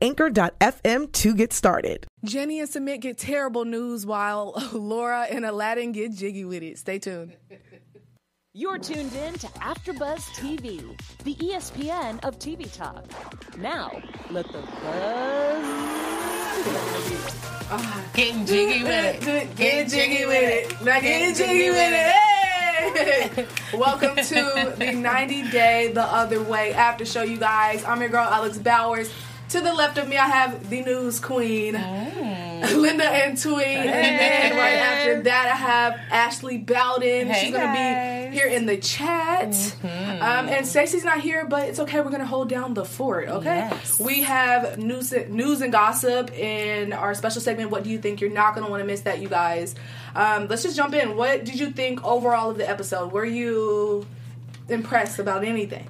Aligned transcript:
anchor.fm 0.00 1.12
to 1.12 1.34
get 1.34 1.52
started. 1.52 2.06
Jenny 2.24 2.60
and 2.60 2.68
Sumit 2.68 3.00
get 3.00 3.18
terrible 3.18 3.64
news 3.64 4.06
while 4.06 4.54
Laura 4.72 5.26
and 5.28 5.44
Aladdin 5.44 5.92
get 5.92 6.12
jiggy 6.12 6.44
with 6.44 6.62
it. 6.62 6.78
Stay 6.78 6.98
tuned. 6.98 7.36
You're 8.54 8.78
tuned 8.78 9.14
in 9.14 9.32
to 9.34 9.46
AfterBuzz 9.46 10.20
TV, 10.36 10.98
the 11.24 11.34
ESPN 11.36 12.22
of 12.22 12.38
TV 12.38 12.70
talk. 12.70 13.04
Now, 13.56 14.02
let 14.30 14.46
the 14.48 14.60
buzz 14.82 16.12
Getting 18.12 18.44
jiggy 18.44 18.82
with 18.84 19.26
it. 19.26 19.56
Getting 19.56 19.90
jiggy 19.90 20.26
with 20.26 20.70
it. 20.70 20.84
Not 20.84 21.00
getting 21.00 21.34
jiggy 21.34 21.70
with 21.70 21.92
it. 21.92 22.12
Hey! 22.12 23.46
Welcome 23.72 24.16
to 24.16 24.74
the 24.78 24.92
90 24.92 25.50
Day 25.50 25.90
The 25.94 26.02
Other 26.02 26.42
Way 26.42 26.74
after 26.74 27.06
show, 27.06 27.22
you 27.22 27.38
guys. 27.38 27.82
I'm 27.84 28.00
your 28.00 28.10
girl, 28.10 28.26
Alex 28.28 28.58
Bowers. 28.58 29.10
To 29.52 29.60
the 29.60 29.74
left 29.74 29.98
of 29.98 30.08
me, 30.08 30.16
I 30.16 30.28
have 30.28 30.70
the 30.70 30.80
news 30.82 31.20
queen, 31.20 31.74
Linda 31.74 33.04
Antui. 33.04 33.66
And 33.66 33.86
then 33.86 34.52
right 34.56 34.76
after 34.76 35.22
that, 35.24 35.46
I 35.52 35.56
have 35.56 36.00
Ashley 36.10 36.56
Bowden. 36.56 37.26
Hey, 37.26 37.40
She's 37.44 37.52
going 37.52 37.66
to 37.66 38.30
be 38.30 38.34
here 38.34 38.46
in 38.46 38.64
the 38.64 38.78
chat. 38.78 39.52
Um, 39.82 40.48
and 40.48 40.66
Stacey's 40.66 41.04
not 41.04 41.20
here, 41.20 41.44
but 41.44 41.68
it's 41.68 41.78
okay. 41.80 42.00
We're 42.00 42.08
going 42.08 42.20
to 42.20 42.26
hold 42.26 42.48
down 42.48 42.72
the 42.72 42.86
fort, 42.86 43.28
okay? 43.28 43.68
Yes. 43.70 44.00
We 44.00 44.22
have 44.22 44.78
news, 44.78 45.12
news 45.28 45.60
and 45.60 45.70
gossip 45.70 46.32
in 46.32 46.94
our 46.94 47.12
special 47.12 47.42
segment. 47.42 47.70
What 47.70 47.84
do 47.84 47.90
you 47.90 47.98
think? 47.98 48.22
You're 48.22 48.30
not 48.30 48.54
going 48.54 48.64
to 48.64 48.70
want 48.70 48.80
to 48.80 48.86
miss 48.86 49.02
that, 49.02 49.20
you 49.20 49.28
guys. 49.28 49.74
Um, 50.14 50.48
let's 50.48 50.62
just 50.62 50.76
jump 50.78 50.94
in. 50.94 51.14
What 51.14 51.44
did 51.44 51.60
you 51.60 51.68
think 51.70 52.02
overall 52.04 52.52
of 52.52 52.56
the 52.56 52.66
episode? 52.66 53.12
Were 53.12 53.26
you 53.26 54.06
impressed 54.70 55.18
about 55.18 55.44
anything? 55.44 55.88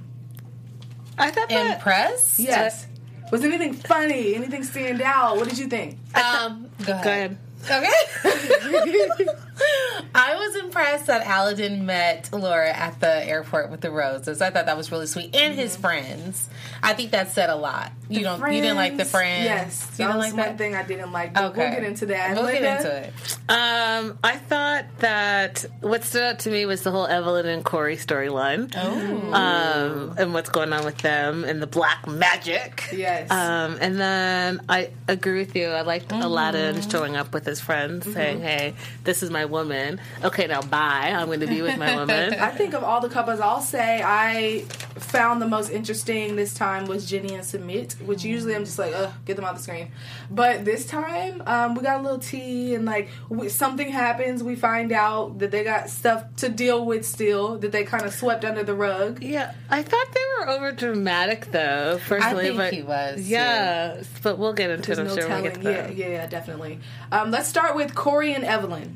I 1.17 1.31
thought 1.31 1.49
that 1.49 1.77
Impressed? 1.77 2.41
Yes. 2.41 2.87
Was 3.33 3.43
anything 3.45 3.73
funny? 3.73 4.35
Anything 4.35 4.63
stand 4.63 5.01
out? 5.01 5.39
What 5.39 5.49
did 5.49 5.57
you 5.57 5.67
think? 5.67 5.97
Um, 6.15 6.69
go 6.87 6.93
ahead. 6.93 7.39
Go 7.67 7.81
ahead. 7.81 7.95
Okay. 8.27 9.27
I 10.15 10.35
was 10.37 10.57
impressed 10.57 11.07
that 11.07 11.27
Aladdin 11.27 11.87
met 11.87 12.29
Laura 12.31 12.69
at 12.69 13.01
the 13.01 13.27
airport 13.27 13.71
with 13.71 13.81
the 13.81 13.91
roses. 13.91 14.43
I 14.43 14.51
thought 14.51 14.67
that 14.67 14.77
was 14.77 14.93
really 14.93 15.07
sweet, 15.07 15.35
and 15.35 15.55
his 15.55 15.77
friends. 15.77 16.51
I 16.83 16.93
think 16.93 17.13
that 17.13 17.31
said 17.31 17.49
a 17.49 17.57
lot. 17.57 17.93
You 18.13 18.23
don't. 18.23 18.41
You 18.53 18.61
didn't 18.61 18.77
like 18.77 18.97
the 18.97 19.05
friends. 19.05 19.45
Yes, 19.45 19.87
you 19.93 19.97
that 19.99 20.07
didn't 20.07 20.17
was 20.17 20.27
like 20.27 20.33
one 20.37 20.47
that. 20.47 20.59
thing 20.59 20.75
I 20.77 20.83
didn't 20.83 21.13
like. 21.13 21.35
But 21.35 21.45
Okay, 21.53 21.61
We'll 21.61 21.71
get 21.71 21.85
into 21.85 22.07
that. 22.07 22.35
We'll 22.37 22.45
Linda? 22.45 22.61
get 22.61 22.81
into 22.85 22.97
it. 22.97 23.13
Um, 23.49 24.19
I 24.25 24.37
thought 24.37 24.85
that 24.99 25.65
what 25.81 26.05
stood 26.05 26.23
out 26.23 26.39
to 26.41 26.51
me 26.51 26.67
was 26.67 26.83
the 26.83 26.91
whole 26.91 27.07
Evelin 27.07 27.47
and 27.47 27.65
Corey 27.65 27.97
storyline. 27.97 28.73
Oh. 28.77 29.33
Um, 29.33 30.15
and 30.19 30.35
what's 30.35 30.51
going 30.51 30.73
on 30.73 30.85
with 30.85 30.99
them 30.99 31.45
and 31.45 31.61
the 31.63 31.67
black 31.67 32.07
magic. 32.07 32.89
Yes. 32.93 33.31
Um, 33.31 33.79
and 33.81 34.01
then 34.01 34.61
I 34.69 34.91
agree 35.09 35.39
with 35.39 35.57
you. 35.57 35.67
I 35.69 35.83
liked 35.83 36.13
Aladdin 36.13 36.81
showing 36.89 37.17
up 37.17 37.33
with 37.35 37.45
his 37.47 37.61
friends 37.61 38.13
saying, 38.13 38.41
Hey, 38.41 38.75
this 39.05 39.23
is 39.23 39.31
my 39.31 39.45
woman. 39.45 40.01
Okay, 40.23 40.47
now 40.47 40.63
bye. 40.63 41.11
I'm 41.15 41.27
going 41.27 41.41
to 41.41 41.47
be 41.47 41.63
with 41.63 41.77
my 41.79 41.97
woman. 41.99 42.35
I 42.35 42.51
think 42.51 42.75
of 42.75 42.85
all 42.85 43.01
the 43.01 43.09
couples, 43.09 43.41
I'll 43.41 43.61
say 43.61 44.03
I 44.05 44.61
found 44.97 45.43
the 45.43 45.49
most 45.49 45.71
interesting 45.71 46.37
this 46.37 46.55
time 46.55 46.87
was 46.87 47.07
Jenny 47.09 47.35
and 47.35 47.43
Sumit, 47.45 48.01
which 48.07 48.25
usually 48.25 48.55
I'm 48.55 48.65
just 48.65 48.79
like, 48.79 48.93
ugh, 48.95 49.13
get 49.25 49.37
them 49.37 49.45
off 49.45 49.57
the 49.57 49.63
screen. 49.63 49.91
But 50.31 50.65
this 50.65 50.87
time, 50.87 51.43
um, 51.47 51.75
we 51.75 51.83
got 51.83 52.01
a 52.01 52.03
little 52.03 52.19
tea, 52.19 52.75
and 52.75 52.85
like 52.85 53.09
we, 53.29 53.49
something 53.49 53.91
happens. 53.91 54.43
We 54.43 54.57
find 54.57 54.93
out 54.93 55.39
that 55.39 55.51
they 55.51 55.65
got 55.65 55.91
stuff 55.91 56.25
to 56.37 56.49
deal 56.49 56.85
with 56.85 57.07
still 57.07 57.59
that 57.59 57.73
they 57.73 57.85
kind 57.85 58.05
of 58.05 58.13
swept 58.13 58.45
under 58.45 58.63
the 58.63 58.75
rug. 58.75 59.23
Yeah, 59.23 59.53
I 59.71 59.83
thought 59.83 60.07
they 60.13 60.21
were 60.41 60.49
over 60.51 60.73
dramatic 60.73 61.47
though. 61.53 61.99
Personally, 62.07 62.45
I 62.45 62.49
think 62.49 62.57
but 62.57 62.73
he 62.75 62.83
was, 62.83 63.21
Yeah, 63.29 64.03
but 64.23 64.39
we'll 64.39 64.53
get 64.53 64.71
into 64.71 64.95
There's 64.95 64.99
it. 64.99 65.03
I'm 65.03 65.09
no 65.09 65.15
sure 65.15 65.29
when 65.29 65.43
we 65.43 65.49
telling. 65.51 65.63
get 65.63 65.63
to 65.63 65.71
Yeah, 65.71 65.87
that. 65.89 65.97
yeah, 65.97 66.09
yeah, 66.09 66.27
definitely. 66.27 66.79
Um, 67.11 67.31
let's 67.31 67.49
start 67.49 67.77
with 67.77 67.95
Corey 67.95 68.35
and 68.35 68.45
Evelin. 68.45 68.95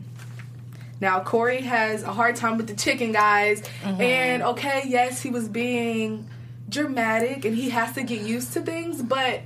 Now, 0.98 1.20
Corey 1.20 1.60
has 1.60 2.02
a 2.02 2.12
hard 2.12 2.36
time 2.36 2.56
with 2.56 2.68
the 2.68 2.74
chicken 2.74 3.12
guys. 3.12 3.60
Mm-hmm. 3.82 4.00
And 4.00 4.42
okay, 4.42 4.82
yes, 4.86 5.20
he 5.20 5.28
was 5.30 5.46
being 5.48 6.26
dramatic 6.69 7.44
and 7.44 7.56
he 7.56 7.71
has 7.71 7.94
to 7.94 8.03
get 8.03 8.22
used 8.22 8.53
to 8.54 8.60
things, 8.60 9.03
but 9.03 9.43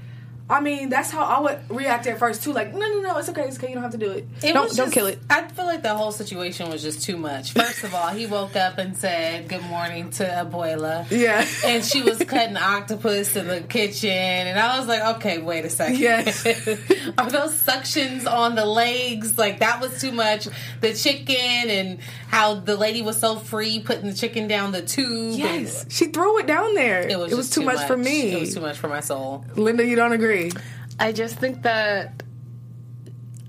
I 0.51 0.61
mean, 0.61 0.89
that's 0.89 1.11
how 1.11 1.25
I 1.25 1.41
would 1.41 1.61
react 1.71 2.07
at 2.07 2.19
first 2.19 2.43
too. 2.43 2.53
Like, 2.53 2.75
no, 2.75 2.81
no, 2.81 3.01
no, 3.01 3.17
it's 3.19 3.29
okay, 3.29 3.43
it's 3.43 3.57
okay, 3.57 3.69
you 3.69 3.75
don't 3.75 3.85
have 3.85 3.93
to 3.93 3.99
do 3.99 4.11
it. 4.11 4.27
It 4.43 4.53
don't 4.53 4.65
was 4.65 4.77
don't 4.77 4.91
kill 4.91 5.07
it. 5.07 5.21
I 5.31 5.47
feel 5.49 5.65
like 5.65 5.83
the 5.83 5.95
whole 5.95 6.13
situation 6.13 6.69
was 6.71 6.83
just 6.83 7.03
too 7.03 7.17
much. 7.17 7.53
First 7.53 7.85
of 7.85 7.95
all, 7.95 8.09
he 8.09 8.27
woke 8.27 8.57
up 8.57 8.79
and 8.79 8.97
said 8.97 9.49
good 9.49 9.63
morning 9.65 10.11
to 10.11 10.25
Abuela. 10.25 11.07
Yeah. 11.11 11.47
And 11.65 11.85
she 11.85 12.03
was 12.03 12.19
cutting 12.19 12.57
octopus 12.57 13.37
in 13.37 13.47
the 13.47 13.61
kitchen. 13.61 14.11
And 14.11 14.59
I 14.59 14.79
was 14.79 14.89
like, 14.89 15.17
okay, 15.17 15.39
wait 15.39 15.65
a 15.65 15.71
second. 15.71 15.99
Yes. 15.99 16.45
Are 17.19 17.31
those 17.31 17.55
suctions 17.55 18.31
on 18.31 18.57
the 18.57 18.67
legs? 18.67 19.39
Like, 19.39 19.61
that 19.61 19.81
was 19.81 20.01
too 20.01 20.13
much. 20.13 20.49
The 20.81 20.95
chicken 20.95 21.71
and 21.71 21.99
how 22.29 22.55
the 22.55 22.77
lady 22.77 23.03
was 23.03 23.19
so 23.19 23.37
free 23.37 23.81
putting 23.81 24.07
the 24.07 24.15
chicken 24.15 24.49
down 24.49 24.73
the 24.73 24.83
tube. 24.83 25.39
Yes, 25.39 25.83
And 25.83 25.93
she 25.93 26.07
threw 26.07 26.39
it 26.39 26.47
down 26.47 26.75
there. 26.75 27.07
It 27.07 27.19
was, 27.19 27.31
just 27.33 27.53
too, 27.53 27.63
much, 27.63 27.87
for 27.87 27.97
me. 27.97 28.33
It 28.33 28.41
was 28.41 28.55
too 28.55 28.61
much 28.61 28.79
for 28.79 28.89
my 28.89 29.01
soul. 29.01 29.45
Linda, 29.57 29.85
you 29.85 29.97
don't 29.97 30.13
agree? 30.13 30.40
I 30.99 31.13
just 31.13 31.37
think 31.37 31.63
that 31.63 32.23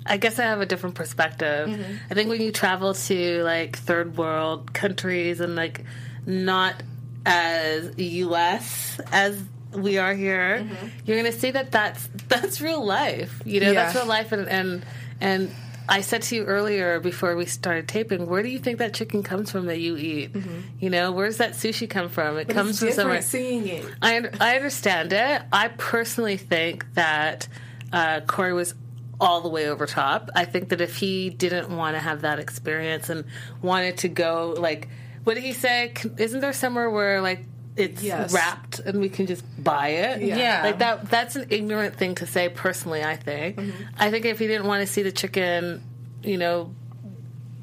I 0.05 0.17
guess 0.17 0.39
I 0.39 0.43
have 0.43 0.61
a 0.61 0.65
different 0.65 0.95
perspective. 0.95 1.69
Mm-hmm. 1.69 1.93
I 2.09 2.13
think 2.13 2.29
when 2.29 2.41
you 2.41 2.51
travel 2.51 2.93
to 2.93 3.43
like 3.43 3.77
third 3.77 4.17
world 4.17 4.73
countries 4.73 5.39
and 5.39 5.55
like 5.55 5.83
not 6.25 6.81
as 7.25 7.93
US 7.97 8.99
as 9.11 9.41
we 9.73 9.97
are 9.99 10.13
here, 10.13 10.65
Mm-hmm. 10.65 10.87
you're 11.05 11.17
gonna 11.17 11.31
see 11.31 11.51
that 11.51 11.71
that's 11.71 12.09
that's 12.27 12.61
real 12.61 12.83
life. 12.83 13.41
You 13.45 13.59
know, 13.61 13.73
that's 13.73 13.95
real 13.95 14.05
life, 14.07 14.31
and 14.31 14.47
and 14.49 14.85
and. 15.19 15.51
I 15.91 16.01
said 16.01 16.21
to 16.23 16.35
you 16.35 16.45
earlier 16.45 16.99
before 17.01 17.35
we 17.35 17.45
started 17.45 17.87
taping, 17.87 18.25
where 18.27 18.41
do 18.41 18.49
you 18.49 18.59
think 18.59 18.79
that 18.79 18.93
chicken 18.93 19.23
comes 19.23 19.51
from 19.51 19.65
that 19.65 19.79
you 19.79 19.97
eat? 19.97 20.31
You 20.79 20.89
know, 20.89 21.11
where's 21.11 21.37
that 21.37 21.51
sushi 21.51 21.89
come 21.89 22.07
from? 22.09 22.37
It 22.37 22.47
comes 22.47 22.77
Mm-hmm. 22.77 22.87
it's 22.87 22.95
from 22.95 23.01
somewhere. 23.03 23.21
seeing 23.21 23.67
it. 23.67 23.85
I 24.01 24.21
I 24.39 24.55
understand 24.55 25.11
it. 25.13 25.41
I 25.51 25.67
personally 25.67 26.37
think 26.37 26.85
that 26.93 27.47
uh, 27.91 28.21
Corey 28.21 28.53
was 28.53 28.73
all 29.19 29.41
the 29.41 29.49
way 29.49 29.67
over 29.67 29.85
top. 29.85 30.29
I 30.33 30.45
think 30.45 30.69
that 30.69 30.79
if 30.81 30.95
he 30.95 31.29
didn't 31.29 31.69
want 31.75 31.95
to 31.95 31.99
have 31.99 32.21
that 32.21 32.39
experience 32.39 33.09
and 33.09 33.25
wanted 33.61 33.97
to 33.99 34.07
go 34.07 34.55
like, 34.57 34.87
what 35.25 35.35
did 35.35 35.43
he 35.43 35.53
say? 35.53 35.93
Isn't 36.17 36.39
there 36.39 36.53
somewhere 36.53 36.89
where 36.89 37.21
like 37.21 37.43
it's 37.77 38.03
Yes. 38.03 38.33
wrapped 38.33 38.79
and 38.79 38.99
we 38.99 39.09
can 39.09 39.27
just 39.27 39.43
buy 39.63 39.89
it? 39.89 40.21
Yeah. 40.21 40.37
Yeah. 40.37 40.63
like 40.63 40.79
that. 40.79 41.09
That's 41.09 41.35
an 41.35 41.47
ignorant 41.49 41.95
thing 41.95 42.15
to 42.15 42.25
say. 42.25 42.49
Personally, 42.49 43.03
I 43.03 43.15
think. 43.15 43.57
Mm-hmm. 43.57 43.83
I 43.97 44.11
think 44.11 44.25
if 44.25 44.39
he 44.39 44.47
didn't 44.47 44.67
want 44.67 44.85
to 44.85 44.91
see 44.91 45.01
the 45.03 45.11
chicken, 45.11 45.83
you 46.23 46.37
know. 46.37 46.73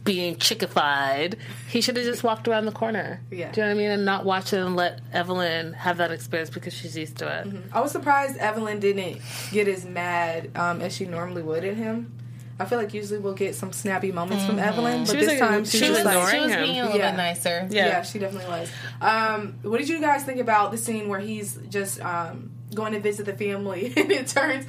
Being 0.05 0.37
chickified, 0.37 1.35
he 1.69 1.83
should 1.83 1.99
have 1.99 2.07
just 2.07 2.25
walked 2.25 2.49
around 2.49 2.65
the 2.65 2.73
corner. 2.73 3.21
Yeah. 3.31 3.53
Do 3.53 3.61
you 3.61 3.67
know 3.67 3.75
what 3.75 3.79
I 3.79 3.83
mean? 3.83 3.91
And 3.91 4.05
not 4.07 4.25
watch 4.25 4.55
it 4.55 4.57
and 4.59 4.75
let 4.75 5.03
Evelin 5.13 5.75
have 5.75 5.99
that 5.99 6.11
experience 6.11 6.49
because 6.49 6.73
she's 6.73 6.97
used 6.97 7.19
to 7.19 7.29
it. 7.41 7.55
I 7.75 7.81
was 7.83 7.93
surprised 7.93 8.39
Evelin 8.39 8.81
didn't 8.81 9.21
get 9.53 9.69
as 9.69 9.85
mad 9.85 10.51
um, 10.57 10.81
as 10.81 10.97
she 10.97 11.04
normally 11.04 11.43
would 11.43 11.63
at 11.63 11.77
him. 11.77 12.17
I 12.60 12.65
feel 12.65 12.78
like 12.78 12.93
usually 12.93 13.21
we'll 13.21 13.34
get 13.34 13.55
some 13.55 13.72
snappy 13.72 14.10
moments 14.13 14.45
from 14.45 14.57
Evelin, 14.57 15.07
but 15.07 15.13
She 15.13 15.16
this 15.25 15.28
like- 15.28 15.39
time 15.39 15.65
she 15.65 15.78
she, 15.78 15.89
was 15.89 15.99
was 15.99 16.05
like, 16.05 16.16
ignoring 16.16 16.34
She 16.34 16.41
was 16.41 16.53
him. 16.53 16.63
being 16.65 16.81
a 16.81 16.84
little 16.84 16.99
Yeah. 16.99 17.10
bit 17.13 17.16
nicer. 17.16 17.69
Yeah. 17.71 17.87
Yeah. 17.87 18.03
she 18.03 18.19
definitely 18.19 18.49
was. 18.51 18.71
Um, 19.01 19.55
what 19.63 19.78
did 19.78 19.89
you 19.89 20.01
guys 20.01 20.25
think 20.25 20.41
about 20.41 20.72
the 20.72 20.78
scene 20.78 21.09
where 21.09 21.21
he's 21.21 21.55
just 21.69 22.01
um, 22.05 22.51
going 22.75 22.93
to 22.95 23.01
visit 23.01 23.27
the 23.27 23.34
family 23.34 23.93
and 23.97 24.10
it 24.10 24.27
turns 24.27 24.66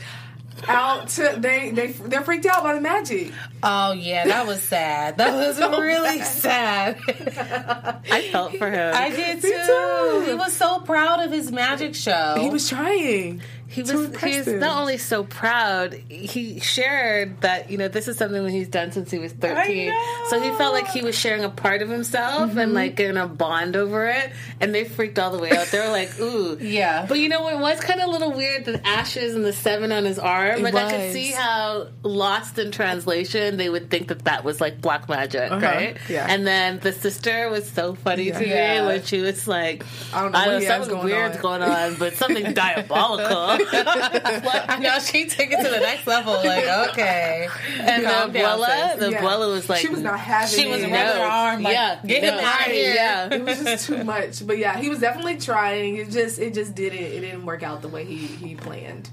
out 0.68 1.08
to 1.08 1.36
they 1.38 1.72
they 1.72 1.88
they're 1.94 2.22
freaked 2.22 2.46
out 2.46 2.64
by 2.64 2.74
the 2.76 2.82
magic. 2.82 3.32
Oh, 3.64 3.94
yeah, 3.94 4.26
that 4.28 4.46
was 4.46 4.62
sad. 4.62 5.18
That 5.18 5.34
was 5.34 5.58
really 5.80 6.22
sad. 6.22 6.98
I 7.08 8.22
felt 8.32 8.56
for 8.58 8.70
him. 8.70 8.94
I 8.94 9.10
did 9.10 9.42
too. 9.42 9.48
too. 9.50 10.24
He 10.28 10.34
was 10.36 10.54
so 10.54 10.80
proud 10.82 11.22
of 11.26 11.32
his 11.32 11.52
magic 11.52 11.96
show. 11.96 12.36
He 12.40 12.50
was 12.50 12.68
trying. 12.68 13.42
He 13.70 13.82
was 13.84 13.92
he's 14.24 14.46
them. 14.46 14.60
not 14.60 14.80
only 14.82 14.98
so 14.98 15.24
proud 15.24 15.94
he 16.10 16.60
shared 16.60 17.40
that 17.42 17.70
you 17.70 17.78
know 17.78 17.88
this 17.88 18.08
is 18.08 18.18
something 18.18 18.44
that 18.44 18.50
he's 18.52 18.68
done 18.68 18.92
since 18.92 19.12
he 19.12 19.20
was 19.20 19.32
13 19.34 19.94
so 20.28 20.42
he 20.42 20.50
felt 20.58 20.74
like 20.74 20.88
he 20.88 21.02
was 21.02 21.16
sharing 21.16 21.44
a 21.44 21.50
part 21.50 21.82
of 21.84 21.90
himself 21.90 22.50
Mm-hmm. 22.50 22.58
and 22.58 22.74
like 22.74 22.96
getting 22.96 23.18
a 23.18 23.28
bond 23.28 23.76
over 23.76 24.08
it 24.08 24.32
and 24.60 24.74
they 24.74 24.84
freaked 24.86 25.20
all 25.20 25.32
the 25.32 25.38
way 25.38 25.52
out 25.56 25.68
they 25.68 25.80
were 25.80 25.92
like 25.92 26.20
ooh 26.20 26.58
Yeah. 26.60 27.06
but 27.08 27.20
you 27.20 27.30
know 27.30 27.42
what 27.44 27.60
was 27.60 27.80
kind 27.80 28.02
of 28.02 28.08
a 28.08 28.12
little 28.12 28.32
weird 28.32 28.66
the 28.66 28.86
ashes 28.88 29.36
and 29.36 29.46
the 29.46 29.54
seven 29.54 29.92
on 29.92 30.04
his 30.06 30.18
arm 30.18 30.66
It 30.66 30.74
like 30.74 30.76
i 30.76 30.92
could 30.92 31.14
see 31.14 31.32
how 31.32 31.88
lost 32.04 32.58
in 32.58 32.72
translation 32.72 33.58
they 33.58 33.70
would 33.70 33.90
think 33.92 34.08
that 34.08 34.26
that 34.26 34.44
was 34.44 34.60
like 34.60 34.82
black 34.82 35.08
magic 35.10 35.52
right 35.52 35.98
yeah. 36.10 36.26
and 36.30 36.46
then 36.48 36.80
the 36.80 36.92
sister 36.92 37.50
was 37.50 37.70
so 37.70 37.94
funny 37.96 38.32
to 38.32 38.48
Yeah. 38.48 38.82
me 38.82 38.88
when 38.88 39.04
she 39.04 39.22
was 39.22 39.48
like 39.48 39.86
I 40.14 40.24
don't 40.24 40.32
know 40.32 40.40
what 40.40 40.60
he 40.62 40.66
has 40.66 40.86
something 40.86 40.96
going 40.96 41.06
weird's 41.06 41.36
on. 41.38 41.42
going 41.42 41.62
on 41.62 41.96
but 41.96 42.16
something 42.16 42.54
diabolical 42.54 43.59
I 43.68 44.80
know 44.82 45.00
she 45.00 45.26
took 45.26 45.52
it 45.52 45.64
to 45.64 45.70
the 45.70 45.80
next 45.80 46.08
level. 46.08 46.34
Like, 46.34 46.66
okay. 46.90 47.48
And 47.80 48.04
the 48.04 48.08
down, 48.08 48.32
abuela, 48.34 48.92
sis. 48.92 49.00
the 49.00 49.12
Yeah. 49.12 49.38
was 49.38 49.70
like, 49.70 49.82
She 49.82 49.88
was 49.90 50.02
not 50.02 50.20
having 50.20 50.58
She 50.60 50.68
was 50.68 50.82
it. 50.82 50.92
rubbing 50.92 51.22
her 51.22 51.24
arm 51.28 51.64
like, 51.64 51.74
yeah, 51.74 52.00
get 52.06 52.24
him 52.24 52.34
out 52.36 52.68
of 52.68 52.72
here. 52.72 52.94
Yeah, 52.94 53.34
it 53.34 53.44
was 53.44 53.64
just 53.64 53.88
too 53.88 54.04
much. 54.04 54.46
But 54.46 54.58
yeah, 54.58 54.78
he 54.78 54.90
was 54.90 55.00
definitely 55.00 55.38
trying. 55.38 55.98
It 55.98 56.10
just 56.10 56.40
it 56.40 56.54
just 56.54 56.76
didn't 56.76 57.00
it 57.00 57.20
didn't 57.22 57.46
work 57.46 57.64
out 57.64 57.82
the 57.82 57.88
way 57.90 58.06
he 58.06 58.18
he 58.18 58.56
planned. 58.56 59.10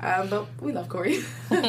Um, 0.00 0.28
but 0.28 0.46
we 0.60 0.72
love 0.72 0.88
Corey. 0.90 1.18
um, 1.50 1.68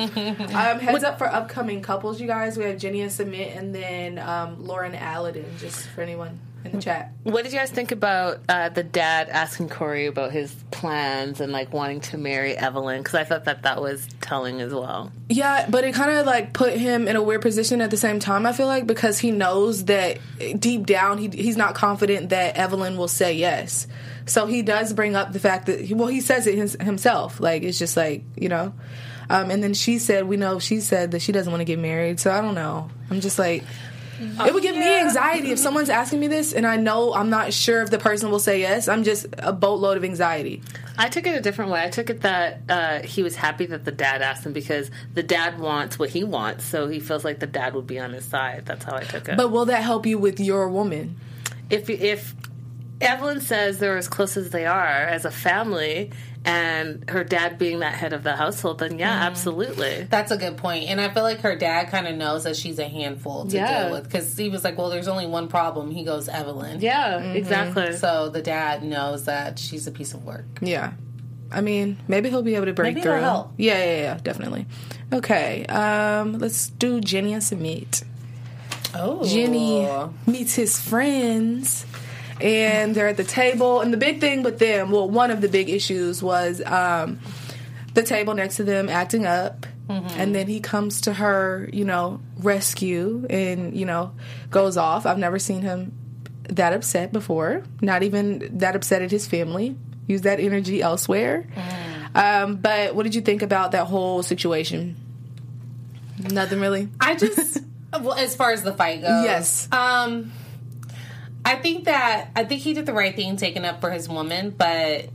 heads 0.80 1.04
up 1.06 1.18
for 1.18 1.28
upcoming 1.28 1.82
couples, 1.82 2.20
you 2.20 2.28
guys. 2.28 2.58
We 2.58 2.66
have 2.66 2.78
Jenny 2.78 3.00
and 3.02 3.12
Sumit, 3.12 3.56
and 3.58 3.74
then 3.74 4.20
um, 4.20 4.66
Lauren 4.66 4.94
Aladdin. 4.94 5.46
Just 5.58 5.88
for 5.90 6.02
anyone 6.02 6.40
in 6.66 6.72
the 6.72 6.82
chat. 6.82 7.12
What 7.24 7.44
did 7.44 7.54
you 7.54 7.60
guys 7.60 7.72
think 7.72 7.92
about 7.92 8.40
uh, 8.50 8.70
the 8.70 8.84
dad 8.84 9.30
asking 9.30 9.70
Corey 9.70 10.08
about 10.08 10.32
his 10.32 10.54
plans 10.72 11.42
and 11.42 11.52
like 11.52 11.74
wanting 11.74 12.02
to 12.02 12.18
marry 12.18 12.56
Evelin? 12.56 13.00
Because 13.00 13.16
I 13.16 13.24
thought 13.24 13.46
that 13.46 13.64
that 13.64 13.82
was 13.82 14.08
telling 14.22 14.62
as 14.62 14.74
well. 14.74 15.12
Yeah, 15.30 15.68
but 15.70 15.84
it 15.84 15.94
kind 15.94 16.12
of 16.12 16.26
like 16.26 16.54
put 16.54 16.74
him 16.74 17.08
in 17.08 17.16
a 17.16 17.22
weird 17.22 17.42
position 17.42 17.82
at 17.82 17.92
the 17.92 17.98
same 17.98 18.20
time. 18.20 18.46
I 18.46 18.54
feel 18.54 18.68
like 18.68 18.88
because 18.88 19.20
he 19.20 19.32
knows 19.32 19.86
that 19.86 20.20
deep 20.60 20.86
down 20.86 21.18
he 21.18 21.30
he's 21.30 21.58
not 21.58 21.76
confident 21.76 22.30
that 22.30 22.56
Evelin 22.56 22.98
will 22.98 23.08
say 23.08 23.34
yes. 23.34 23.88
So 24.26 24.46
he 24.46 24.62
does 24.62 24.94
bring 24.94 25.16
up 25.16 25.34
the 25.34 25.40
fact 25.40 25.68
that 25.68 25.92
well 25.92 26.08
he 26.08 26.22
says 26.22 26.48
it 26.48 26.56
his, 26.56 26.78
himself. 26.80 27.40
Like 27.40 27.64
it's 27.64 27.80
just 27.80 27.96
like 27.96 28.24
you 28.36 28.50
know. 28.50 28.74
Um, 29.30 29.50
and 29.50 29.64
then 29.64 29.74
she 29.74 29.98
said, 29.98 30.28
we 30.28 30.38
know 30.38 30.60
she 30.60 30.80
said 30.82 31.12
that 31.12 31.22
she 31.22 31.32
doesn't 31.32 31.52
want 31.52 31.62
to 31.62 31.66
get 31.66 31.80
married. 31.80 32.20
So 32.20 32.32
I 32.32 32.42
don't 32.42 32.54
know. 32.54 32.90
I'm 33.10 33.22
just 33.22 33.40
like, 33.40 33.64
it 34.20 34.54
would 34.54 34.64
give 34.64 34.76
me 34.76 35.00
anxiety 35.00 35.52
if 35.52 35.60
someone's 35.60 35.90
asking 35.90 36.20
me 36.20 36.28
this 36.28 36.54
and 36.54 36.66
I 36.66 36.78
know 36.78 37.14
I'm 37.14 37.30
not 37.30 37.54
sure 37.54 37.82
if 37.82 37.90
the 37.90 38.00
person 38.00 38.32
will 38.32 38.40
say 38.40 38.60
yes. 38.60 38.88
I'm 38.88 39.04
just 39.04 39.26
a 39.38 39.52
boatload 39.54 39.98
of 39.98 40.04
anxiety. 40.04 40.62
I 40.98 41.10
took 41.10 41.28
it 41.28 41.36
a 41.36 41.42
different 41.42 41.72
way. 41.72 41.84
I 41.84 41.90
took 41.90 42.10
it 42.10 42.22
that 42.22 42.62
uh, 42.70 43.02
he 43.02 43.22
was 43.22 43.36
happy 43.36 43.66
that 43.66 43.84
the 43.84 43.92
dad 43.92 44.22
asked 44.22 44.46
him 44.46 44.54
because 44.54 44.90
the 45.14 45.24
dad 45.24 45.60
wants 45.60 46.00
what 46.00 46.10
he 46.10 46.24
wants, 46.24 46.64
so 46.64 46.88
he 46.88 47.02
feels 47.02 47.26
like 47.26 47.40
the 47.40 47.48
dad 47.48 47.74
would 47.74 47.86
be 47.86 48.00
on 48.00 48.14
his 48.14 48.24
side. 48.24 48.66
That's 48.66 48.86
how 48.86 48.96
I 48.96 49.04
took 49.04 49.28
it. 49.28 49.36
But 49.36 49.52
will 49.52 49.66
that 49.66 49.84
help 49.84 50.06
you 50.06 50.18
with 50.18 50.40
your 50.40 50.70
woman? 50.70 51.18
if 51.70 51.90
if 51.90 52.36
Evelin 53.00 53.42
says 53.42 53.80
they're 53.80 53.98
as 53.98 54.08
close 54.08 54.38
as 54.38 54.52
they 54.52 54.66
are 54.66 54.86
as 54.86 55.26
a 55.26 55.32
family, 55.32 56.12
and 56.46 57.10
her 57.10 57.24
dad 57.24 57.58
being 57.58 57.80
that 57.80 57.94
head 57.96 58.14
of 58.14 58.24
the 58.24 58.36
household, 58.36 58.80
then 58.80 58.98
yeah, 59.00 59.12
absolutely. 59.26 60.04
That's 60.10 60.32
a 60.32 60.38
good 60.38 60.58
point. 60.58 60.86
And 60.90 61.02
I 61.02 61.10
feel 61.14 61.24
like 61.24 61.42
her 61.42 61.56
dad 61.56 61.90
kind 61.90 62.08
of 62.08 62.16
knows 62.16 62.44
that 62.46 62.56
she's 62.56 62.80
a 62.80 62.88
handful 62.88 63.48
to 63.48 63.56
Yeah. 63.56 63.84
deal 63.86 63.92
with 63.94 64.04
because 64.06 64.38
he 64.38 64.50
was 64.50 64.64
like, 64.64 64.78
well, 64.78 64.90
there's 64.90 65.08
only 65.08 65.26
one 65.28 65.48
problem. 65.48 65.92
He 65.92 66.04
goes, 66.04 66.28
Evelin. 66.30 66.82
Yeah, 66.82 67.20
exactly. 67.20 67.94
So 67.98 68.30
the 68.30 68.42
dad 68.42 68.84
knows 68.84 69.26
that 69.26 69.60
she's 69.60 69.88
a 69.88 69.92
piece 69.92 70.14
of 70.14 70.24
work. 70.24 70.46
Yeah. 70.62 70.94
I 71.52 71.62
mean, 71.62 71.98
maybe 72.08 72.30
he'll 72.30 72.42
be 72.44 72.56
able 72.56 72.66
to 72.66 72.74
break 72.74 72.96
Maybe 72.96 73.04
through. 73.04 73.20
help. 73.22 73.54
Yeah, 73.58 73.78
yeah, 73.84 73.98
yeah, 74.02 74.18
definitely. 74.24 74.66
Okay, 75.14 75.66
um, 75.68 76.34
let's 76.40 76.70
do 76.70 77.00
Jenny 77.02 77.34
and 77.34 77.42
Sumit. 77.42 78.04
Oh. 78.94 79.24
Jenny 79.26 79.88
meets 80.26 80.56
his 80.56 80.80
friends, 80.80 81.86
and 82.42 82.94
they're 82.96 83.08
at 83.08 83.18
the 83.18 83.24
table. 83.24 83.82
And 83.82 83.92
the 83.94 83.98
big 83.98 84.20
thing 84.20 84.44
with 84.44 84.60
them, 84.60 84.92
well, 84.92 85.10
one 85.10 85.32
of 85.32 85.42
the 85.42 85.48
big 85.50 85.70
issues 85.70 86.22
was 86.22 86.62
um, 86.66 87.20
the 87.94 88.04
table 88.04 88.34
next 88.34 88.58
to 88.58 88.64
them 88.64 88.90
acting 88.90 89.26
up. 89.26 89.66
And 89.88 90.34
then 90.34 90.48
he 90.48 90.60
comes 90.62 91.02
to 91.02 91.14
her, 91.14 91.70
you 91.72 91.86
know, 91.86 92.20
rescue 92.40 93.28
and, 93.30 93.78
you 93.78 93.86
know, 93.86 94.14
goes 94.50 94.78
off. 94.78 95.06
I've 95.06 95.20
never 95.20 95.38
seen 95.38 95.62
him 95.62 95.94
that 96.50 96.74
upset 96.74 97.14
before, 97.14 97.62
not 97.82 98.02
even 98.02 98.58
that 98.58 98.76
upset 98.76 99.04
at 99.04 99.12
his 99.12 99.28
family. 99.28 99.76
Use 100.08 100.22
that 100.22 100.40
energy 100.40 100.82
elsewhere. 100.82 101.46
Um, 102.16 102.56
but 102.56 102.96
what 102.96 103.04
did 103.04 103.14
you 103.14 103.22
think 103.22 103.44
about 103.44 103.74
that 103.74 103.86
whole 103.86 104.24
situation? 104.24 104.96
Nothing 106.18 106.60
really. 106.62 106.90
I 107.00 107.16
just, 107.16 107.60
well, 107.94 108.14
as 108.14 108.36
far 108.36 108.52
as 108.52 108.64
the 108.64 108.74
fight 108.74 109.02
goes, 109.02 109.24
Yes. 109.24 109.68
Um, 109.72 110.32
I 111.46 111.56
think 111.56 111.86
that 111.86 112.32
I 112.36 112.44
think 112.44 112.62
he 112.62 112.74
did 112.74 112.86
the 112.86 112.94
right 112.94 113.16
thing 113.16 113.38
taking 113.38 113.64
up 113.64 113.80
for 113.80 113.92
his 113.92 114.10
woman, 114.10 114.50
but 114.50 115.10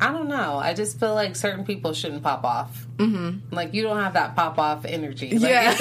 I 0.00 0.10
don't 0.10 0.28
know. 0.28 0.58
I 0.58 0.74
just 0.74 0.98
feel 0.98 1.14
like 1.14 1.36
certain 1.36 1.64
people 1.64 1.92
shouldn't 1.92 2.24
pop 2.24 2.44
off. 2.44 2.86
Mm-hmm. 2.96 3.54
Like 3.54 3.72
you 3.72 3.82
don't 3.82 3.98
have 3.98 4.14
that 4.14 4.34
pop 4.34 4.58
off 4.58 4.84
energy. 4.84 5.38
Like, 5.38 5.50
Yeah. 5.50 5.74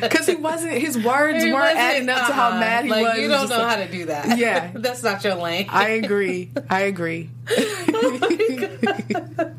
Because 0.00 0.26
he 0.26 0.36
wasn't, 0.36 0.74
his 0.74 0.96
words 0.96 1.42
He 1.42 1.52
weren't 1.52 1.76
adding 1.76 2.08
up 2.08 2.28
to 2.28 2.32
how 2.32 2.50
uh-uh. 2.50 2.60
mad 2.60 2.84
he 2.84 2.90
like, 2.90 3.06
was. 3.06 3.18
You 3.18 3.28
don't 3.28 3.48
know 3.48 3.58
like- 3.58 3.68
how 3.68 3.76
to 3.84 3.90
do 3.90 4.04
that. 4.06 4.38
Yeah. 4.38 4.70
that's 4.74 5.02
not 5.02 5.24
your 5.24 5.34
lane. 5.34 5.66
I 5.68 5.88
agree. 5.90 6.50
I 6.70 6.82
agree. 6.82 7.30
Linda, 7.56 9.54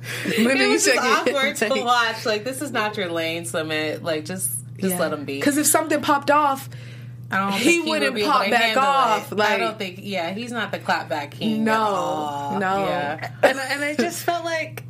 it 0.63 0.69
was 0.69 0.85
just 0.85 0.97
awkward 0.97 1.55
to 1.57 1.83
watch. 1.83 2.25
Like 2.25 2.43
this 2.43 2.61
is 2.61 2.71
not 2.71 2.97
your 2.97 3.09
lane, 3.09 3.43
Sumit. 3.43 4.03
Like 4.03 4.25
just 4.25 4.49
just 4.77 4.99
let 4.99 5.11
him 5.11 5.25
be. 5.25 5.39
Because 5.39 5.57
if 5.57 5.65
something 5.65 6.01
popped 6.01 6.31
off, 6.31 6.69
I 7.31 7.37
don't 7.37 7.51
he 7.59 7.63
think 7.77 7.87
wouldn't 7.87 8.13
would 8.15 8.23
pop 8.23 8.49
back 8.49 8.75
off, 8.77 9.31
it. 9.31 9.37
like- 9.37 9.49
I 9.49 9.57
don't 9.57 9.77
think. 9.77 9.99
Yeah, 10.01 10.31
he's 10.33 10.51
not 10.51 10.71
the 10.71 10.79
clapback 10.79 11.31
king. 11.31 11.63
No, 11.63 12.57
no. 12.59 12.85
Yeah. 12.85 13.31
and, 13.43 13.59
and 13.59 13.83
I 13.83 13.95
just 13.95 14.23
felt 14.23 14.43
like 14.45 14.83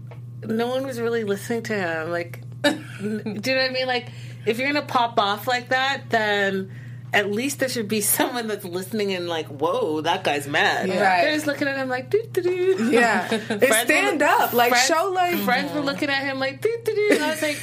no 0.44 0.68
one 0.68 0.86
was 0.86 1.00
really 1.00 1.24
listening 1.25 1.63
to 1.63 1.74
him. 1.75 2.12
Like, 2.12 2.41
do 2.63 2.69
you 2.71 2.75
know 3.09 3.31
what 3.62 3.69
I 3.69 3.69
mean? 3.74 3.88
Like, 3.88 4.09
if 4.45 4.57
you're 4.57 4.68
gonna 4.71 4.86
pop 4.86 5.19
off 5.19 5.47
like 5.47 5.69
that, 5.69 6.03
then 6.09 6.71
at 7.12 7.30
least 7.31 7.59
there 7.59 7.68
should 7.69 7.88
be 7.89 8.00
someone 8.18 8.47
that's 8.47 8.63
listening 8.63 9.13
and 9.13 9.27
like, 9.27 9.47
whoa, 9.47 10.00
that 10.01 10.24
guy's 10.24 10.47
mad. 10.47 10.88
Yeah. 10.88 11.01
Right. 11.01 11.21
They're 11.24 11.33
just 11.33 11.47
looking 11.47 11.68
at 11.68 11.75
him 11.75 11.89
like, 11.89 12.09
doo 12.09 12.24
doo 12.31 12.41
doo. 12.41 12.89
yeah, 12.91 13.27
Friends 13.27 13.77
stand 13.83 14.21
were- 14.21 14.27
up, 14.27 14.53
like 14.53 14.69
friends- 14.69 14.86
show 14.88 15.12
like 15.13 15.36
friends 15.39 15.74
were 15.74 15.81
looking 15.81 16.09
at 16.09 16.24
him 16.24 16.39
like, 16.39 16.62
doo 16.62 16.77
doo 16.86 16.95
doo. 16.95 17.09
And 17.15 17.24
I 17.24 17.30
was 17.31 17.41
like. 17.41 17.59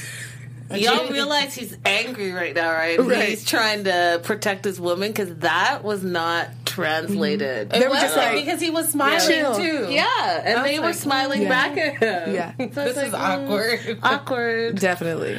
Y'all 0.74 1.08
realize 1.10 1.54
he's 1.54 1.76
angry 1.84 2.32
right 2.32 2.54
now, 2.54 2.72
right? 2.72 2.98
Right. 2.98 3.28
He's 3.28 3.44
trying 3.44 3.84
to 3.84 4.20
protect 4.24 4.64
his 4.64 4.80
woman 4.80 5.10
because 5.10 5.34
that 5.36 5.84
was 5.84 6.02
not 6.02 6.48
translated. 6.64 7.70
They 7.70 7.86
were 7.86 7.94
just 7.94 8.16
like, 8.16 8.34
like, 8.34 8.44
because 8.44 8.60
he 8.60 8.70
was 8.70 8.88
smiling 8.88 9.20
chill. 9.20 9.56
too. 9.56 9.86
Yeah, 9.90 10.42
and 10.44 10.64
they 10.64 10.78
was 10.78 10.80
were 10.80 10.86
like, 10.86 10.94
smiling 10.96 11.42
yeah. 11.42 11.48
back 11.48 11.76
at 11.78 11.96
him. 12.02 12.34
Yeah. 12.34 12.52
So 12.76 12.82
I 12.82 12.86
was 12.86 12.94
This 12.94 13.08
is 13.08 13.14
awkward. 13.14 13.78
mm, 13.80 13.98
awkward. 14.02 14.78
Definitely. 14.80 15.38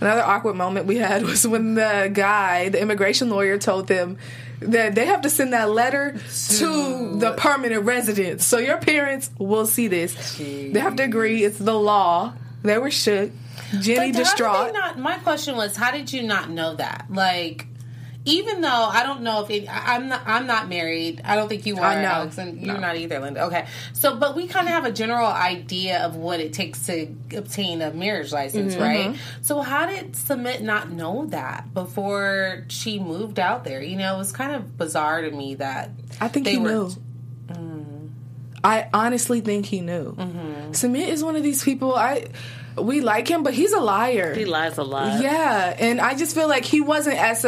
Another 0.00 0.22
awkward 0.22 0.56
moment 0.56 0.86
we 0.86 0.96
had 0.96 1.22
was 1.24 1.46
when 1.46 1.74
the 1.74 2.10
guy, 2.12 2.68
the 2.68 2.80
immigration 2.80 3.30
lawyer, 3.30 3.56
told 3.58 3.88
them 3.88 4.18
that 4.60 4.94
they 4.94 5.06
have 5.06 5.22
to 5.22 5.30
send 5.30 5.52
that 5.52 5.70
letter 5.70 6.12
to 6.58 7.18
the 7.18 7.34
permanent 7.36 7.84
residents. 7.84 8.44
So 8.44 8.58
your 8.58 8.78
parents 8.78 9.30
will 9.38 9.66
see 9.66 9.88
this. 9.88 10.36
They 10.38 10.78
have 10.78 10.96
to 10.96 11.02
agree. 11.02 11.44
It's 11.44 11.58
the 11.58 11.74
law. 11.78 12.34
They 12.62 12.78
were 12.78 12.90
shook. 12.90 13.30
Jenny 13.80 14.12
distraught. 14.12 14.72
not, 14.72 14.98
my 14.98 15.18
question 15.18 15.56
was, 15.56 15.76
how 15.76 15.90
did 15.90 16.12
you 16.12 16.22
not 16.22 16.50
know 16.50 16.74
that? 16.76 17.06
Like, 17.10 17.66
even 18.28 18.60
though 18.60 18.68
I 18.68 19.04
don't 19.04 19.20
know 19.22 19.44
if 19.44 19.50
it, 19.50 19.68
I'm 19.70 20.08
not, 20.08 20.22
I'm 20.26 20.48
not 20.48 20.68
married. 20.68 21.22
I 21.24 21.36
don't 21.36 21.48
think 21.48 21.64
you 21.64 21.76
are, 21.78 21.94
know. 22.02 22.08
Alex, 22.08 22.38
and 22.38 22.60
you're 22.60 22.76
not 22.78 22.96
either, 22.96 23.20
Linda. 23.20 23.44
Okay, 23.44 23.66
so 23.92 24.16
but 24.16 24.34
we 24.34 24.48
kind 24.48 24.66
of 24.66 24.72
have 24.74 24.84
a 24.84 24.90
general 24.90 25.28
idea 25.28 26.04
of 26.04 26.16
what 26.16 26.40
it 26.40 26.52
takes 26.52 26.86
to 26.86 27.06
obtain 27.36 27.82
a 27.82 27.92
marriage 27.92 28.32
license, 28.32 28.74
Mm-hmm. 28.74 28.82
right? 28.82 29.06
Mm-hmm. 29.10 29.42
So 29.42 29.60
how 29.62 29.86
did 29.86 30.14
Sumit 30.14 30.60
not 30.60 30.90
know 30.90 31.26
that 31.26 31.72
before 31.72 32.64
she 32.66 32.98
moved 32.98 33.38
out 33.38 33.62
there? 33.62 33.80
You 33.80 33.96
know, 33.96 34.16
it 34.16 34.18
was 34.18 34.32
kind 34.32 34.56
of 34.56 34.76
bizarre 34.76 35.22
to 35.22 35.30
me 35.30 35.54
that 35.56 35.90
I 36.20 36.26
think 36.26 36.48
he 36.48 36.58
were- 36.58 36.68
knew. 36.68 36.88
Mm-hmm. 37.46 38.06
I 38.64 38.88
honestly 38.92 39.40
think 39.40 39.66
he 39.66 39.80
knew. 39.80 40.14
Mm-hmm. 40.16 40.70
Sumit 40.72 41.06
is 41.06 41.22
one 41.22 41.36
of 41.36 41.44
these 41.44 41.62
people. 41.62 41.94
I 41.94 42.26
we 42.76 43.00
like 43.00 43.28
him, 43.28 43.42
but 43.42 43.54
he's 43.54 43.72
a 43.72 43.80
liar. 43.80 44.34
He 44.34 44.44
lies 44.44 44.78
a 44.78 44.82
lot. 44.82 45.22
Yeah, 45.22 45.74
and 45.78 46.00
I 46.00 46.14
just 46.14 46.34
feel 46.34 46.48
like 46.48 46.64
he 46.64 46.80
wasn't 46.80 47.16
as 47.16 47.44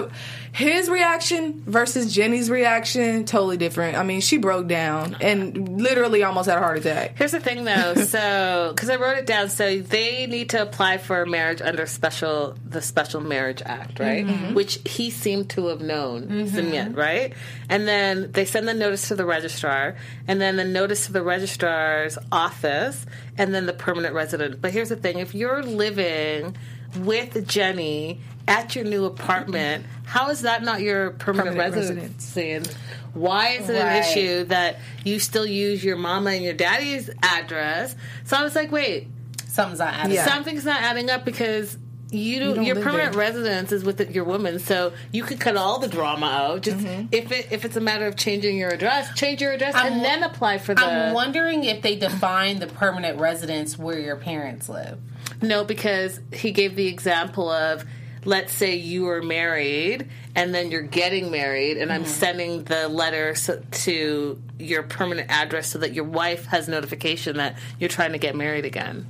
his 0.53 0.89
reaction 0.89 1.63
versus 1.67 2.15
Jenny's 2.15 2.51
reaction 2.51 3.25
totally 3.25 3.57
different. 3.57 3.97
I 3.97 4.03
mean, 4.03 4.21
she 4.21 4.39
broke 4.39 4.67
down 4.67 5.17
and 5.21 5.81
literally 5.81 6.23
almost 6.23 6.49
had 6.49 6.59
a 6.59 6.61
heart 6.61 6.79
attack. 6.79 7.17
Here's 7.17 7.33
the 7.33 7.41
thing, 7.41 7.65
though. 7.65 7.95
So, 8.09 8.73
because 8.75 8.89
I 8.89 8.97
wrote 8.97 9.19
it 9.19 9.27
down, 9.27 9.51
so 9.51 9.81
they 9.81 10.27
need 10.27 10.51
to 10.51 10.63
apply 10.63 10.97
for 10.97 11.27
marriage 11.27 11.61
under 11.61 11.85
special 11.85 12.57
the 12.65 12.81
Special 12.81 13.21
Marriage 13.21 13.61
Act, 13.65 14.01
right? 14.01 14.25
Mm-hmm. 14.25 14.39
Mm-hmm. 14.45 14.55
Which 14.55 14.79
he 14.85 15.11
seemed 15.11 15.51
to 15.51 15.67
have 15.67 15.81
known, 15.81 16.29
Sumit, 16.29 16.73
mm-hmm. 16.73 16.95
right? 16.95 17.35
And 17.69 17.87
then 17.87 18.33
they 18.33 18.45
send 18.45 18.67
the 18.67 18.75
notice 18.75 19.09
to 19.09 19.15
the 19.15 19.25
registrar, 19.25 19.97
and 20.27 20.41
then 20.41 20.57
the 20.57 20.65
notice 20.65 21.07
to 21.07 21.13
the 21.13 21.23
registrar's 21.23 22.19
office, 22.33 23.05
and 23.37 23.55
then 23.55 23.67
the 23.67 23.73
permanent 23.73 24.15
resident. 24.15 24.61
But 24.61 24.73
here's 24.73 24.89
the 24.89 24.97
thing: 24.97 25.19
if 25.19 25.35
you're 25.35 25.63
living 25.63 26.57
with 26.97 27.47
Jenny 27.47 28.21
at 28.49 28.75
your 28.75 28.85
new 28.85 29.05
apartment, 29.05 29.87
how 30.05 30.31
is 30.31 30.43
that 30.43 30.63
not 30.63 30.81
your 30.81 31.11
permanent, 31.11 31.57
Permanent 31.57 31.77
residency? 31.77 32.51
And 32.53 32.67
why 33.15 33.49
is 33.51 33.69
it 33.69 33.77
an 33.77 33.97
issue 34.03 34.45
that 34.45 34.79
you 35.05 35.19
still 35.19 35.47
use 35.47 35.85
your 35.85 35.97
mama 35.97 36.31
and 36.31 36.45
your 36.45 36.55
daddy's 36.55 37.11
address? 37.23 37.95
So 38.25 38.37
I 38.37 38.43
was 38.43 38.55
like, 38.55 38.73
wait, 38.73 39.09
Something's 39.47 39.81
not 39.81 39.95
adding 39.95 40.13
Yeah. 40.13 40.23
up. 40.23 40.29
something's 40.29 40.65
not 40.65 40.83
adding 40.83 41.11
up 41.11 41.25
because 41.25 41.77
you, 42.11 42.39
don't, 42.39 42.57
don't 42.57 42.65
your 42.65 42.77
permanent 42.77 43.13
there. 43.13 43.21
residence 43.21 43.73
is 43.73 43.85
with 43.85 44.15
your 44.15 44.25
woman, 44.25 44.59
so 44.61 44.93
you 45.13 45.25
could 45.25 45.41
cut 45.41 45.57
all 45.57 45.79
the 45.79 45.89
drama 45.89 46.27
out. 46.27 46.63
Just 46.63 46.79
mm-hmm. 46.79 47.07
if 47.13 47.31
it 47.33 47.49
if 47.51 47.65
it's 47.67 47.77
a 47.77 47.81
matter 47.81 48.07
of 48.07 48.17
changing 48.17 48.57
your 48.57 48.71
address, 48.71 49.13
change 49.15 49.43
your 49.43 49.53
address 49.53 49.75
I'm 49.75 49.95
and 49.95 50.05
then 50.05 50.23
apply 50.23 50.59
for 50.59 50.75
the. 50.75 50.81
I'm 50.83 51.13
wondering 51.13 51.65
if 51.65 51.83
they 51.83 51.97
define 51.97 52.61
the 52.61 52.67
permanent 52.67 53.19
residence 53.19 53.77
where 53.77 53.99
your 53.99 54.17
parents 54.17 54.69
live. 54.69 54.99
No, 55.43 55.65
because 55.65 56.21
he 56.33 56.53
gave 56.53 56.77
the 56.77 56.87
example 56.87 57.51
of 57.51 57.85
let's 58.25 58.53
say 58.53 58.77
you 58.77 59.05
were 59.05 59.23
married 59.23 60.09
and 60.35 60.55
then 60.55 60.71
you're 60.71 60.83
getting 60.83 61.31
married 61.31 61.77
and 61.79 61.93
I'm 61.93 62.03
mm-hmm. 62.03 62.11
sending 62.11 62.65
the 62.65 62.89
letter 62.89 63.35
so, 63.35 63.63
to 63.71 64.41
your 64.59 64.83
permanent 64.83 65.31
address 65.31 65.69
so 65.69 65.79
that 65.79 65.93
your 65.93 66.05
wife 66.05 66.47
has 66.47 66.69
notification 66.69 67.37
that 67.37 67.59
you're 67.79 67.89
trying 67.89 68.13
to 68.13 68.19
get 68.19 68.35
married 68.37 68.65
again. 68.65 69.07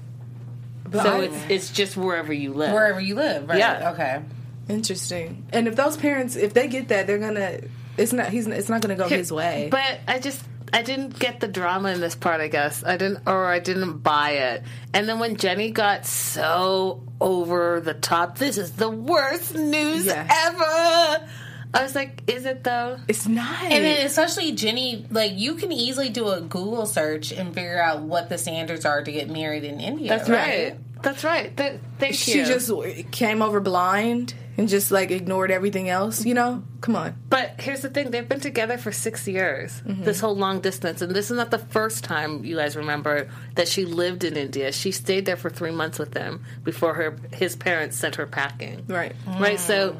But 0.84 1.02
So 1.02 1.16
I- 1.16 1.20
it's 1.24 1.36
it's 1.48 1.70
just 1.70 1.96
wherever 1.96 2.32
you 2.32 2.52
live. 2.52 2.72
Wherever 2.72 3.00
you 3.00 3.14
live, 3.14 3.48
right? 3.48 3.58
Yeah. 3.58 3.92
Okay. 3.92 4.22
interesting. 4.68 5.46
And 5.52 5.68
if 5.68 5.76
those 5.76 5.96
parents, 5.96 6.36
if 6.36 6.54
they 6.54 6.68
get 6.68 6.88
that, 6.88 7.06
they're 7.06 7.18
gonna. 7.18 7.60
It's 7.96 8.12
not. 8.12 8.28
He's. 8.28 8.46
It's 8.46 8.68
not 8.68 8.80
gonna 8.80 8.96
go 8.96 9.08
his 9.08 9.32
way. 9.32 9.68
But 9.70 10.00
I 10.06 10.18
just 10.18 10.42
I 10.72 10.82
didn't 10.82 11.18
get 11.18 11.40
the 11.40 11.48
drama 11.48 11.90
in 11.92 12.00
this 12.00 12.14
part. 12.14 12.40
I 12.40 12.48
guess 12.48 12.84
I 12.84 12.96
didn't, 12.96 13.26
or 13.26 13.46
I 13.46 13.58
didn't 13.58 13.98
buy 13.98 14.30
it. 14.32 14.62
And 14.92 15.08
then 15.08 15.18
when 15.18 15.36
Jenny 15.36 15.70
got 15.70 16.04
so 16.06 17.02
over 17.20 17.80
the 17.80 17.94
top, 17.94 18.38
this 18.38 18.58
is 18.58 18.72
the 18.72 18.90
worst 18.90 19.54
news 19.54 20.06
Yeah. 20.06 20.26
ever. 20.46 21.28
I 21.74 21.82
was 21.82 21.94
like, 21.94 22.22
is 22.30 22.46
it 22.46 22.64
though? 22.64 22.98
it's 23.08 23.26
not. 23.26 23.62
And 23.64 23.84
then 23.84 24.06
especially 24.06 24.52
Jenny, 24.52 25.06
like 25.10 25.32
you 25.36 25.54
can 25.54 25.70
easily 25.70 26.08
do 26.08 26.28
a 26.28 26.40
Google 26.40 26.86
search 26.86 27.30
and 27.32 27.54
figure 27.54 27.80
out 27.80 28.00
what 28.02 28.28
the 28.30 28.38
standards 28.38 28.84
are 28.86 29.02
to 29.02 29.12
get 29.12 29.28
married 29.28 29.64
in 29.64 29.78
India. 29.80 30.08
That's 30.08 30.28
right. 30.30 30.76
That's 31.02 31.22
right. 31.24 31.54
Th- 31.56 31.78
thank 31.98 32.14
she 32.14 32.38
you. 32.38 32.46
just 32.46 32.70
came 33.12 33.42
over 33.42 33.60
blind 33.60 34.34
and 34.58 34.68
just 34.68 34.90
like 34.90 35.12
ignored 35.12 35.52
everything 35.52 35.88
else. 35.88 36.26
You 36.26 36.34
know, 36.34 36.64
come 36.80 36.96
on. 36.96 37.14
But 37.30 37.60
here's 37.60 37.80
the 37.80 37.88
thing: 37.88 38.10
they've 38.10 38.28
been 38.28 38.40
together 38.40 38.76
for 38.76 38.90
six 38.92 39.26
years. 39.26 39.80
Mm-hmm. 39.82 40.04
This 40.04 40.20
whole 40.20 40.36
long 40.36 40.60
distance, 40.60 41.00
and 41.00 41.14
this 41.14 41.30
is 41.30 41.36
not 41.36 41.50
the 41.50 41.58
first 41.58 42.04
time 42.04 42.44
you 42.44 42.56
guys 42.56 42.76
remember 42.76 43.30
that 43.54 43.68
she 43.68 43.84
lived 43.84 44.24
in 44.24 44.36
India. 44.36 44.72
She 44.72 44.90
stayed 44.90 45.24
there 45.24 45.36
for 45.36 45.48
three 45.48 45.70
months 45.70 45.98
with 45.98 46.12
him 46.12 46.44
before 46.64 46.94
her 46.94 47.16
his 47.32 47.56
parents 47.56 47.96
sent 47.96 48.16
her 48.16 48.26
packing. 48.26 48.84
Right. 48.88 49.14
Right. 49.38 49.60
So 49.60 49.96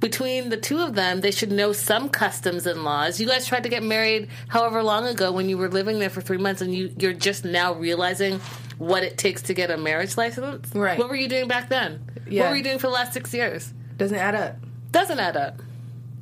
between 0.00 0.50
the 0.50 0.56
two 0.58 0.80
of 0.80 0.94
them, 0.94 1.22
they 1.22 1.30
should 1.30 1.50
know 1.50 1.72
some 1.72 2.10
customs 2.10 2.66
and 2.66 2.84
laws. 2.84 3.18
You 3.18 3.26
guys 3.26 3.46
tried 3.46 3.64
to 3.64 3.68
get 3.68 3.82
married 3.82 4.28
however 4.48 4.82
long 4.82 5.06
ago 5.06 5.32
when 5.32 5.48
you 5.48 5.58
were 5.58 5.68
living 5.68 5.98
there 5.98 6.10
for 6.10 6.20
three 6.20 6.38
months, 6.38 6.60
and 6.60 6.74
you 6.74 6.92
you're 6.98 7.14
just 7.14 7.44
now 7.44 7.72
realizing 7.72 8.40
what 8.76 9.02
it 9.02 9.16
takes 9.16 9.42
to 9.42 9.54
get 9.54 9.70
a 9.70 9.78
marriage 9.78 10.16
license. 10.18 10.72
Right. 10.74 10.98
What 10.98 11.08
were 11.08 11.16
you 11.16 11.28
doing 11.28 11.48
back 11.48 11.70
then? 11.70 12.04
Yeah. 12.28 12.42
What 12.42 12.50
were 12.50 12.56
you 12.56 12.62
doing 12.62 12.78
for 12.78 12.88
the 12.88 12.92
last 12.92 13.14
six 13.14 13.32
years? 13.32 13.72
Doesn't 13.98 14.16
add 14.16 14.34
up. 14.34 14.56
Doesn't 14.90 15.18
add 15.18 15.36
up. 15.36 15.60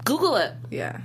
Google 0.04 0.36
it. 0.36 0.52
Yeah. 0.70 1.00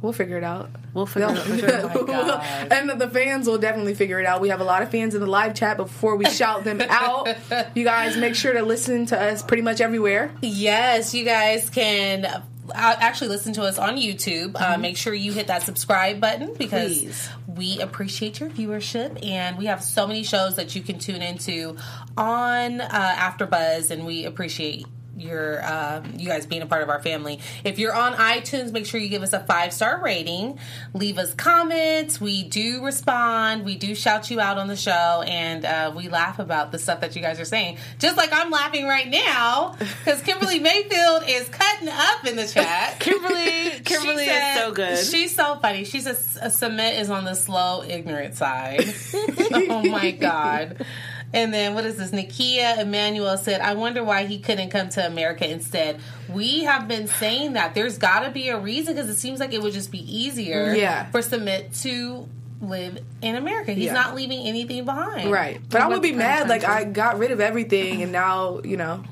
We'll 0.00 0.12
figure 0.12 0.36
it 0.36 0.44
out. 0.44 0.70
We'll 0.92 1.06
figure 1.06 1.30
it 1.30 1.38
out. 1.38 1.58
sure. 1.58 1.90
Oh 2.06 2.66
and 2.70 2.90
the 3.00 3.08
fans 3.08 3.46
will 3.46 3.58
definitely 3.58 3.94
figure 3.94 4.20
it 4.20 4.26
out. 4.26 4.40
We 4.40 4.50
have 4.50 4.60
a 4.60 4.64
lot 4.64 4.82
of 4.82 4.90
fans 4.90 5.14
in 5.14 5.20
the 5.20 5.26
live 5.26 5.54
chat. 5.54 5.76
Before 5.76 6.16
we 6.16 6.26
shout 6.26 6.62
them 6.64 6.80
out, 6.88 7.28
you 7.74 7.84
guys 7.84 8.16
make 8.16 8.34
sure 8.34 8.52
to 8.52 8.62
listen 8.62 9.06
to 9.06 9.20
us 9.20 9.42
pretty 9.42 9.62
much 9.62 9.80
everywhere. 9.80 10.30
Yes, 10.42 11.14
you 11.14 11.24
guys 11.24 11.70
can 11.70 12.26
uh, 12.26 12.42
actually 12.74 13.28
listen 13.28 13.54
to 13.54 13.62
us 13.62 13.78
on 13.78 13.96
YouTube. 13.96 14.52
Mm-hmm. 14.52 14.74
Uh, 14.74 14.76
make 14.76 14.96
sure 14.96 15.14
you 15.14 15.32
hit 15.32 15.46
that 15.48 15.62
subscribe 15.62 16.20
button 16.20 16.54
because 16.54 16.98
Please. 16.98 17.28
we 17.46 17.80
appreciate 17.80 18.40
your 18.40 18.50
viewership, 18.50 19.24
and 19.24 19.56
we 19.56 19.66
have 19.66 19.82
so 19.82 20.06
many 20.06 20.22
shows 20.22 20.56
that 20.56 20.76
you 20.76 20.82
can 20.82 20.98
tune 20.98 21.22
into 21.22 21.76
on 22.16 22.80
uh, 22.80 22.88
AfterBuzz, 23.18 23.90
and 23.90 24.04
we 24.06 24.26
appreciate 24.26 24.86
your 25.16 25.64
um, 25.64 26.14
you 26.16 26.28
guys 26.28 26.46
being 26.46 26.62
a 26.62 26.66
part 26.66 26.82
of 26.82 26.88
our 26.88 27.02
family. 27.02 27.40
If 27.64 27.78
you're 27.78 27.94
on 27.94 28.14
iTunes, 28.14 28.72
make 28.72 28.86
sure 28.86 29.00
you 29.00 29.08
give 29.08 29.22
us 29.22 29.32
a 29.32 29.40
five 29.40 29.72
star 29.72 30.02
rating. 30.02 30.58
Leave 30.92 31.18
us 31.18 31.34
comments. 31.34 32.20
We 32.20 32.42
do 32.44 32.84
respond. 32.84 33.64
We 33.64 33.76
do 33.76 33.94
shout 33.94 34.30
you 34.30 34.40
out 34.40 34.58
on 34.58 34.68
the 34.68 34.76
show, 34.76 35.22
and 35.26 35.64
uh, 35.64 35.92
we 35.94 36.08
laugh 36.08 36.38
about 36.38 36.72
the 36.72 36.78
stuff 36.78 37.00
that 37.00 37.16
you 37.16 37.22
guys 37.22 37.40
are 37.40 37.44
saying. 37.44 37.78
Just 37.98 38.16
like 38.16 38.30
I'm 38.32 38.50
laughing 38.50 38.86
right 38.86 39.08
now 39.08 39.76
because 39.78 40.22
Kimberly 40.22 40.58
Mayfield 40.58 41.24
is 41.28 41.48
cutting 41.48 41.88
up 41.88 42.26
in 42.26 42.36
the 42.36 42.46
chat. 42.46 42.98
Kimberly, 43.00 43.70
Kimberly 43.84 44.24
She 44.24 44.30
is 44.30 44.56
so 44.56 44.72
good. 44.72 44.98
She's 44.98 45.34
so 45.34 45.56
funny. 45.56 45.84
She's 45.84 46.06
a, 46.06 46.16
a 46.44 46.48
Sumit 46.48 46.98
is 47.00 47.10
on 47.10 47.24
the 47.24 47.34
slow, 47.34 47.82
ignorant 47.82 48.34
side. 48.34 48.94
oh 49.14 49.82
my 49.84 50.10
god. 50.10 50.84
And 51.34 51.52
then 51.52 51.74
what 51.74 51.84
is 51.84 51.96
this? 51.96 52.12
Nikia 52.12 52.78
Emmanuel 52.78 53.36
said, 53.36 53.60
"I 53.60 53.74
wonder 53.74 54.02
why 54.04 54.24
he 54.24 54.38
couldn't 54.38 54.70
come 54.70 54.88
to 54.90 55.04
America 55.06 55.50
instead." 55.50 55.98
We 56.32 56.64
have 56.64 56.86
been 56.88 57.08
saying 57.08 57.54
that 57.54 57.74
there's 57.74 57.98
got 57.98 58.20
to 58.20 58.30
be 58.30 58.48
a 58.48 58.58
reason 58.58 58.94
because 58.94 59.10
it 59.10 59.16
seems 59.16 59.40
like 59.40 59.52
it 59.52 59.60
would 59.60 59.72
just 59.74 59.90
be 59.90 59.98
easier, 59.98 60.72
Yeah. 60.74 61.10
for 61.10 61.20
Sumit 61.20 61.82
to 61.82 62.28
live 62.62 62.98
in 63.20 63.34
America. 63.34 63.72
He's 63.72 63.86
Yeah. 63.86 63.92
not 63.94 64.14
leaving 64.14 64.46
anything 64.46 64.84
behind, 64.84 65.30
Right. 65.30 65.60
But 65.68 65.82
I 65.82 65.88
would 65.88 66.00
be 66.00 66.12
mad. 66.12 66.48
Like. 66.48 66.64
I 66.64 66.84
got 66.84 67.18
rid 67.18 67.30
of 67.32 67.40
everything 67.40 68.02
and 68.02 68.12
now, 68.12 68.60
you 68.64 68.76
know, 68.76 69.02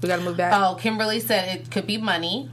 we 0.00 0.08
got 0.08 0.16
to 0.16 0.22
move 0.22 0.36
back. 0.36 0.52
Oh, 0.54 0.76
Kimberly 0.76 1.20
said 1.20 1.54
it 1.56 1.70
could 1.70 1.86
be 1.86 1.98
money. 1.98 2.48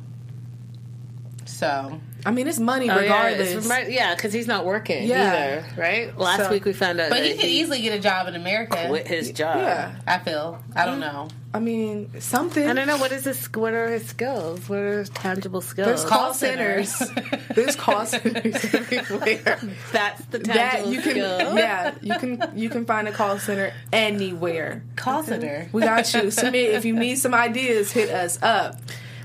So 1.46 2.00
I 2.25 2.32
mean, 2.32 2.48
it's 2.48 2.60
money 2.60 2.89
Oh, 2.89 2.96
yeah, 2.96 3.01
regardless. 3.01 3.51
it's 3.51 3.68
remi- 3.68 3.94
yeah, 3.94 4.15
because 4.15 4.32
he's 4.32 4.48
not 4.48 4.65
working 4.65 5.06
Yeah. 5.08 5.34
either, 5.34 5.65
right? 5.82 6.18
Last 6.18 6.46
So- 6.46 6.51
week 6.51 6.63
we 6.63 6.72
found 6.72 7.00
out 7.01 7.10
But 7.10 7.20
that 7.20 7.25
he 7.25 7.34
could 7.36 7.50
easily 7.50 7.82
get 7.82 7.94
a 7.94 8.00
job 8.00 8.27
in 8.30 8.36
America. 8.36 8.86
quit 8.88 9.08
his 9.08 9.32
job. 9.32 9.58
yeah. 9.58 9.92
I 10.08 10.20
feel. 10.20 10.63
I 10.75 10.86
don't 10.86 11.00
know. 11.01 11.27
I 11.56 11.60
mean, 11.60 12.10
something. 12.20 12.68
I 12.68 12.74
don't 12.74 12.88
know 12.88 12.98
what 12.98 13.12
is 13.12 13.25
his. 13.25 13.46
What 13.53 13.74
are 13.74 13.88
his 13.89 14.08
skills? 14.08 14.68
What 14.68 14.80
are 14.80 15.00
his 15.00 15.10
tangible 15.10 15.62
skills? 15.62 15.86
There's 15.86 16.03
call 16.06 16.20
Call 16.20 16.34
centers. 16.34 16.89
centers. 16.89 17.39
There's 17.56 17.75
call 17.75 18.06
centers 18.08 18.65
everywhere. 18.74 19.60
That's 19.92 20.25
the 20.32 20.39
that 20.39 20.88
you 20.88 21.00
can, 21.01 21.12
skill. 21.12 21.56
yeah, 21.58 21.92
you 22.01 22.18
can 22.18 22.51
you 22.56 22.70
can 22.72 22.86
find 22.86 23.08
a 23.08 23.12
call 23.12 23.38
center 23.38 23.72
anywhere. 23.92 24.82
Call 24.96 25.22
center. 25.24 25.68
We 25.72 25.82
got 25.84 26.12
you. 26.13 26.22
Sumit 26.24 26.74
if 26.74 26.86
you 26.86 26.96
need 26.96 27.18
some 27.20 27.36
ideas. 27.36 27.92
Hit 27.92 28.10
us 28.10 28.39
up. 28.42 28.80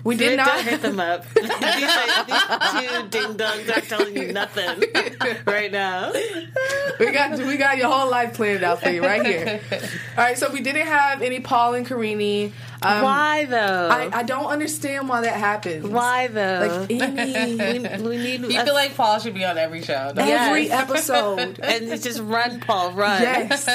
We 0.05 0.17
did 0.17 0.37
not 0.37 0.63
hit 0.63 0.83
them 0.83 1.01
up. 1.01 1.25
these, 1.35 1.49
like, 1.49 2.27
these 2.27 2.91
two 2.91 3.09
ding 3.09 3.37
dongs 3.37 3.77
are 3.77 3.81
telling 3.81 4.17
you 4.17 4.33
nothing 4.33 4.85
right 5.47 5.71
now. 5.71 6.13
we 6.99 7.13
got 7.13 7.39
we 7.39 7.57
got 7.57 7.77
your 7.79 7.91
whole 7.91 8.11
life 8.11 8.35
planned 8.35 8.65
out 8.65 8.83
for 8.83 8.91
you 8.91 9.03
right 9.03 9.25
here. 9.25 9.61
All 10.17 10.25
right, 10.25 10.39
so 10.39 10.51
we 10.53 10.61
didn't 10.61 10.87
have 10.87 11.23
any 11.23 11.41
Paul 11.41 11.75
and 11.75 11.87
Karine. 11.87 12.53
Um, 12.81 13.03
Why 13.03 13.45
though? 13.47 13.89
I, 13.91 14.09
I 14.19 14.23
don't 14.23 14.47
understand 14.47 15.09
why 15.09 15.23
that 15.23 15.35
happens. 15.35 15.85
Why 15.85 16.29
though? 16.29 16.87
Like 16.89 16.91
any 16.91 17.79
we, 18.01 18.09
we 18.09 18.17
need 18.19 18.41
You 18.53 18.61
a- 18.61 18.65
feel 18.65 18.75
like 18.75 18.95
Paul 18.95 19.19
should 19.19 19.35
be 19.35 19.45
on 19.45 19.59
every 19.59 19.83
show. 19.83 20.13
don't 20.15 20.27
you? 20.29 20.33
every 20.33 20.67
Yes. 20.69 20.89
episode. 20.89 21.59
and 21.63 22.01
just 22.03 22.21
run, 22.21 22.61
Paul, 22.61 22.93
run. 22.93 23.21
Yes, 23.23 23.67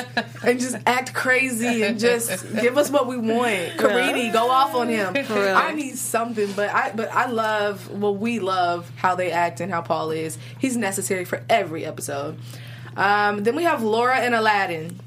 and 0.43 0.57
just 0.59 0.77
act 0.85 1.13
crazy 1.13 1.83
and 1.83 1.99
just 1.99 2.49
give 2.61 2.77
us 2.77 2.89
what 2.89 3.07
we 3.07 3.17
want. 3.17 3.77
Karine, 3.77 4.31
go 4.31 4.49
off 4.49 4.73
on 4.73 4.87
him. 4.87 5.13
real. 5.13 5.27
I 5.55 5.73
need 5.73 5.97
something, 5.97 6.53
but 6.53 6.69
I 6.73 6.91
but 6.95 7.13
I 7.13 7.25
love 7.29 7.89
well 7.91 8.15
we 8.15 8.39
love 8.39 8.89
how 8.95 9.15
they 9.15 9.31
act 9.31 9.59
and 9.59 9.69
how 9.69 9.81
Paul 9.81 10.11
is. 10.11 10.37
He's 10.59 10.77
necessary 10.77 11.25
for 11.25 11.43
every 11.49 11.85
episode. 11.85 12.37
Um, 12.95 13.43
then 13.43 13.55
we 13.55 13.63
have 13.63 13.81
Laura 13.83 14.17
and 14.17 14.33
Aladdin. 14.35 14.99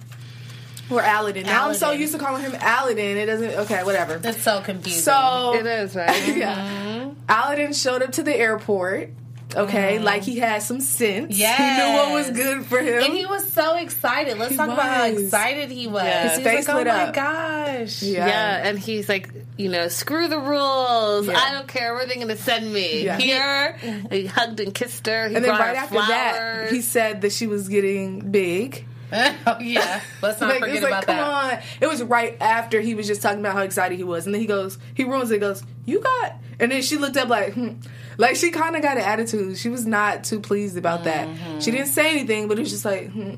Or 0.90 1.00
Aladdin. 1.00 1.47
Now 1.47 1.69
I'm 1.69 1.75
so 1.75 1.90
used 1.90 2.12
to 2.12 2.19
calling 2.19 2.43
him 2.43 2.55
Aladdin. 2.55 3.16
It 3.16 3.26
doesn't. 3.26 3.50
Okay, 3.50 3.83
whatever. 3.83 4.19
That's 4.19 4.43
so 4.43 4.61
confusing. 4.61 5.02
So 5.02 5.55
It 5.55 5.66
is 5.66 5.97
right. 5.97 6.28
yeah. 6.37 6.57
Mm-hmm. 6.57 7.11
Aladdin 7.28 7.73
showed 7.73 8.02
up 8.02 8.12
to 8.12 8.23
the 8.23 8.35
airport. 8.35 9.11
Okay, 9.55 9.95
mm-hmm. 9.95 10.05
like 10.05 10.23
he 10.23 10.38
had 10.38 10.61
some 10.62 10.81
sense. 10.81 11.38
Yeah, 11.38 11.57
he 11.57 11.93
knew 11.93 11.97
what 11.97 12.12
was 12.12 12.31
good 12.31 12.66
for 12.66 12.78
him. 12.81 13.02
And 13.05 13.14
he 13.14 13.26
was 13.26 13.50
so 13.52 13.76
excited. 13.76 14.38
Let's 14.38 14.50
He 14.50 14.57
talk 14.57 14.69
about 14.69 14.85
how 14.85 15.05
excited 15.05 15.71
he 15.71 15.87
was. 15.87 16.02
Yeah. 16.02 16.23
He 16.23 16.28
His 16.28 16.38
was 16.38 16.45
face 16.47 16.69
like, 16.69 16.75
oh 16.75 16.78
lit 16.78 16.88
"Oh 16.88 16.93
my 16.93 17.05
up. 17.05 17.14
gosh!" 17.14 18.02
Yeah. 18.02 18.26
Yeah, 18.26 18.69
and 18.69 18.78
he's 18.78 19.09
like, 19.09 19.31
you 19.57 19.71
know, 19.71 19.88
screw 19.88 20.28
the 20.28 20.38
rules. 20.38 21.28
Yeah. 21.28 21.38
I 21.38 21.52
don't 21.52 21.69
care 21.69 21.95
where 21.95 22.07
they're 22.07 22.16
going 22.16 22.28
to 22.28 22.37
send 22.37 22.71
me. 22.71 23.05
Yeah. 23.05 23.19
Here, 23.19 23.78
mm-hmm. 23.81 24.12
he 24.12 24.26
hugged 24.26 24.61
and 24.61 24.75
kissed 24.75 25.07
her. 25.07 25.28
He 25.28 25.37
and 25.37 25.45
then 25.45 25.52
right 25.52 25.76
her 25.76 25.83
after 25.83 25.95
that, 25.95 26.73
he 26.73 26.83
said 26.83 27.23
that 27.23 27.33
she 27.33 27.47
was 27.47 27.69
getting 27.69 28.31
big. 28.31 28.85
oh 29.46 29.58
yeah. 29.60 30.00
Let's 30.22 30.40
not 30.40 30.50
Like, 30.50 30.60
forget 30.60 30.82
like, 30.82 30.90
about 30.90 31.06
come 31.06 31.16
that. 31.16 31.54
on. 31.54 31.62
It 31.80 31.86
was 31.86 32.02
right 32.02 32.36
after 32.40 32.80
he 32.80 32.94
was 32.94 33.06
just 33.06 33.22
talking 33.22 33.40
about 33.40 33.54
how 33.54 33.62
excited 33.62 33.96
he 33.96 34.04
was, 34.04 34.26
and 34.26 34.34
then 34.34 34.40
he 34.40 34.46
goes, 34.46 34.78
he 34.94 35.04
ruins 35.04 35.30
it. 35.30 35.38
Goes, 35.38 35.62
"You 35.84 36.00
got," 36.00 36.36
and 36.58 36.72
then 36.72 36.82
she 36.82 36.96
looked 36.96 37.16
up 37.16 37.28
like, 37.28 37.54
hmm. 37.54 37.75
like 38.18 38.36
she 38.36 38.50
kind 38.50 38.75
of 38.76 38.82
got 38.82 38.96
an 38.96 39.04
attitude. 39.04 39.58
She 39.58 39.68
was 39.68 39.86
not 39.86 40.25
too 40.25 40.40
pleased 40.40 40.76
about 40.76 41.04
that. 41.04 41.28
Mm-hmm. 41.28 41.60
She 41.60 41.70
didn't 41.70 41.88
say 41.88 42.10
anything, 42.10 42.48
but 42.48 42.58
it 42.58 42.62
was 42.62 42.70
just 42.70 42.84
like, 42.84 43.10
hmm. 43.10 43.34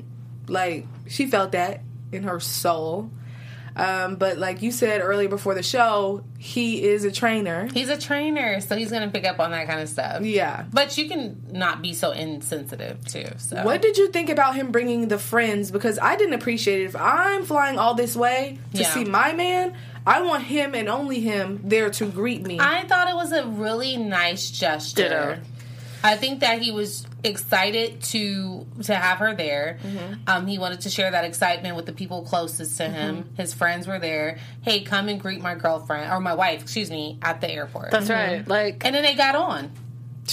like 0.47 0.87
she 1.07 1.27
felt 1.27 1.51
that 1.51 1.81
in 2.11 2.23
her 2.23 2.39
soul. 2.39 3.11
Um, 3.79 4.15
but 4.17 4.37
like 4.37 4.61
you 4.61 4.71
said 4.71 5.01
earlier 5.01 5.29
before 5.29 5.53
the 5.55 5.63
show, 5.63 6.23
he 6.37 6.83
is 6.83 7.05
a 7.05 7.11
trainer. 7.11 7.67
He's 7.73 7.89
a 7.89 7.97
trainer, 7.97 8.59
so 8.61 8.75
he's 8.75 8.91
gonna 8.91 9.09
pick 9.09 9.25
up 9.25 9.39
on 9.39 9.51
that 9.51 9.67
kind 9.67 9.79
of 9.81 9.89
stuff. 9.89 10.21
Yeah. 10.23 10.65
But 10.71 10.97
you 10.97 11.07
can 11.07 11.41
not 11.51 11.81
be 11.81 11.93
so 11.93 12.11
insensitive 12.11 13.05
too. 13.05 13.27
So 13.37 13.63
What 13.63 13.81
did 13.81 13.97
you 13.97 14.09
think 14.09 14.29
about 14.29 14.55
him 14.55 14.71
bringing 14.71 15.07
the 15.07 15.17
friends? 15.19 15.71
Because 15.71 15.97
I 15.99 16.15
didn't 16.17 16.33
appreciate 16.35 16.81
it. 16.81 16.85
If 16.85 16.95
I'm 16.95 17.45
flying 17.45 17.79
all 17.79 17.93
this 17.93 18.15
way 18.15 18.59
to 18.73 18.81
Yeah. 18.81 18.89
see 18.89 19.05
my 19.05 19.33
man, 19.33 19.73
I 20.05 20.21
want 20.21 20.43
him 20.43 20.75
and 20.75 20.89
only 20.89 21.19
him 21.19 21.61
there 21.63 21.89
to 21.91 22.05
greet 22.05 22.45
me. 22.45 22.57
I 22.59 22.83
thought 22.85 23.09
it 23.09 23.15
was 23.15 23.31
a 23.31 23.45
really 23.45 23.95
nice 23.97 24.49
gesture. 24.49 25.41
I 26.03 26.15
think 26.15 26.41
that 26.41 26.61
he 26.61 26.71
was 26.71 27.05
excited 27.23 28.01
to 28.03 28.65
to 28.83 28.95
have 28.95 29.19
her 29.19 29.35
there. 29.35 29.79
Mm-hmm. 29.83 30.13
Um, 30.27 30.47
he 30.47 30.57
wanted 30.57 30.81
to 30.81 30.89
share 30.89 31.11
that 31.11 31.25
excitement 31.25 31.75
with 31.75 31.85
the 31.85 31.93
people 31.93 32.23
closest 32.23 32.77
to 32.77 32.89
him. 32.89 33.23
Mm-hmm. 33.23 33.35
His 33.35 33.53
friends 33.53 33.87
were 33.87 33.99
there. 33.99 34.39
Hey, 34.61 34.81
come 34.81 35.09
and 35.09 35.19
greet 35.19 35.41
my 35.41 35.55
girlfriend 35.55 36.11
or 36.11 36.19
my 36.19 36.33
wife, 36.33 36.61
excuse 36.61 36.89
me, 36.89 37.19
at 37.21 37.41
the 37.41 37.49
airport. 37.49 37.91
That's 37.91 38.09
right. 38.09 38.47
Like, 38.47 38.85
and 38.85 38.95
then 38.95 39.03
they 39.03 39.15
got 39.15 39.35
on. 39.35 39.71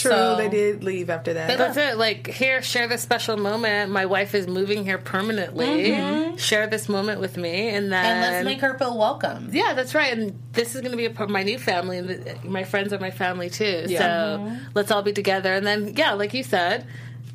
True, 0.00 0.10
So- 0.10 0.36
they 0.36 0.48
did 0.48 0.84
leave 0.84 1.10
after 1.10 1.34
that. 1.34 1.56
That's 1.58 1.76
it. 1.76 1.96
Like, 1.96 2.26
here, 2.26 2.62
share 2.62 2.88
this 2.88 3.02
special 3.02 3.36
moment. 3.36 3.90
My 3.90 4.06
wife 4.06 4.34
is 4.34 4.46
moving 4.46 4.84
here 4.84 4.98
permanently. 4.98 5.66
Mm-hmm. 5.92 6.36
Share 6.36 6.66
this 6.66 6.88
moment 6.88 7.20
with 7.20 7.36
me, 7.36 7.68
and 7.68 7.92
then 7.92 8.04
And 8.04 8.20
let's 8.20 8.44
make 8.44 8.60
her 8.60 8.76
feel 8.78 8.96
welcome. 8.96 9.48
Yeah, 9.52 9.72
that's 9.74 9.94
right. 9.94 10.12
And 10.12 10.38
this 10.52 10.74
is 10.74 10.80
going 10.80 10.90
to 10.92 10.96
be 10.96 11.06
a 11.06 11.10
part 11.10 11.28
of 11.28 11.32
my 11.32 11.42
new 11.42 11.58
family, 11.58 11.98
and 11.98 12.08
the- 12.08 12.36
my 12.44 12.64
friends 12.64 12.92
are 12.92 12.98
my 12.98 13.10
family 13.10 13.50
too. 13.50 13.84
Yeah. 13.88 13.98
So 13.98 14.56
let's 14.74 14.90
all 14.90 15.02
be 15.02 15.12
together. 15.12 15.52
And 15.54 15.66
then, 15.66 15.94
yeah, 15.96 16.12
like 16.12 16.34
you 16.34 16.42
said, 16.42 16.86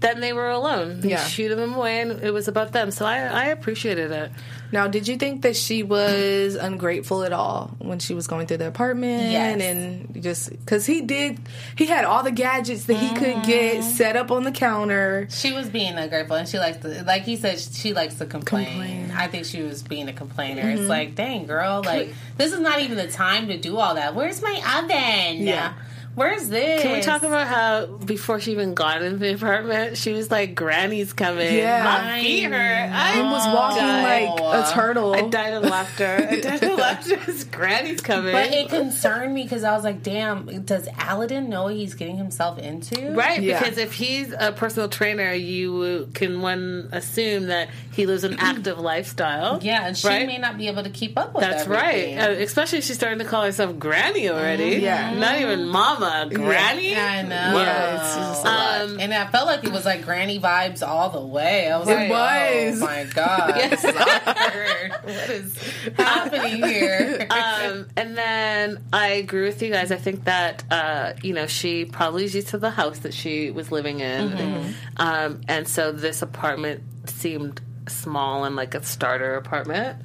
then 0.02 0.20
they 0.20 0.34
were 0.34 0.50
alone. 0.50 1.02
Yeah. 1.04 1.24
shoot 1.24 1.56
them 1.56 1.74
away, 1.74 2.02
and 2.02 2.24
it 2.24 2.32
was 2.32 2.48
about 2.48 2.72
them. 2.74 2.92
So 2.92 3.06
I, 3.06 3.20
I 3.20 3.46
appreciated 3.46 4.12
it. 4.12 4.32
Now, 4.72 4.88
did 4.88 5.08
you 5.08 5.18
think 5.18 5.42
that 5.42 5.56
she 5.56 5.84
was 5.84 6.56
ungrateful 6.56 7.24
at 7.24 7.34
all 7.34 7.76
when 7.80 8.00
she 8.00 8.14
was 8.14 8.26
going 8.26 8.48
through 8.48 8.58
the 8.58 8.68
apartment? 8.68 9.32
Yes. 9.32 9.62
And 9.62 10.24
just 10.24 10.50
because 10.50 10.86
he 10.86 11.02
did, 11.02 11.40
he 11.76 11.86
had 11.86 12.06
all 12.06 12.24
the 12.24 12.32
gadgets 12.32 12.86
that 12.86 12.96
he 12.96 13.14
could 13.16 13.44
get 13.44 13.84
set 13.84 14.16
up 14.16 14.32
on 14.32 14.44
the 14.44 14.52
counter. 14.52 15.28
She 15.30 15.52
was 15.52 15.70
being 15.70 15.96
ungrateful, 15.96 16.38
and 16.38 16.48
she 16.48 16.58
likes 16.58 16.78
to, 16.80 17.04
like 17.04 17.24
he 17.24 17.36
said, 17.36 17.60
she 17.60 17.94
likes 17.94 18.16
to 18.16 18.26
complain. 18.26 18.66
Complain. 18.66 19.08
Mm-hmm. 19.10 19.18
I 19.18 19.28
think 19.28 19.46
she 19.46 19.62
was 19.62 19.84
being 19.84 20.08
a 20.08 20.14
complainer. 20.14 20.68
It's 20.70 20.90
like, 20.90 21.16
dang, 21.16 21.46
girl, 21.46 21.84
like 21.86 22.14
this 22.38 22.54
is 22.54 22.60
not 22.60 22.80
even 22.82 22.98
the 22.98 23.08
time 23.08 23.48
to 23.50 23.58
do 23.58 23.78
all 23.78 23.96
that. 23.96 24.16
Where's 24.16 24.42
my 24.42 24.80
oven? 24.80 25.46
Yeah. 25.46 25.74
Where's 26.16 26.50
this? 26.50 26.82
Can 26.82 26.92
we 26.92 27.02
talk 27.02 27.24
about 27.24 27.48
how 27.48 27.86
before 27.86 28.40
she 28.40 28.52
even 28.52 28.74
got 28.74 29.02
into 29.02 29.18
the 29.18 29.34
apartment, 29.34 29.98
she 29.98 30.12
was 30.14 30.30
like, 30.30 30.56
"Granny's 30.56 31.14
coming." 31.14 31.56
Yeah. 31.56 31.84
my 31.84 32.22
feet 32.22 32.44
hurt. 32.44 32.54
I 32.92 33.14
And 33.20 33.32
was 33.32 33.46
walking 33.56 33.78
died. 33.84 34.40
like 34.40 34.66
a 34.68 34.72
turtle. 34.72 35.14
I 35.16 35.22
died 35.30 35.54
of 35.54 35.64
laughter. 35.64 36.28
I 36.30 36.40
died 36.42 36.64
of 36.64 36.78
laughter. 36.78 37.18
Granny's 37.52 38.02
coming. 38.02 38.34
But 38.34 38.52
it 38.52 38.70
concerned 38.70 39.34
me 39.34 39.44
because 39.44 39.64
I 39.64 39.74
was 39.76 39.84
like, 39.84 40.04
damn, 40.04 40.64
does 40.64 40.88
Aladdin 41.08 41.50
know 41.50 41.64
what 41.64 41.76
he's 41.76 41.94
getting 41.94 42.18
himself 42.18 42.58
into? 42.60 43.14
Right, 43.14 43.42
Yeah. 43.42 43.60
because 43.60 43.78
if 43.78 43.94
he's 43.94 44.34
a 44.38 44.52
personal 44.52 44.90
trainer, 44.90 45.32
you 45.34 46.10
can 46.14 46.42
one 46.42 46.90
assume 46.92 47.48
that 47.48 47.70
he 47.92 48.06
lives 48.06 48.24
an 48.24 48.36
active 48.40 48.80
lifestyle. 48.92 49.60
Yeah, 49.62 49.86
and 49.88 49.98
she 49.98 50.08
right? 50.08 50.28
may 50.28 50.38
not 50.38 50.58
be 50.58 50.68
able 50.68 50.84
to 50.84 50.90
keep 50.90 51.18
up 51.18 51.34
with 51.34 51.42
That's 51.44 51.64
everything. 51.64 52.18
right. 52.18 52.28
Uh, 52.30 52.32
especially 52.32 52.80
if 52.80 52.84
she's 52.84 52.96
starting 52.98 53.20
to 53.20 53.26
call 53.26 53.44
herself 53.44 53.78
Granny 53.80 54.30
already. 54.30 54.78
Yeah. 54.82 55.14
not 55.14 55.40
even 55.40 55.68
Mama, 55.70 56.01
Granny. 56.34 56.96
I 56.96 57.22
know. 57.22 57.30
Yeah, 57.60 57.96
it's 57.96 58.16
just 58.16 58.42
a 58.46 58.48
lot. 58.48 58.82
Um, 58.82 59.00
and 59.00 59.14
I 59.14 59.28
felt 59.28 59.46
like 59.48 59.64
it 59.64 59.72
was 59.72 59.86
like 59.86 60.04
granny 60.04 60.40
vibes 60.40 60.86
all 60.86 61.10
the 61.10 61.22
way. 61.26 61.70
I 61.72 61.78
was 61.78 61.88
It 61.88 61.94
like, 61.94 62.10
was. 62.10 62.82
oh 62.82 62.86
my 62.86 63.04
god, 63.14 63.54
this 63.72 63.84
what 63.84 65.30
is 65.30 65.58
happening 65.98 66.64
here? 66.64 67.28
um, 67.32 67.88
and 67.96 68.18
then 68.18 68.84
I 68.92 69.08
agree 69.10 69.44
with 69.44 69.62
you 69.62 69.72
guys. 69.72 69.92
I 69.92 69.98
think 69.98 70.26
that 70.26 70.64
uh, 70.72 71.14
you 71.22 71.34
know 71.34 71.48
she 71.48 71.86
probably 71.86 72.26
is 72.26 72.36
used 72.36 72.50
to 72.50 72.58
the 72.58 72.72
house 72.72 73.00
that 73.00 73.14
she 73.14 73.52
was 73.52 73.72
living 73.72 74.00
in, 74.00 74.74
um, 74.98 75.42
and 75.48 75.68
so 75.68 75.92
this 75.92 76.22
apartment 76.22 76.84
seemed 77.06 77.62
small 77.88 78.44
and 78.46 78.56
like 78.56 78.76
a 78.76 78.84
starter 78.84 79.36
apartment. 79.36 80.02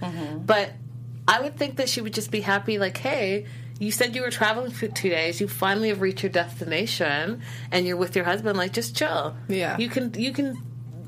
But 0.46 0.72
I 1.28 1.40
would 1.40 1.56
think 1.56 1.76
that 1.76 1.88
she 1.88 2.00
would 2.00 2.14
just 2.14 2.30
be 2.30 2.40
happy, 2.40 2.78
like, 2.78 2.96
hey. 2.98 3.46
You 3.78 3.92
said 3.92 4.14
you 4.14 4.22
were 4.22 4.30
traveling 4.30 4.70
for 4.70 4.88
two 4.88 5.10
days. 5.10 5.40
You 5.40 5.48
finally 5.48 5.88
have 5.88 6.00
reached 6.00 6.22
your 6.22 6.32
destination, 6.32 7.42
and 7.70 7.86
you're 7.86 7.96
with 7.96 8.16
your 8.16 8.24
husband. 8.24 8.56
Like, 8.56 8.72
just 8.72 8.96
chill. 8.96 9.36
Yeah. 9.48 9.76
you 9.78 9.88
can 9.88 10.14
you 10.14 10.32
can 10.32 10.56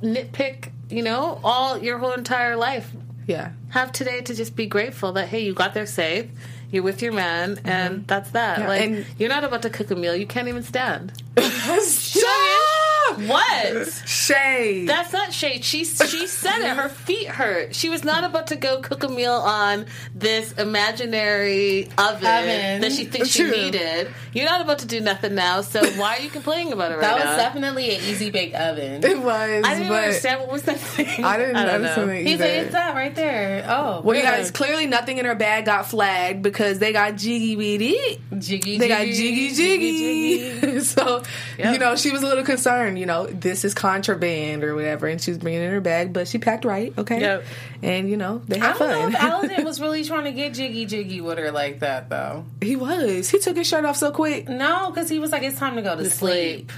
nitpick. 0.03 0.73
You 0.91 1.03
know, 1.03 1.41
all 1.45 1.79
your 1.79 1.99
whole 1.99 2.13
entire 2.13 2.57
life 2.57 2.91
yeah. 3.27 3.51
have 3.71 3.93
today 3.93 4.23
to 4.23 4.35
just 4.35 4.57
be 4.57 4.67
grateful 4.67 5.13
that 5.13 5.29
hey, 5.29 5.41
you 5.41 5.55
got 5.55 5.75
there 5.75 5.87
safe. 5.87 6.27
You're 6.71 6.83
with 6.83 7.01
your 7.01 7.13
man, 7.13 7.61
and 7.65 8.07
that's 8.07 8.31
that. 8.33 8.59
Mm-hmm. 8.59 8.63
Yeah, 8.63 8.69
like 8.69 8.83
and- 8.83 9.07
you're 9.19 9.29
not 9.31 9.45
about 9.45 9.63
to 9.63 9.71
cook 9.71 9.91
a 9.91 9.97
meal. 9.97 10.15
You 10.15 10.27
can't 10.27 10.49
even 10.49 10.63
stand. 10.63 11.13
Stop! 11.39 12.68
What? 13.17 13.89
Shade. 14.07 14.89
That's 14.89 15.13
not 15.13 15.33
shade. 15.33 15.65
She 15.65 15.85
she 15.85 16.27
said 16.27 16.59
it. 16.61 16.77
Her 16.77 16.89
feet 16.89 17.29
hurt. 17.29 17.75
She 17.75 17.89
was 17.89 18.05
not 18.05 18.25
about 18.25 18.49
to 18.49 18.57
go 18.57 18.81
cook 18.81 19.03
a 19.05 19.09
meal 19.09 19.33
on 19.33 19.87
this 20.15 20.53
imaginary 20.53 21.85
oven, 21.99 22.27
Oven. 22.27 22.81
that 22.83 22.93
she 22.93 23.05
thinks 23.05 23.29
she 23.29 23.45
needed. 23.51 24.09
You're 24.33 24.45
not 24.47 24.61
about 24.61 24.81
to 24.81 24.87
do 24.87 25.01
nothing 25.01 25.35
now. 25.35 25.61
So 25.63 25.85
why 25.99 26.17
are 26.19 26.21
you 26.21 26.31
complaining 26.31 26.73
about 26.73 26.93
it 26.93 26.97
right 26.97 27.01
That 27.03 27.15
was 27.17 27.25
now? 27.25 27.37
definitely 27.37 27.91
an 27.97 28.03
easy 28.03 28.31
bake 28.31 28.55
oven. 28.55 29.03
it 29.05 29.19
was, 29.19 29.65
I 29.65 29.75
didn't 29.75 29.89
but 29.89 30.05
understand 30.05 30.41
what 30.41 30.53
was 30.53 30.63
that 30.65 30.79
thing. 30.79 31.25
I 31.25 31.37
didn't 31.37 31.55
don't 31.55 31.67
understand 31.69 32.07
know. 32.09 32.13
it 32.15 32.23
He's 32.27 32.35
either. 32.35 32.45
like, 32.45 32.53
it's 32.65 32.73
that 32.73 32.95
right 32.95 33.15
there. 33.15 33.65
Oh, 33.69 34.01
well, 34.03 34.17
you 34.17 34.23
Yeah. 34.23 34.37
guys, 34.37 34.51
clearly 34.51 34.87
nothing 34.87 35.19
in 35.19 35.25
her 35.25 35.35
bag 35.35 35.65
got 35.65 35.89
flagged 35.89 36.43
because 36.43 36.79
they 36.79 36.93
got 36.93 37.17
jiggy 37.17 37.57
with 37.57 37.81
it. 37.83 38.21
jiggy, 38.39 38.79
They 38.79 38.89
got 38.89 39.05
jiggy 39.07 39.55
jiggy. 39.55 40.81
so, 40.81 41.23
Yep. 41.59 41.73
you 41.73 41.79
know, 41.79 41.97
she 41.97 42.11
was 42.11 42.23
a 42.23 42.27
little 42.27 42.45
concerned, 42.45 42.98
you 42.99 43.07
know, 43.07 43.27
this 43.27 43.65
is 43.65 43.75
contraband 43.75 44.65
or 44.65 44.75
whatever, 44.75 45.07
and 45.07 45.21
she 45.21 45.31
was 45.31 45.39
bringing 45.39 45.63
it 45.63 45.67
in 45.67 45.71
her 45.73 45.81
bag, 45.81 46.13
but 46.13 46.29
she 46.29 46.39
packed 46.39 46.65
right, 46.65 46.93
okay? 46.99 47.21
Yep. 47.21 47.45
And, 47.83 48.11
you 48.11 48.17
know, 48.17 48.43
they 48.47 48.59
had 48.59 48.71
I 48.71 48.73
had 48.73 48.79
don't 48.79 49.13
know 49.13 49.19
if 49.19 49.23
Aladdin 49.23 49.65
was 49.65 49.81
really 49.81 50.05
trying 50.05 50.25
to 50.25 50.33
get 50.33 50.55
jiggy 50.55 50.87
jiggy 50.87 51.21
with 51.21 51.39
her 51.39 51.51
like 51.53 51.81
that 51.81 52.09
though. 52.09 52.45
he 52.61 52.77
was. 52.77 53.31
He 53.31 53.39
took 53.39 53.57
his 53.57 53.67
shirt 53.67 53.85
off 53.85 53.97
so 53.97 54.11
quick. 54.11 54.49
No, 54.49 54.91
because 54.91 55.09
he 55.09 55.19
was 55.19 55.33
like, 55.33 55.43
it's 55.43 55.59
time 55.59 55.77
to 55.77 55.83
go 55.83 55.97
to 55.97 56.09
sleep. 56.09 56.71
Sleep. 56.71 56.73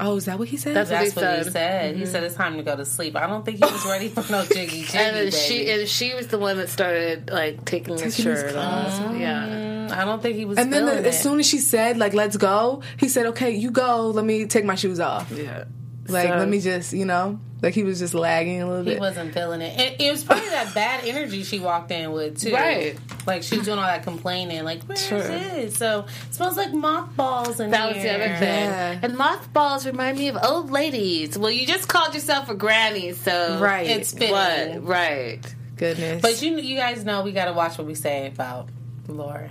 Oh, 0.00 0.16
is 0.16 0.26
that 0.26 0.38
what 0.38 0.48
he 0.48 0.56
said? 0.56 0.76
That's 0.76 0.90
That's 0.90 1.16
what 1.16 1.24
what 1.24 1.32
he 1.32 1.38
he 1.38 1.44
said. 1.44 1.52
said. 1.52 1.96
He 1.96 2.02
mm-hmm. 2.02 2.10
said 2.10 2.22
it's 2.22 2.36
time 2.36 2.56
to 2.56 2.62
go 2.62 2.76
to 2.76 2.84
sleep. 2.84 3.16
I 3.16 3.26
don't 3.26 3.44
think 3.44 3.58
he 3.58 3.64
was 3.64 3.84
ready 3.84 4.08
for 4.08 4.24
no 4.30 4.44
jiggy 4.44 4.82
jiggy. 4.84 4.98
And 4.98 5.16
then 5.16 5.30
she 5.32 5.58
baby. 5.58 5.70
and 5.72 5.88
she 5.88 6.14
was 6.14 6.28
the 6.28 6.38
one 6.38 6.56
that 6.58 6.68
started 6.68 7.30
like 7.30 7.64
taking 7.64 7.98
his 7.98 8.16
Taking 8.16 8.30
his 8.30 8.40
shirt 8.42 8.56
off. 8.56 9.16
Yeah. 9.16 9.67
Mm, 9.90 9.96
I 9.96 10.04
don't 10.04 10.22
think 10.22 10.36
he 10.36 10.44
was. 10.44 10.58
and 10.58 10.72
then 10.72 10.86
feeling 10.86 11.02
the, 11.02 11.08
as 11.08 11.22
soon 11.22 11.38
as 11.40 11.46
she 11.46 11.58
said, 11.58 11.96
like, 11.98 12.14
let's 12.14 12.36
go, 12.36 12.82
he 12.98 13.08
said, 13.08 13.26
okay, 13.26 13.50
you 13.50 13.70
go. 13.70 14.10
Let 14.10 14.24
me 14.24 14.46
take 14.46 14.64
my 14.64 14.74
shoes 14.74 15.00
off. 15.00 15.30
Yeah. 15.30 15.64
Like, 16.08 16.28
So- 16.28 16.36
let 16.36 16.48
me 16.48 16.60
just, 16.60 16.92
you 16.94 17.04
know, 17.04 17.38
like 17.60 17.74
he 17.74 17.82
was 17.82 17.98
just 17.98 18.14
lagging 18.14 18.62
a 18.62 18.66
little 18.68 18.84
He 18.84 18.90
bit. 18.90 18.94
He 18.94 19.00
wasn't 19.00 19.34
feeling 19.34 19.60
it. 19.60 19.78
it. 19.78 20.00
It 20.00 20.10
was 20.12 20.22
probably 20.24 20.48
that 20.50 20.72
bad 20.74 21.04
energy 21.04 21.42
she 21.42 21.58
walked 21.58 21.90
in 21.90 22.12
with 22.12 22.40
too. 22.40 22.52
Right. 22.54 22.96
Like 23.26 23.42
she 23.42 23.56
was 23.58 23.66
doing 23.66 23.78
all 23.78 23.84
that 23.84 24.04
complaining. 24.04 24.62
Like 24.64 24.84
where's 24.84 25.04
Sure. 25.04 25.18
it? 25.18 25.72
So 25.74 26.06
it 26.28 26.34
smells 26.34 26.56
like 26.56 26.72
mothballs 26.72 27.58
in 27.60 27.72
That 27.72 27.92
was 27.92 28.02
the 28.02 28.10
other 28.14 28.36
thing. 28.36 28.64
Yeah. 28.70 28.98
And 29.02 29.16
mothballs 29.18 29.84
remind 29.86 30.16
me 30.18 30.28
of 30.28 30.38
old 30.42 30.70
ladies. 30.70 31.36
Well, 31.36 31.50
you 31.50 31.66
just 31.66 31.88
called 31.88 32.14
yourself 32.14 32.48
a 32.48 32.54
granny, 32.54 33.12
so 33.12 33.58
Right. 33.60 33.88
It's 33.88 34.12
fitting. 34.12 34.30
what? 34.30 34.84
Right. 34.86 35.40
Goodness. 35.76 36.22
But 36.22 36.40
you, 36.40 36.58
you 36.58 36.76
guys 36.76 37.04
know 37.04 37.22
we 37.22 37.32
got 37.32 37.46
to 37.46 37.52
watch 37.52 37.76
what 37.76 37.86
we 37.88 37.94
say 37.96 38.28
about 38.28 38.68
Laura. 39.08 39.50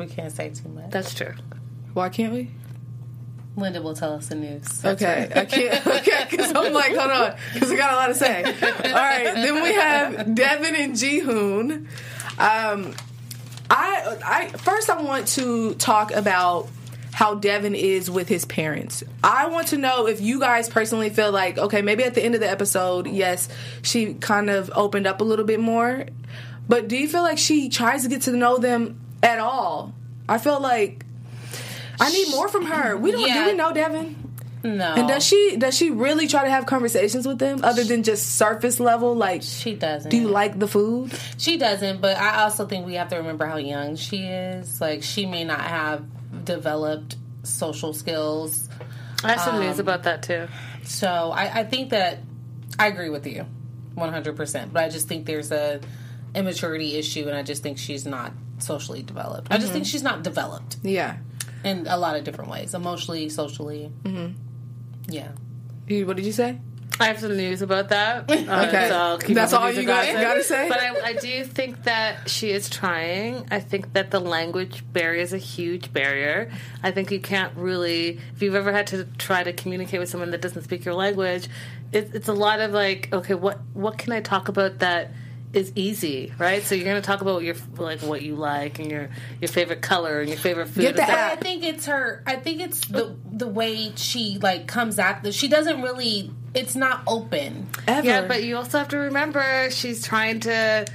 We 0.00 0.06
can't 0.06 0.32
say 0.32 0.48
too 0.48 0.68
much. 0.70 0.90
That's 0.90 1.12
true. 1.14 1.34
Why 1.92 2.08
can't 2.08 2.32
we? 2.32 2.50
Linda 3.54 3.82
will 3.82 3.94
tell 3.94 4.14
us 4.14 4.28
the 4.28 4.34
news. 4.34 4.82
Okay, 4.84 5.30
I 5.34 5.44
can't. 5.44 5.86
Okay, 6.00 6.26
because 6.30 6.52
I'm 6.54 6.72
like, 6.72 6.96
hold 6.96 7.10
on, 7.10 7.36
because 7.52 7.70
I 7.70 7.76
got 7.76 7.92
a 7.92 7.96
lot 7.96 8.06
to 8.06 8.14
say. 8.14 8.42
All 8.42 8.92
right, 8.92 9.24
then 9.34 9.62
we 9.62 9.74
have 9.74 10.14
Deavan 10.28 10.72
and 10.72 10.94
Jihoon. 10.94 11.86
Um, 12.38 12.94
I, 13.68 14.16
I 14.24 14.48
first 14.56 14.88
I 14.88 15.02
want 15.02 15.28
to 15.28 15.74
talk 15.74 16.12
about 16.12 16.68
how 17.12 17.38
Deavan 17.38 17.74
is 17.74 18.10
with 18.10 18.28
his 18.28 18.46
parents. 18.46 19.04
I 19.22 19.48
want 19.48 19.68
to 19.68 19.76
know 19.76 20.06
if 20.06 20.22
you 20.22 20.40
guys 20.40 20.70
personally 20.70 21.10
feel 21.10 21.30
like, 21.30 21.58
okay, 21.58 21.82
maybe 21.82 22.04
at 22.04 22.14
the 22.14 22.24
end 22.24 22.34
of 22.34 22.40
the 22.40 22.50
episode, 22.50 23.06
yes, 23.06 23.50
she 23.82 24.14
kind 24.14 24.48
of 24.48 24.70
opened 24.74 25.06
up 25.06 25.20
a 25.20 25.24
little 25.24 25.44
bit 25.44 25.60
more. 25.60 26.06
But 26.68 26.88
do 26.88 26.96
you 26.96 27.08
feel 27.08 27.22
like 27.22 27.36
she 27.36 27.68
tries 27.68 28.04
to 28.04 28.08
get 28.08 28.22
to 28.22 28.32
know 28.32 28.56
them 28.56 28.98
at 29.22 29.38
all? 29.38 29.94
I 30.28 30.38
feel 30.38 30.60
like 30.60 31.04
I 32.00 32.10
need 32.10 32.30
more 32.30 32.48
from 32.48 32.66
her. 32.66 32.96
We 32.96 33.10
don't 33.12 33.26
Yeah. 33.26 33.44
do 33.44 33.50
we 33.50 33.56
know 33.56 33.72
Deavan? 33.72 34.14
No. 34.62 34.92
And 34.94 35.08
does 35.08 35.24
she 35.24 35.56
does 35.56 35.74
she 35.76 35.90
really 35.90 36.28
try 36.28 36.44
to 36.44 36.50
have 36.50 36.66
conversations 36.66 37.26
with 37.26 37.38
them 37.38 37.60
other 37.64 37.82
than 37.82 38.02
just 38.02 38.36
surface 38.36 38.78
level? 38.78 39.14
Like, 39.14 39.42
She 39.42 39.74
doesn't. 39.74 40.10
do 40.10 40.18
you 40.18 40.28
like 40.28 40.58
the 40.58 40.68
food? 40.68 41.12
She 41.38 41.56
doesn't, 41.56 42.00
but 42.02 42.18
I 42.18 42.42
also 42.42 42.66
think 42.66 42.84
we 42.86 42.94
have 42.94 43.08
to 43.08 43.16
remember 43.16 43.46
how 43.46 43.56
young 43.56 43.96
she 43.96 44.24
is. 44.24 44.78
Like, 44.80 45.02
she 45.02 45.24
may 45.26 45.44
not 45.44 45.60
have 45.62 46.04
developed 46.44 47.16
social 47.42 47.94
skills. 47.94 48.68
I 49.24 49.28
have 49.32 49.40
some 49.40 49.56
Um, 49.56 49.62
news 49.62 49.78
about 49.78 50.02
that 50.02 50.22
too. 50.22 50.46
So 50.84 51.32
I, 51.34 51.60
I 51.60 51.64
think 51.64 51.90
that 51.90 52.18
I 52.78 52.86
agree 52.88 53.08
with 53.10 53.26
you 53.26 53.46
100%. 53.96 54.72
But 54.72 54.84
I 54.84 54.88
just 54.90 55.08
think 55.08 55.24
there's 55.26 55.50
a 55.52 55.80
immaturity 56.34 56.96
issue, 56.96 57.26
and 57.28 57.36
I 57.36 57.42
just 57.42 57.62
think 57.62 57.78
she's 57.78 58.06
not 58.06 58.32
socially 58.62 59.02
developed. 59.02 59.48
I 59.50 59.58
just 59.58 59.72
think 59.72 59.86
she's 59.86 60.02
not 60.02 60.22
developed 60.22 60.76
Yeah. 60.82 61.16
in 61.64 61.86
a 61.86 61.96
lot 61.96 62.16
of 62.16 62.24
different 62.24 62.50
ways 62.50 62.74
emotionally, 62.74 63.28
socially. 63.28 63.90
Mm-hmm. 64.04 64.32
Yeah. 65.08 65.28
You- 65.88 66.06
What 66.06 66.16
did 66.16 66.26
you 66.26 66.32
say? 66.32 66.58
I 66.98 67.06
have 67.06 67.18
some 67.20 67.34
news 67.34 67.62
about 67.62 67.88
that. 67.88 68.24
Okay. 68.30 68.46
Uh, 68.46 68.88
so 68.88 68.94
I'll 68.96 69.18
keep 69.18 69.34
That's 69.34 69.54
all 69.54 69.70
you 69.72 69.84
got- 69.86 70.12
gotta 70.12 70.44
say? 70.44 70.68
But 70.68 70.80
I, 70.80 71.00
I 71.00 71.12
do 71.14 71.44
think 71.44 71.84
that 71.84 72.28
she 72.28 72.50
is 72.50 72.68
trying. 72.68 73.46
I 73.50 73.58
think 73.60 73.94
that 73.94 74.10
the 74.10 74.20
language 74.20 74.84
barrier 74.92 75.22
is 75.22 75.32
a 75.32 75.38
huge 75.38 75.92
barrier. 75.94 76.50
I 76.82 76.90
think 76.90 77.10
you 77.10 77.18
can't 77.20 77.56
really, 77.56 78.20
if 78.34 78.42
you've 78.42 78.54
ever 78.54 78.70
had 78.72 78.86
to 78.88 79.04
try 79.16 79.42
to 79.42 79.52
communicate 79.54 79.98
with 79.98 80.10
someone 80.10 80.30
that 80.32 80.42
doesn't 80.42 80.62
speak 80.64 80.84
your 80.84 80.94
language, 80.94 81.48
it, 81.92 82.10
it's 82.12 82.28
a 82.28 82.34
lot 82.34 82.60
of 82.60 82.72
like, 82.72 83.08
okay, 83.14 83.34
what 83.34 83.60
what 83.72 83.96
can 83.96 84.12
I 84.12 84.20
talk 84.20 84.48
about 84.48 84.80
that 84.80 85.10
is 85.52 85.72
easy, 85.74 86.32
right? 86.38 86.62
So 86.62 86.74
you're 86.74 86.84
going 86.84 87.00
to 87.00 87.06
talk 87.06 87.22
about 87.22 87.42
your 87.42 87.56
like 87.76 88.00
what 88.02 88.22
you 88.22 88.36
like 88.36 88.78
and 88.78 88.90
your 88.90 89.10
your 89.40 89.48
favorite 89.48 89.82
color 89.82 90.20
and 90.20 90.28
your 90.28 90.38
favorite 90.38 90.68
food. 90.68 90.82
Get 90.82 90.96
the 90.96 91.02
app. 91.02 91.32
I 91.32 91.36
think 91.36 91.64
it's 91.64 91.86
her. 91.86 92.22
I 92.26 92.36
think 92.36 92.60
it's 92.60 92.86
the 92.86 93.16
the 93.32 93.48
way 93.48 93.92
she 93.96 94.38
like 94.40 94.66
comes 94.66 94.98
at 94.98 95.22
the. 95.22 95.32
She 95.32 95.48
doesn't 95.48 95.82
really. 95.82 96.30
It's 96.54 96.74
not 96.74 97.02
open. 97.06 97.68
Ever? 97.86 98.06
Yeah, 98.06 98.26
but 98.26 98.42
you 98.42 98.56
also 98.56 98.78
have 98.78 98.88
to 98.88 98.98
remember 98.98 99.70
she's 99.70 100.04
trying 100.04 100.40
to 100.40 100.86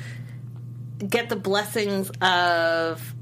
get 1.08 1.30
the 1.30 1.36
blessings 1.36 2.10
of 2.22 3.14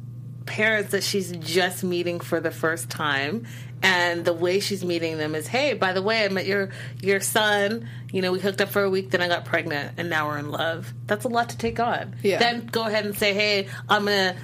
parents 0.45 0.91
that 0.91 1.03
she's 1.03 1.31
just 1.31 1.83
meeting 1.83 2.19
for 2.19 2.39
the 2.39 2.51
first 2.51 2.89
time. 2.89 3.45
And 3.83 4.23
the 4.23 4.33
way 4.33 4.61
she's 4.61 4.83
meeting 4.83 5.17
them 5.17 5.35
is, 5.35 5.45
hey, 5.45 5.73
by 5.73 5.91
the 5.91 6.01
way, 6.01 6.23
I 6.23 6.29
met 6.29 6.45
your 6.45 6.69
your 7.01 7.19
son. 7.19 7.89
You 8.11 8.21
know, 8.21 8.31
we 8.31 8.39
hooked 8.39 8.61
up 8.61 8.69
for 8.69 8.81
a 8.81 8.89
week, 8.89 9.11
then 9.11 9.21
I 9.21 9.27
got 9.27 9.43
pregnant, 9.43 9.95
and 9.97 10.09
now 10.09 10.29
we're 10.29 10.37
in 10.37 10.49
love. 10.49 10.93
That's 11.05 11.25
a 11.25 11.27
lot 11.27 11.49
to 11.49 11.57
take 11.57 11.79
on. 11.79 12.15
Yeah. 12.23 12.39
Then 12.39 12.67
go 12.67 12.87
ahead 12.87 13.05
and 13.05 13.15
say, 13.15 13.33
hey, 13.33 13.67
I'm 13.89 14.05
gonna 14.05 14.37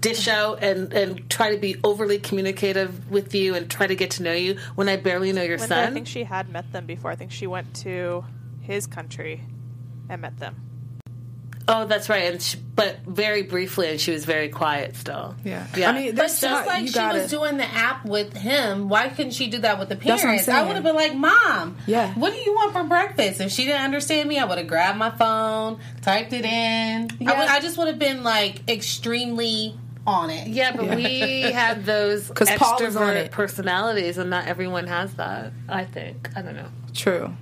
dish 0.00 0.28
out 0.28 0.62
and 0.62 0.92
and 0.92 1.28
try 1.30 1.54
to 1.54 1.60
be 1.60 1.76
overly 1.82 2.18
communicative 2.18 3.10
with 3.10 3.34
you 3.34 3.54
and 3.54 3.70
try 3.70 3.86
to 3.86 3.94
get 3.94 4.12
to 4.12 4.22
know 4.22 4.32
you 4.32 4.58
when 4.74 4.88
I 4.88 4.96
barely 4.96 5.32
know 5.32 5.42
your 5.42 5.58
Linda, 5.58 5.82
I 5.82 5.90
think 5.90 6.06
she 6.06 6.24
had 6.24 6.48
met 6.48 6.72
them 6.72 6.86
before. 6.86 7.10
I 7.10 7.16
think 7.16 7.32
she 7.32 7.46
went 7.46 7.74
to 7.76 8.24
his 8.60 8.86
country 8.86 9.42
and 10.08 10.22
met 10.22 10.38
them. 10.38 10.71
Oh, 11.68 11.86
that's 11.86 12.08
right. 12.08 12.32
And 12.32 12.42
she, 12.42 12.56
but 12.74 12.98
very 13.06 13.42
briefly, 13.42 13.88
and 13.90 14.00
she 14.00 14.10
was 14.10 14.24
very 14.24 14.48
quiet 14.48 14.96
still. 14.96 15.34
yeah. 15.44 15.66
Yeah. 15.76 15.90
I 15.90 15.94
mean, 15.94 16.14
But 16.16 16.22
just 16.24 16.42
not, 16.42 16.66
like 16.66 16.82
you 16.82 16.88
she 16.88 16.94
gotta, 16.94 17.18
was 17.20 17.30
doing 17.30 17.56
the 17.56 17.64
app 17.64 18.04
with 18.04 18.36
him, 18.36 18.88
why 18.88 19.08
couldn't 19.08 19.32
she 19.32 19.46
do 19.48 19.58
that 19.58 19.78
with 19.78 19.88
the 19.88 19.94
That's 19.94 20.06
what 20.06 20.12
I'm 20.20 20.20
parents? 20.38 20.48
I 20.48 20.62
would 20.64 20.74
have 20.74 20.82
been 20.84 20.96
like, 20.96 21.14
"Mom, 21.14 21.76
Yeah. 21.86 22.12
what 22.14 22.32
do 22.32 22.38
you 22.40 22.52
want 22.54 22.72
for 22.72 22.82
breakfast?" 22.84 23.40
If 23.40 23.52
she 23.52 23.64
didn't 23.66 23.82
understand 23.82 24.28
me, 24.28 24.38
I 24.38 24.44
would 24.44 24.58
have 24.58 24.66
grabbed 24.66 24.98
my 24.98 25.10
phone, 25.10 25.78
typed 26.02 26.32
it 26.32 26.44
in. 26.44 27.10
I, 27.26 27.38
would, 27.38 27.48
I 27.48 27.60
just 27.60 27.78
would 27.78 27.86
have 27.88 27.98
been 27.98 28.24
like 28.24 28.68
extremely 28.68 29.76
on 30.06 30.30
it. 30.30 30.48
Yeah, 30.48 30.74
but 30.74 30.96
we 30.96 31.42
have 31.52 31.86
those 31.86 32.28
'Cause 32.34 32.50
Paul 32.56 32.82
is 32.82 32.96
on 32.96 33.16
it. 33.16 33.30
personalities, 33.30 34.18
and 34.18 34.30
not 34.30 34.46
everyone 34.48 34.88
has 34.88 35.14
that. 35.14 35.52
I 35.68 35.84
think. 35.84 36.28
I 36.34 36.42
don't 36.42 36.56
know. 36.56 36.68
True. 36.94 37.32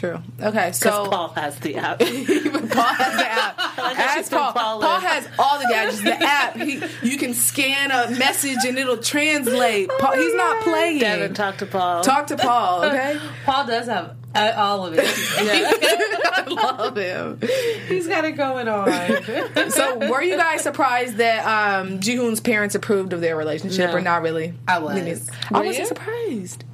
True. 0.00 0.18
Okay, 0.40 0.72
so 0.72 1.10
Paul 1.10 1.28
has 1.34 1.58
the 1.60 1.76
app. 1.76 1.98
Paul 1.98 2.06
has 2.08 3.16
the 3.18 3.30
app. 3.30 3.58
like 3.78 3.98
Ask 3.98 4.30
Paul. 4.30 4.50
Paul 4.54 4.80
Paul, 4.80 4.98
has 4.98 5.28
all 5.38 5.58
the 5.58 5.66
gadgets. 5.66 6.00
The 6.00 6.16
app. 6.18 6.56
He, 6.56 6.82
you 7.02 7.18
can 7.18 7.34
scan 7.34 7.90
a 7.90 8.18
message 8.18 8.64
and 8.66 8.78
it'll 8.78 8.96
translate. 8.96 9.90
Paul, 9.98 10.16
he's 10.16 10.34
not 10.34 10.62
playing. 10.62 11.00
Deavan, 11.02 11.34
talk 11.34 11.58
to 11.58 11.66
Paul. 11.66 12.02
Talk 12.02 12.28
to 12.28 12.38
Paul, 12.38 12.84
okay? 12.86 13.20
Paul 13.44 13.66
does 13.66 13.88
have 13.88 14.16
uh, 14.34 14.54
all 14.56 14.86
of 14.86 14.94
it. 14.96 15.04
I 15.04 16.44
love 16.48 16.96
him. 16.96 17.38
He's 17.86 18.08
got 18.08 18.24
it 18.24 18.38
going 18.38 18.68
on. 18.68 19.70
So, 19.70 19.98
were 20.08 20.22
you 20.22 20.38
guys 20.38 20.62
surprised 20.62 21.18
that 21.18 21.44
um, 21.44 22.00
Jihoon's 22.00 22.40
parents 22.40 22.74
approved 22.74 23.12
of 23.12 23.20
their 23.20 23.36
relationship, 23.36 23.90
No. 23.90 23.96
or 23.96 24.00
not 24.00 24.22
really? 24.22 24.54
I 24.66 24.78
was. 24.78 24.96
I 24.96 25.60
wasn't 25.60 25.78
you? 25.78 25.84
surprised. 25.84 26.64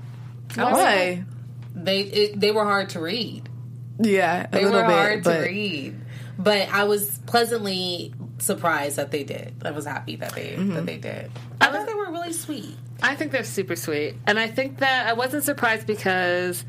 was 0.57 0.75
Why? 0.75 1.25
They 1.77 2.01
it, 2.01 2.41
they 2.41 2.51
were 2.51 2.65
hard 2.65 2.91
to 2.91 3.01
read. 3.01 3.49
Yeah, 3.99 4.47
a 4.47 4.49
They 4.51 4.65
were 4.65 4.73
bit, 4.73 4.85
hard 4.85 5.23
but 5.25 5.39
to 5.39 5.47
read, 5.47 5.95
but 6.39 6.69
I 6.71 6.85
was 6.85 7.19
pleasantly 7.27 8.13
surprised 8.39 8.97
that 8.97 9.11
they 9.11 9.25
did. 9.25 9.55
I 9.65 9.71
was 9.71 9.87
happy 9.87 10.17
that 10.17 10.33
they 10.35 10.51
Mm-hmm. 10.57 10.75
that 10.75 10.87
they 10.87 10.99
did. 10.99 11.31
I 11.61 11.71
thought 11.71 11.87
they 11.87 11.95
were 11.95 12.11
really 12.11 12.33
sweet. 12.33 12.77
I 13.03 13.15
think 13.15 13.31
they're 13.33 13.45
super 13.45 13.77
sweet, 13.77 14.15
and 14.27 14.39
I 14.39 14.49
think 14.49 14.79
that 14.79 15.07
I 15.07 15.13
wasn't 15.13 15.45
surprised 15.45 15.87
because 15.87 16.65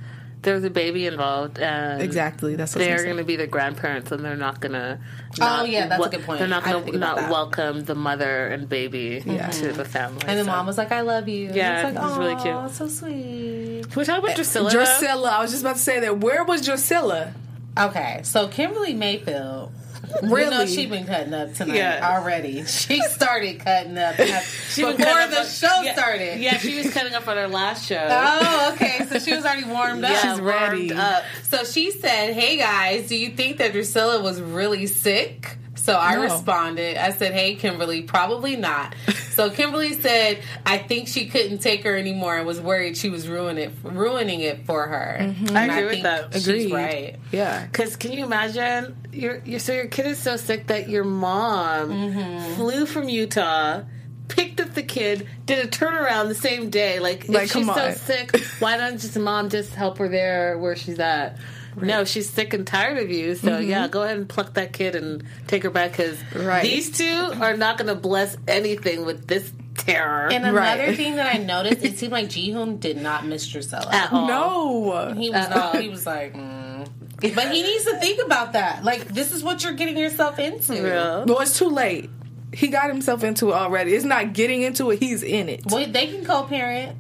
there 0.48 0.56
was 0.56 0.64
a 0.64 0.70
baby 0.70 1.06
involved, 1.06 1.60
and 1.60 2.02
exactly. 2.02 2.56
That's 2.56 2.74
what 2.74 2.82
I 2.82 2.88
they're 2.88 2.98
going 3.04 3.18
gonna 3.18 3.26
be 3.26 3.36
the 3.36 3.48
grandparents, 3.48 4.14
and 4.14 4.24
they're 4.24 4.38
not 4.38 4.62
going 4.62 4.72
to. 4.72 4.98
Oh, 5.42 5.66
yeah, 5.66 5.88
that's 5.88 6.06
a 6.06 6.10
good 6.10 6.24
point. 6.24 6.40
They're 6.40 6.48
not 6.48 6.64
going 6.64 6.86
to 6.94 6.98
not 6.98 7.30
welcome 7.30 7.84
the 7.84 7.96
mother 7.96 8.48
and 8.48 8.70
baby 8.70 9.22
Yeah. 9.26 9.50
to 9.50 9.74
the 9.74 9.84
mm-hmm. 9.84 9.84
family. 9.84 10.24
And 10.26 10.40
the 10.40 10.46
mom 10.46 10.66
was 10.66 10.78
like, 10.78 10.94
"I 10.94 11.02
love 11.02 11.28
you." 11.28 11.52
Yeah, 11.54 11.88
And 11.88 11.98
it's 11.98 12.02
it 12.02 12.08
was 12.08 12.18
really 12.18 12.36
"Aw, 12.36 12.68
cute. 12.68 12.76
So 12.76 12.88
sweet. 12.88 13.90
Can 13.90 14.00
we 14.00 14.06
talk 14.06 14.20
about 14.20 14.32
eh, 14.32 14.36
Drascilla? 14.36 14.72
though? 14.72 14.80
Drascilla. 14.80 15.30
I 15.32 15.42
was 15.42 15.52
just 15.52 15.64
about 15.64 15.76
to 15.76 15.82
say 15.82 16.00
that. 16.00 16.20
Where 16.20 16.46
was 16.46 16.66
Drascilla? 16.66 17.34
Okay, 17.78 18.22
so 18.24 18.48
Kimberly 18.48 18.94
Mayfield. 18.94 19.74
You 20.08 20.22
know 20.30 20.36
Really? 20.36 20.68
she 20.68 20.86
been 20.86 21.06
cutting 21.06 21.34
up 21.34 21.54
tonight 21.54 21.76
Yeah. 21.78 22.16
already. 22.18 22.64
She 22.66 23.02
started 23.02 23.60
cutting 23.60 23.98
up 23.98 24.18
before 24.18 24.94
the 24.94 25.40
up- 25.42 25.48
show 25.48 25.82
yeah, 25.84 25.94
started. 25.94 26.40
Yeah, 26.40 26.58
she 26.58 26.78
was 26.78 26.94
cutting 26.94 27.14
up 27.14 27.28
on 27.28 27.38
her 27.38 27.48
last 27.48 27.86
show. 27.88 28.08
Oh, 28.10 28.72
okay. 28.74 29.06
So 29.10 29.20
she 29.20 29.36
was 29.36 29.44
already 29.46 29.66
warmed 29.66 30.04
up. 30.04 30.12
Yeah, 30.12 30.32
She's 30.34 30.42
ready. 30.42 30.88
warmed 30.88 31.00
Up. 31.00 31.24
So 31.44 31.64
she 31.64 31.92
said, 31.92 32.34
"Hey 32.34 32.58
guys, 32.58 33.08
do 33.10 33.16
you 33.18 33.30
think 33.32 33.58
that 33.58 33.74
Drascilla 33.74 34.22
was 34.22 34.42
really 34.42 34.86
sick?" 34.88 35.58
So 35.88 35.98
I 35.98 36.16
No. 36.16 36.24
responded. 36.24 36.98
I 36.98 37.12
said, 37.14 37.32
"Hey 37.34 37.56
Kimberly, 37.56 38.02
probably 38.02 38.58
not." 38.58 38.94
So 39.32 39.50
Kimberly 39.58 39.94
said, 39.94 40.40
"I 40.66 40.78
think 40.80 41.08
she 41.08 41.28
couldn't 41.28 41.60
take 41.60 41.84
her 41.86 41.96
anymore 41.96 42.36
and 42.38 42.46
was 42.46 42.60
worried 42.60 42.98
she 42.98 43.10
was 43.10 43.28
ruining 43.30 43.70
it, 43.70 43.72
ruining 43.84 44.42
it 44.42 44.66
for 44.66 44.86
her." 44.86 45.16
And 45.20 45.58
I 45.58 45.66
agree 45.66 45.84
with 45.84 45.92
think 45.92 46.04
that. 46.04 46.34
She's 46.34 46.48
Agreed. 46.48 46.74
right. 46.74 47.16
Yeah. 47.32 47.66
Because 47.66 47.96
can 47.96 48.12
you 48.12 48.26
imagine? 48.26 48.98
Your, 49.14 49.42
your 49.46 49.60
so 49.60 49.72
your 49.72 49.88
kid 49.88 50.08
is 50.08 50.20
so 50.20 50.36
sick 50.36 50.68
that 50.68 50.90
your 50.90 51.06
mom 51.06 51.90
Mm-hmm. 51.90 52.56
flew 52.56 52.86
from 52.86 53.08
Utah, 53.08 53.84
picked 54.28 54.60
up 54.60 54.74
the 54.74 54.84
kid, 54.84 55.26
did 55.46 55.66
a 55.66 55.70
turnaround 55.70 56.28
the 56.28 56.36
same 56.36 56.70
day. 56.70 57.00
Like, 57.00 57.30
Like, 57.30 57.44
if 57.46 57.52
she's 57.54 57.66
so 57.66 57.92
sick, 57.94 58.36
why 58.60 58.76
don't 58.78 59.00
just 59.00 59.18
mom 59.18 59.50
just 59.50 59.74
help 59.74 60.00
her 60.00 60.10
there 60.10 60.58
where 60.58 60.76
she's 60.76 61.00
at? 61.00 61.38
No, 61.86 62.04
she's 62.06 62.30
sick 62.30 62.54
and 62.54 62.66
tired 62.66 62.98
of 62.98 63.10
you. 63.12 63.36
So 63.36 63.60
yeah, 63.60 63.88
go 63.88 64.04
ahead 64.04 64.18
and 64.18 64.28
pluck 64.28 64.54
that 64.56 64.74
kid 64.74 64.96
and 64.96 65.24
take 65.48 65.64
her 65.64 65.70
back 65.70 65.92
because 65.92 66.18
Mm-hmm. 66.18 66.46
Right. 66.46 66.64
these 66.64 66.92
two 66.98 67.32
are 67.42 67.56
not 67.58 67.78
going 67.78 67.88
to 67.88 67.96
bless 67.96 68.36
anything 68.48 69.06
with 69.06 69.28
this 69.28 69.52
terror 69.78 70.28
And 70.32 70.44
another 70.46 70.58
Right. 70.84 70.98
thing 70.98 71.16
that 71.18 71.34
I 71.34 71.38
noticed, 71.44 71.84
it 71.84 71.98
seemed 72.00 72.12
like 72.12 72.28
Jihoon 72.30 72.80
did 72.80 72.98
not 72.98 73.26
miss 73.26 73.48
Drascilla. 73.48 73.94
at 73.94 74.12
all. 74.12 74.28
No. 74.28 75.14
He 75.14 75.30
was 75.30 75.48
all, 75.52 75.78
he 75.80 75.90
was 75.90 76.06
like, 76.06 76.34
mm. 76.34 76.88
but 77.22 77.52
he 77.52 77.62
needs 77.64 77.84
to 77.86 77.98
think 78.00 78.26
about 78.26 78.54
that. 78.54 78.84
Like, 78.84 79.06
this 79.08 79.32
is 79.32 79.44
what 79.44 79.64
you're 79.64 79.74
getting 79.74 79.98
yourself 79.98 80.40
into. 80.40 80.74
Real. 80.82 81.26
Well, 81.26 81.40
it's 81.42 81.58
too 81.58 81.70
late. 81.70 82.10
He 82.54 82.70
got 82.70 82.88
himself 82.90 83.24
into 83.24 83.50
it 83.50 83.54
already. 83.54 83.94
It's 83.94 84.06
not 84.06 84.34
getting 84.34 84.62
into 84.64 84.90
it. 84.92 85.00
He's 85.00 85.22
in 85.22 85.48
it. 85.50 85.62
Well, 85.70 85.86
they 85.86 86.08
can 86.08 86.26
co-parent. 86.26 86.98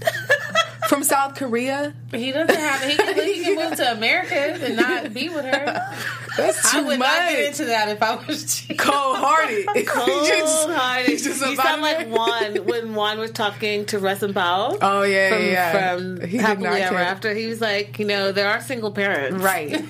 From 0.90 1.04
South 1.04 1.36
Korea. 1.36 1.94
He 2.10 2.32
doesn't 2.32 2.52
have. 2.52 2.82
He 2.82 2.96
can, 2.96 3.14
he 3.24 3.44
can 3.44 3.54
move 3.54 3.76
to 3.76 3.92
America 3.92 4.34
and 4.34 4.74
not 4.76 5.14
be 5.14 5.28
with 5.28 5.44
her. 5.44 5.94
That's 6.36 6.72
too 6.72 6.78
I 6.78 6.82
would 6.82 6.98
much. 6.98 7.06
not 7.08 7.30
get 7.30 7.44
into 7.46 7.64
that 7.66 7.88
if 7.90 8.02
I 8.02 8.16
was 8.16 8.66
Cold 8.76 9.16
hearted. 9.18 9.66
Cold 9.86 10.26
hearted. 10.72 11.08
You 11.12 11.18
just 11.22 11.38
sound 11.38 11.80
like 11.82 12.08
Juan 12.08 12.56
when 12.66 12.94
Juan 12.94 13.20
was 13.20 13.30
talking 13.30 13.84
to 13.86 14.00
Russ 14.00 14.24
and 14.24 14.34
Paola. 14.34 14.78
Oh 14.82 15.02
yeah, 15.02 15.28
from, 15.30 15.44
yeah. 15.46 15.72
from 16.18 16.28
He 16.28 16.38
Happily 16.38 16.66
Ever 16.66 16.96
care. 16.96 16.98
After. 17.04 17.34
He 17.34 17.46
was 17.46 17.60
like, 17.60 18.00
you 18.00 18.06
know, 18.06 18.32
there 18.32 18.48
are 18.50 18.60
single 18.60 18.90
parents. 18.90 19.40
Right. 19.44 19.80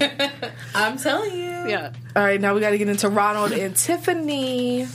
I'm 0.75 0.99
telling 0.99 1.33
you. 1.33 1.41
Yeah. 1.67 1.93
All 2.15 2.23
right, 2.23 2.39
now 2.41 2.55
we 2.55 2.61
got 2.61 2.71
to 2.71 2.79
get 2.79 2.91
into 2.91 3.09
Ronald 3.09 3.53
and 3.53 3.75
Tiffany. 3.75 4.87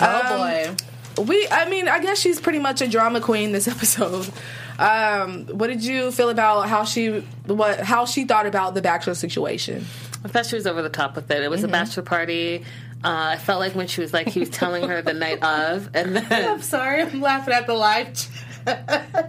Oh 0.00 0.66
Um, 0.66 0.76
boy. 0.76 0.76
We. 1.20 1.46
I 1.50 1.68
mean, 1.68 1.88
I 1.88 2.00
guess 2.00 2.18
she's 2.18 2.40
pretty 2.40 2.58
much 2.58 2.80
a 2.80 2.88
drama 2.88 3.20
queen 3.20 3.52
this 3.52 3.68
episode. 3.68 4.30
Um, 4.78 5.46
what 5.46 5.66
did 5.66 5.84
you 5.84 6.12
feel 6.12 6.30
about 6.30 6.68
how 6.68 6.84
she 6.84 7.20
what 7.46 7.80
how 7.80 8.06
she 8.06 8.24
thought 8.24 8.46
about 8.46 8.74
the 8.74 8.82
bachelor 8.82 9.14
situation? 9.14 9.84
I 10.24 10.28
thought 10.28 10.46
she 10.46 10.56
was 10.56 10.66
over 10.66 10.82
the 10.82 10.88
top 10.88 11.16
with 11.16 11.30
it. 11.30 11.42
It 11.42 11.50
was 11.50 11.64
a 11.64 11.68
bachelor 11.68 12.02
party. 12.02 12.64
Uh, 13.04 13.34
I 13.34 13.36
felt 13.36 13.60
like 13.60 13.74
when 13.74 13.86
she 13.86 14.00
was 14.00 14.12
like 14.12 14.28
he 14.28 14.40
was 14.40 14.50
telling 14.50 14.88
her 14.88 15.02
the 15.02 15.14
night 15.14 15.42
of, 15.42 15.90
and 15.94 16.16
then 16.16 16.26
I'm 16.50 16.62
sorry, 16.62 17.02
I'm 17.02 17.20
laughing 17.20 17.54
at 17.54 17.66
the 17.66 17.74
live 17.74 18.14
chat. 18.14 19.06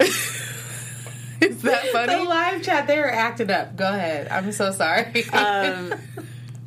Is 1.40 1.62
that 1.62 1.86
funny? 1.86 2.16
the 2.16 2.24
live 2.24 2.62
chat, 2.62 2.86
they 2.86 2.98
were 2.98 3.10
acting 3.10 3.50
up. 3.50 3.76
Go 3.76 3.88
ahead. 3.88 4.28
I'm 4.28 4.52
so 4.52 4.72
sorry. 4.72 5.24
Um, 5.30 5.94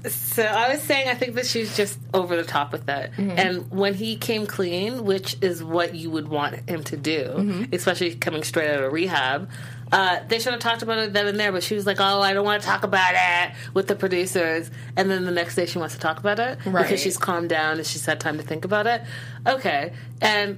so 0.08 0.44
I 0.44 0.70
was 0.74 0.82
saying 0.82 1.08
I 1.08 1.16
think 1.16 1.36
that 1.36 1.46
she's 1.46 1.76
just 1.78 1.98
over 2.14 2.36
the 2.36 2.44
top 2.44 2.72
with 2.72 2.88
it. 2.90 3.12
And 3.18 3.70
when 3.72 3.94
he 3.94 4.18
came 4.18 4.46
clean, 4.46 5.06
which 5.06 5.38
is 5.42 5.64
what 5.64 5.96
you 5.96 6.10
would 6.12 6.28
want 6.28 6.70
him 6.70 6.84
to 6.86 6.98
do, 6.98 7.68
especially 7.72 8.16
coming 8.16 8.44
straight 8.44 8.70
out 8.70 8.84
of 8.84 8.92
rehab. 8.94 9.50
Uh, 9.92 10.20
they 10.28 10.40
should 10.40 10.52
have 10.54 10.60
talked 10.62 10.82
about 10.82 10.98
it 10.98 11.14
then 11.14 11.28
and 11.28 11.40
there, 11.40 11.52
but 11.52 11.62
she 11.62 11.76
was 11.76 11.86
like, 11.86 11.98
"Oh, 12.00 12.20
I 12.20 12.34
don't 12.34 12.44
want 12.46 12.64
to 12.64 12.68
talk 12.68 12.82
about 12.84 13.14
it 13.14 13.54
with 13.76 13.88
the 13.88 13.96
producers." 13.96 14.72
And 14.98 15.08
then 15.12 15.24
the 15.24 15.30
next 15.32 15.54
day, 15.56 15.68
she 15.68 15.78
wants 15.78 15.94
to 15.94 16.00
talk 16.02 16.18
about 16.18 16.40
it 16.40 16.58
Right. 16.66 16.82
because 16.82 17.00
she's 17.00 17.16
calmed 17.16 17.50
down 17.50 17.78
and 17.78 17.86
she's 17.86 18.04
had 18.04 18.20
time 18.20 18.38
to 18.38 18.44
think 18.44 18.66
about 18.66 18.88
it. 18.88 19.04
Okay, 19.46 19.94
and 20.20 20.58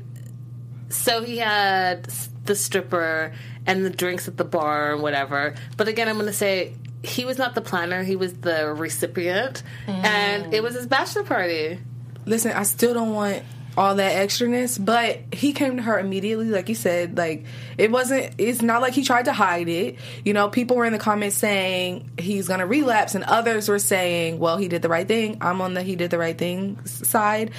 so 0.88 1.22
he 1.22 1.38
had 1.40 2.06
the 2.46 2.56
stripper 2.56 3.34
and 3.66 3.84
the 3.86 3.90
drinks 3.90 4.30
at 4.30 4.38
the 4.38 4.46
bar 4.46 4.94
and 4.94 5.02
whatever. 5.02 5.54
But 5.76 5.90
again, 5.90 6.08
I'm 6.08 6.16
going 6.16 6.28
to 6.28 6.32
say 6.34 6.74
he 7.06 7.26
was 7.26 7.38
not 7.38 7.56
the 7.56 7.62
planner; 7.62 8.04
he 8.04 8.16
was 8.16 8.34
the 8.34 8.74
recipient, 8.74 9.64
and 9.88 10.54
it 10.54 10.62
was 10.64 10.76
his 10.76 10.88
bachelor 10.88 11.24
party. 11.24 11.80
Listen, 12.26 12.52
I 12.54 12.64
still 12.64 12.94
don't 12.94 13.14
want 13.14 13.44
all 13.78 13.96
that 13.96 14.26
extraness, 14.26 14.84
but 14.84 15.20
he 15.34 15.52
came 15.54 15.78
to 15.78 15.84
her 15.84 16.00
immediately, 16.00 16.50
like 16.50 16.70
you 16.70 16.76
said. 16.76 17.18
Like 17.18 17.46
it 17.78 17.92
wasn't. 17.92 18.34
It's 18.38 18.62
not 18.62 18.82
like 18.82 18.94
he 18.94 19.04
tried 19.04 19.26
to 19.26 19.34
hide 19.34 19.68
it. 19.68 19.98
You 20.24 20.34
know, 20.34 20.50
people 20.50 20.78
were 20.78 20.86
in 20.86 20.94
the 20.94 21.00
comments 21.00 21.36
saying 21.36 22.12
he's 22.18 22.48
gonna 22.48 22.68
relapse, 22.68 23.16
and 23.16 23.24
others 23.24 23.68
were 23.68 23.80
saying, 23.80 24.40
"Well, 24.40 24.58
he 24.58 24.68
did 24.68 24.82
the 24.82 24.90
right 24.90 25.08
thing." 25.08 25.38
I'm 25.42 25.62
on 25.62 25.74
the 25.74 25.84
he 25.84 25.96
did 25.96 26.12
the 26.12 26.18
right 26.18 26.38
thing 26.38 26.84
side. 26.86 27.52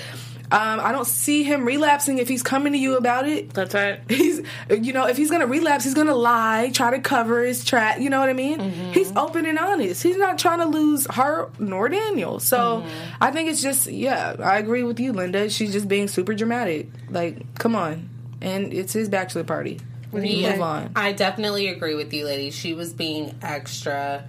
Um, 0.52 0.80
I 0.80 0.92
don't 0.92 1.06
see 1.06 1.42
him 1.42 1.64
relapsing 1.64 2.18
if 2.18 2.28
he's 2.28 2.42
coming 2.42 2.72
to 2.72 2.78
you 2.78 2.96
about 2.96 3.26
it. 3.28 3.50
That's 3.50 3.74
right. 3.74 4.00
He's, 4.08 4.42
you 4.70 4.92
know, 4.92 5.06
if 5.08 5.16
he's 5.16 5.30
gonna 5.30 5.46
relapse, 5.46 5.84
he's 5.84 5.94
gonna 5.94 6.14
lie, 6.14 6.70
try 6.72 6.92
to 6.92 7.00
cover 7.00 7.42
his 7.42 7.64
track. 7.64 8.00
You 8.00 8.10
know 8.10 8.20
what 8.20 8.28
I 8.28 8.32
mean? 8.32 8.60
He's 8.92 9.10
open 9.16 9.44
and 9.46 9.58
honest. 9.58 10.02
He's 10.02 10.16
not 10.16 10.38
trying 10.38 10.60
to 10.60 10.66
lose 10.66 11.06
her 11.12 11.50
nor 11.58 11.88
Daniel. 11.88 12.38
So 12.38 12.84
I 13.20 13.30
think 13.32 13.50
it's 13.50 13.60
just, 13.60 13.88
yeah, 13.88 14.36
I 14.38 14.58
agree 14.58 14.84
with 14.84 15.00
you, 15.00 15.12
Linda. 15.12 15.50
She's 15.50 15.72
just 15.72 15.88
being 15.88 16.06
super 16.08 16.34
dramatic. 16.34 16.88
Like, 17.10 17.58
come 17.58 17.74
on, 17.74 18.08
and 18.40 18.72
it's 18.72 18.92
his 18.92 19.08
bachelor 19.08 19.44
party. 19.44 19.80
Yeah, 20.12 20.52
Move 20.52 20.62
on. 20.62 20.92
I 20.96 21.12
definitely 21.12 21.68
agree 21.68 21.94
with 21.94 22.12
you, 22.14 22.24
ladies. 22.24 22.54
She 22.54 22.72
was 22.72 22.92
being 22.92 23.34
extra. 23.42 24.24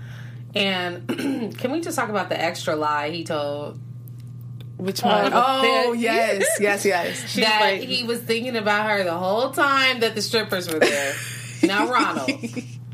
And 0.55 1.07
can 1.57 1.71
we 1.71 1.81
just 1.81 1.97
talk 1.97 2.09
about 2.09 2.29
the 2.29 2.41
extra 2.41 2.75
lie 2.75 3.11
he 3.11 3.23
told? 3.23 3.79
Which 4.77 5.01
one? 5.01 5.33
Uh, 5.33 5.43
oh, 5.63 5.91
the- 5.93 5.97
yes, 5.99 6.45
yes, 6.59 6.85
yes. 6.85 7.35
that 7.35 7.61
like- 7.61 7.81
he 7.81 8.03
was 8.03 8.21
thinking 8.21 8.55
about 8.55 8.89
her 8.89 9.03
the 9.03 9.13
whole 9.13 9.51
time 9.51 10.01
that 10.01 10.15
the 10.15 10.21
strippers 10.21 10.71
were 10.71 10.79
there. 10.79 11.15
now, 11.63 11.87
Ronald, 11.91 12.29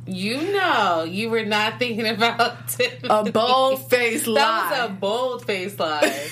you 0.07 0.53
know 0.53 1.03
you 1.03 1.29
were 1.29 1.43
not 1.45 1.79
thinking 1.79 2.07
about 2.07 2.69
Tiffany. 2.69 3.09
A 3.09 3.31
bold 3.31 3.89
faced 3.89 4.27
lie. 4.27 4.39
That 4.41 4.69
was 4.71 4.89
a 4.89 4.93
bold 4.93 5.45
faced 5.45 5.79
lie. 5.79 6.27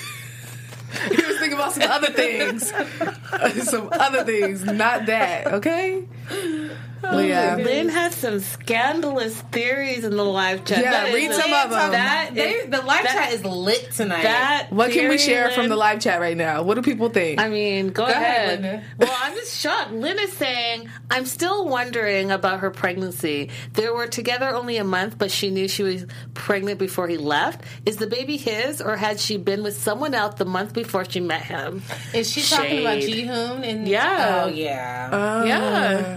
he 1.08 1.16
was 1.22 1.38
thinking 1.38 1.52
about 1.54 1.72
some 1.72 1.90
other 1.90 2.10
things. 2.12 2.72
some 3.68 3.88
other 3.92 4.24
things, 4.24 4.64
not 4.64 5.06
that, 5.06 5.46
okay? 5.54 6.04
Well, 7.02 7.20
yeah. 7.22 7.56
Lynn 7.56 7.88
has 7.88 8.14
some 8.14 8.38
scandalous 8.40 9.36
theories 9.52 10.04
in 10.04 10.16
the 10.16 10.24
live 10.24 10.64
chat. 10.64 10.78
Yeah, 10.78 10.90
That 10.92 11.08
is 11.08 11.14
read 11.14 11.30
a- 11.30 11.34
some 11.34 11.52
of 11.52 11.70
them. 11.70 11.92
That 11.92 12.30
They- 12.34 12.66
the 12.66 12.80
live 12.80 13.02
that- 13.02 13.12
chat 13.12 13.32
is 13.32 13.44
lit 13.44 13.92
tonight. 13.92 14.22
That 14.22 14.68
What 14.70 14.90
can 14.92 15.08
we 15.08 15.16
theory, 15.16 15.18
share 15.18 15.50
from 15.50 15.68
the 15.68 15.76
live 15.76 16.00
chat 16.00 16.20
right 16.20 16.36
now? 16.36 16.62
What 16.62 16.74
do 16.76 16.82
people 16.82 17.08
think? 17.08 17.40
I 17.40 17.48
mean, 17.48 17.88
go, 17.90 18.04
ahead, 18.04 18.60
ahead. 18.60 18.84
Well, 18.98 19.14
I'm 19.22 19.34
just 19.34 19.58
shocked. 19.60 19.92
Lynn 19.92 20.18
is 20.18 20.32
saying, 20.34 20.88
I'm 21.10 21.26
still 21.26 21.66
wondering 21.68 22.30
about 22.30 22.60
her 22.60 22.70
pregnancy. 22.70 23.50
They 23.74 23.88
were 23.90 24.06
together 24.06 24.54
only 24.54 24.76
a 24.76 24.84
month, 24.84 25.18
but 25.18 25.30
she 25.30 25.50
knew 25.50 25.68
she 25.68 25.82
was 25.82 26.06
pregnant 26.34 26.78
before 26.78 27.08
he 27.08 27.16
left. 27.16 27.62
Is 27.84 27.96
the 27.96 28.06
baby 28.06 28.36
his, 28.36 28.80
or 28.80 28.96
had 28.96 29.18
she 29.20 29.36
been 29.36 29.62
with 29.62 29.76
someone 29.76 30.14
else 30.14 30.36
the 30.36 30.44
month 30.44 30.72
before 30.72 31.04
she 31.04 31.20
met 31.20 31.42
him? 31.42 31.82
is 32.14 32.30
she 32.30 32.42
talking 32.42 32.80
about 32.80 33.00
Shade. 33.02 33.12
Ji 33.12 33.26
Hoon? 33.26 33.64
And 33.64 33.88
Yeah. 33.88 34.42
oh 34.44 34.48
yeah, 34.48 35.08
Uh, 35.12 35.44
yeah. 35.46 36.16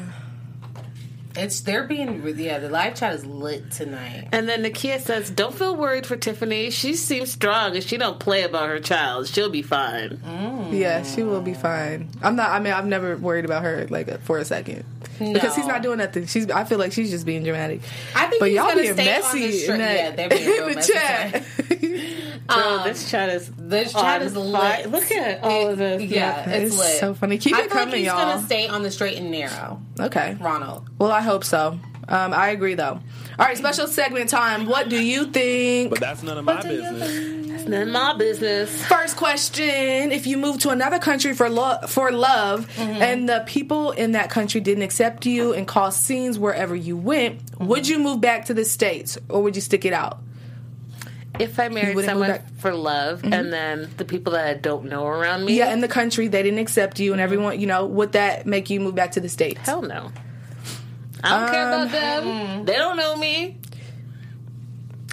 It's 1.38 1.62
they're 1.62 1.86
being 1.86 2.26
yeah. 2.38 2.60
The 2.60 2.69
live 2.69 2.95
chat 2.95 3.13
is 3.13 3.26
lit 3.26 3.71
tonight. 3.71 4.30
And 4.32 4.48
then 4.48 4.63
Nakia 4.63 5.00
says, 5.00 5.30
"Don't 5.30 5.54
feel 5.54 5.76
worried 5.76 6.06
for 6.06 6.15
Tiffany. 6.15 6.69
She 6.69 6.95
seems 6.95 7.32
strong, 7.32 7.76
and 7.76 7.84
she 7.84 7.98
don't 7.98 8.19
play 8.19 8.43
about 8.43 8.69
her 8.69 8.80
child. 8.80 9.28
She'll 9.28 9.50
be 9.50 9.62
fine." 9.62 10.17
Mm. 10.17 10.78
Yeah, 10.78 11.04
she 11.04 11.24
will 11.24 11.41
be 11.41 11.54
fine. 11.54 12.10
I'm 12.21 12.36
not. 12.36 12.50
I 12.52 12.60
mean, 12.60 12.74
I've 12.74 12.86
never 12.86 13.17
worried 13.17 13.45
about 13.45 13.63
her 13.63 13.88
like 13.89 14.21
for 14.21 14.38
a 14.38 14.45
second 14.45 14.86
because 15.19 15.56
he's 15.56 15.67
not 15.67 15.82
doing 15.82 15.98
nothing. 15.98 16.26
She's. 16.26 16.50
I 16.50 16.63
feel 16.63 16.80
like 16.80 16.91
she's 16.91 17.12
just 17.12 17.26
being 17.26 17.43
dramatic. 17.43 17.82
I 18.15 18.28
think 18.28 18.39
but 18.39 18.50
he's 18.50 18.56
y'all 18.56 18.69
gonna 18.69 18.82
being 18.82 18.93
stay 18.93 19.15
on 19.15 19.21
messy 19.21 19.39
the 19.52 19.74
in 19.74 19.78
that 19.80 19.95
yeah, 19.95 20.12
they're 20.12 20.30
being 20.30 20.48
real 20.48 20.67
in 20.67 20.69
the 20.69 20.76
messy 20.76 20.93
chat. 20.93 21.43
Bro, 22.47 22.84
this 22.84 23.10
chat 23.10 23.29
is 23.29 23.49
This 23.58 23.91
chat 23.93 24.21
on 24.21 24.27
is 24.27 24.34
fire. 24.34 24.77
lit. 24.84 24.91
Look 24.91 25.12
at 25.12 25.43
all 25.43 25.69
of 25.69 25.77
this. 25.77 26.03
Yeah, 26.03 26.47
it's 26.49 26.73
It's 26.73 26.77
lit. 26.77 26.99
so 26.99 27.13
funny. 27.13 27.38
Keep 27.38 27.55
I 27.55 27.60
it 27.60 27.62
feel 27.63 27.75
like 27.75 27.86
coming, 27.86 27.97
he's 27.99 28.05
y'all. 28.08 28.17
gonna 28.36 28.45
stay 28.45 28.67
on 28.67 28.84
the 28.84 28.91
straight 28.91 29.17
and 29.17 29.31
narrow. 29.31 29.81
okay. 29.99 30.38
Ronald. 30.39 30.88
Well, 30.99 31.12
I 31.12 31.21
hope 31.21 31.43
so. 31.43 31.79
Um, 32.08 32.34
I 32.34 32.49
agree 32.49 32.75
though. 32.75 32.99
All 33.39 33.45
right, 33.45 33.58
special 33.58 33.88
segment 33.88 34.29
time. 34.29 34.67
What 34.67 34.89
do 34.89 35.03
you 35.03 35.25
think? 35.25 35.89
But 35.89 35.99
that's 35.99 36.21
none 36.21 36.38
of 36.38 36.45
my 36.45 36.62
business. 36.62 37.47
That's 37.49 37.65
none 37.67 37.81
of 37.81 37.88
my 37.88 38.13
business. 38.15 38.86
First 38.86 39.17
question: 39.17 40.12
If 40.12 40.27
you 40.27 40.38
moved 40.38 40.62
to 40.62 40.69
another 40.69 40.99
country 40.99 41.34
for 41.34 41.49
lo- 41.49 41.79
for 41.88 42.12
love, 42.12 42.69
Mm-hmm. 42.75 43.01
and 43.01 43.27
the 43.27 43.43
people 43.47 43.89
in 43.91 44.12
that 44.12 44.29
country 44.29 44.62
didn't 44.62 44.84
accept 44.84 45.25
you 45.25 45.53
and 45.53 45.67
caused 45.67 45.99
scenes 45.99 46.38
wherever 46.38 46.75
you 46.75 46.95
went, 46.95 47.43
Mm-hmm. 47.43 47.65
would 47.67 47.88
you 47.88 47.97
move 47.97 48.21
back 48.21 48.45
to 48.45 48.53
the 48.53 48.65
states 48.65 49.17
or 49.27 49.41
would 49.41 49.55
you 49.55 49.62
stick 49.62 49.84
it 49.84 49.93
out? 49.93 50.19
If 51.39 51.60
I 51.60 51.69
married 51.69 52.04
someone 52.06 52.39
for 52.58 52.74
love, 52.74 53.21
mm-hmm. 53.21 53.34
and 53.34 53.54
then 53.54 53.89
the 53.98 54.06
people 54.06 54.34
that 54.34 54.48
I 54.48 54.54
don't 54.54 54.86
know 54.86 55.06
around 55.06 55.45
me, 55.45 55.58
Yeah, 55.58 55.74
in 55.74 55.82
the 55.82 55.88
country 55.88 56.28
they 56.28 56.43
didn't 56.43 56.60
accept 56.60 57.00
you, 57.00 57.12
and 57.12 57.21
everyone, 57.21 57.60
you 57.60 57.67
know, 57.67 57.86
would 57.86 58.13
that 58.13 58.45
make 58.45 58.69
you 58.69 58.80
move 58.80 58.95
back 58.95 59.12
to 59.13 59.19
the 59.19 59.30
states? 59.30 59.60
hell 59.62 59.82
no. 59.82 60.12
I 61.24 61.39
don't 61.39 61.52
care 61.52 61.67
about 61.67 61.82
um, 61.82 61.91
them. 61.91 62.24
Mm-hmm. 62.24 62.65
They 62.65 62.76
don't 62.76 62.98
know 62.98 63.15
me. 63.15 63.58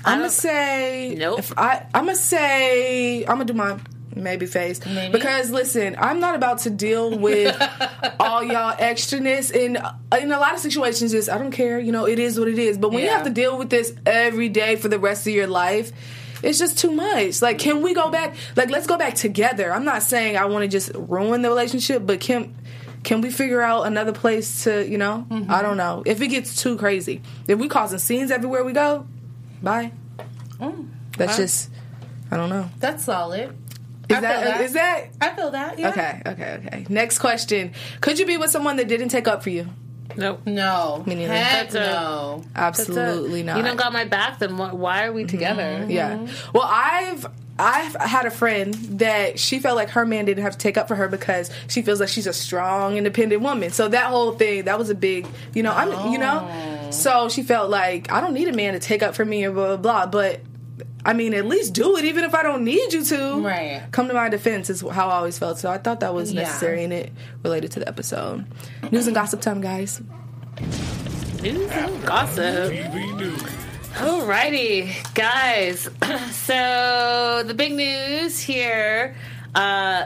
I'm 0.05 0.19
gonna 0.19 0.31
say 0.31 1.15
Nope. 1.17 1.39
If 1.39 1.57
I, 1.57 1.87
I'm 1.95 2.07
gonna 2.07 2.17
say 2.17 3.21
I'm 3.21 3.39
gonna 3.39 3.45
do 3.45 3.53
my 3.55 3.79
maybe 4.15 4.47
face 4.47 4.85
Maybe? 4.85 5.13
because 5.13 5.51
listen, 5.51 5.97
I'm 5.99 6.21
not 6.21 6.35
about 6.35 6.59
to 6.61 6.71
deal 6.71 7.19
with 7.19 7.57
all 8.21 8.43
y'all 8.43 8.77
extraness 8.77 9.51
in 9.51 9.77
in 10.21 10.33
a 10.33 10.39
lot 10.39 10.55
of 10.55 10.61
situations. 10.61 11.15
Is 11.15 11.29
I 11.29 11.39
don't 11.39 11.53
care, 11.53 11.79
you 11.79 11.93
know, 11.93 12.07
it 12.07 12.19
is 12.19 12.39
what 12.39 12.49
it 12.49 12.59
is. 12.59 12.79
But 12.79 12.93
when 12.93 13.03
you 13.03 13.11
have 13.11 13.25
to 13.25 13.31
deal 13.31 13.59
with 13.59 13.71
this 13.71 13.95
every 14.07 14.49
day 14.49 14.77
for 14.77 14.89
the 14.89 14.99
rest 14.99 15.27
of 15.27 15.33
your 15.33 15.47
life. 15.47 15.93
It's 16.43 16.59
just 16.59 16.77
too 16.77 16.91
much. 16.91 17.41
Like, 17.41 17.61
can 17.61 17.83
we 17.83 17.95
go 17.95 18.11
back? 18.11 18.35
Like, 18.57 18.69
let's 18.69 18.89
go 18.89 18.99
back 18.99 19.15
together. 19.15 19.73
I'm 19.73 19.85
not 19.85 20.03
saying 20.03 20.37
I 20.37 20.47
want 20.47 20.65
to 20.65 20.69
just 20.69 20.91
ruin 20.93 21.41
the 21.41 21.49
relationship, 21.49 22.05
but 22.05 22.19
can 22.19 22.53
can 23.05 23.21
we 23.21 23.31
figure 23.31 23.61
out 23.61 23.87
another 23.87 24.13
place 24.13 24.65
to, 24.65 24.89
you 24.89 24.99
know? 24.99 25.27
Mm-hmm. 25.29 25.51
I 25.51 25.63
don't 25.63 25.77
know. 25.77 26.03
If 26.07 26.21
it 26.21 26.29
gets 26.29 26.61
too 26.61 26.77
crazy, 26.77 27.21
if 27.49 27.59
we 27.59 27.69
causing 27.69 27.99
scenes 27.99 28.31
everywhere 28.31 28.65
we 28.65 28.73
go, 28.73 29.07
bye. 29.63 29.93
Mm, 30.61 30.89
That's 31.17 31.37
just, 31.37 31.71
I 32.31 32.37
don't 32.37 32.49
know. 32.49 32.71
That's 32.79 33.05
solid. 33.05 33.57
Is 34.13 34.19
I 34.19 34.21
that, 34.21 34.43
feel 34.43 34.53
that. 34.53 34.61
is 34.61 34.73
that 34.73 35.05
I 35.21 35.31
feel 35.31 35.51
that. 35.51 35.79
Yeah. 35.79 35.89
okay? 35.91 36.23
Okay, 36.27 36.63
okay. 36.67 36.87
Next 36.89 37.19
question: 37.19 37.73
Could 38.01 38.19
you 38.19 38.27
be 38.27 38.37
with 38.37 38.51
someone 38.51 38.77
that 38.77 38.89
didn't 38.89 39.09
take 39.09 39.27
up 39.27 39.43
for 39.43 39.51
you? 39.51 39.69
Nope. 40.17 40.41
No. 40.47 41.03
Me 41.07 41.15
neither. 41.15 41.33
Heck 41.33 41.73
no. 41.73 42.45
That's 42.55 42.81
it. 42.81 42.91
Absolutely 42.91 43.43
not. 43.43 43.57
You 43.57 43.63
don't 43.63 43.77
got 43.77 43.93
my 43.93 44.05
back, 44.05 44.39
then 44.39 44.59
why 44.59 45.07
are 45.07 45.13
we 45.13 45.23
mm-hmm. 45.23 45.29
together? 45.29 45.87
Yeah. 45.89 46.27
Well, 46.53 46.67
I've 46.67 47.27
I've 47.59 47.95
had 47.95 48.27
a 48.27 48.31
friend 48.31 48.75
that 48.99 49.39
she 49.39 49.59
felt 49.59 49.77
like 49.77 49.91
her 49.91 50.07
man 50.07 50.25
didn't 50.25 50.43
have 50.43 50.53
to 50.53 50.59
take 50.59 50.77
up 50.77 50.89
for 50.89 50.95
her 50.95 51.09
because 51.09 51.51
she 51.69 51.83
feels 51.83 52.01
like 52.01 52.09
she's 52.09 52.27
a 52.27 52.33
strong, 52.33 52.97
independent 52.97 53.43
woman. 53.43 53.71
So 53.71 53.89
that 53.89 54.07
whole 54.07 54.33
thing, 54.33 54.65
that 54.65 54.79
was 54.79 54.91
a 54.91 54.95
big, 54.95 55.27
you 55.55 55.63
know, 55.63 55.73
I'm, 55.73 56.13
you 56.13 56.19
know. 56.19 56.49
Oh. 56.51 56.91
So 56.91 57.29
she 57.29 57.43
felt 57.43 57.71
like 57.71 58.11
I 58.11 58.21
don't 58.21 58.35
need 58.35 58.49
a 58.49 58.53
man 58.53 58.75
to 58.75 58.81
take 58.81 59.03
up 59.03 59.15
for 59.15 59.25
me 59.25 59.45
or 59.45 59.53
blah 59.53 59.77
blah 59.77 59.77
blah. 59.77 60.07
But 60.07 60.41
I 61.05 61.15
mean, 61.15 61.35
at 61.35 61.47
least 61.47 61.75
do 61.75 61.97
it, 61.97 62.05
even 62.05 62.23
if 62.25 62.35
I 62.35 62.43
don't 62.45 62.63
need 62.65 62.93
you 62.93 63.05
to. 63.05 63.41
Right. 63.45 63.83
Come 63.91 64.07
to 64.09 64.15
my 64.15 64.29
defense 64.29 64.71
is 64.71 64.83
how 64.83 65.09
I 65.09 65.15
always 65.17 65.39
felt. 65.39 65.59
So 65.59 65.71
I 65.71 65.79
thought 65.79 66.01
that 66.01 66.15
was 66.15 66.33
Yeah. 66.33 66.43
necessary 66.43 66.85
and 66.85 66.93
it 66.93 67.13
related 67.43 67.73
to 67.73 67.81
the 67.81 67.89
episode. 67.89 68.45
News 68.93 69.07
and 69.09 69.15
gossip 69.15 69.41
time, 69.41 69.61
guys. 69.61 70.01
News 71.43 71.71
and 71.73 72.07
gossip. 72.07 72.71
TV 72.73 73.17
news. 73.17 73.43
Alrighty, 73.95 74.93
guys. 75.15 75.89
so 76.37 77.43
the 77.47 77.55
big 77.55 77.73
news 77.73 78.39
here. 78.39 79.15
Uh, 79.55 80.05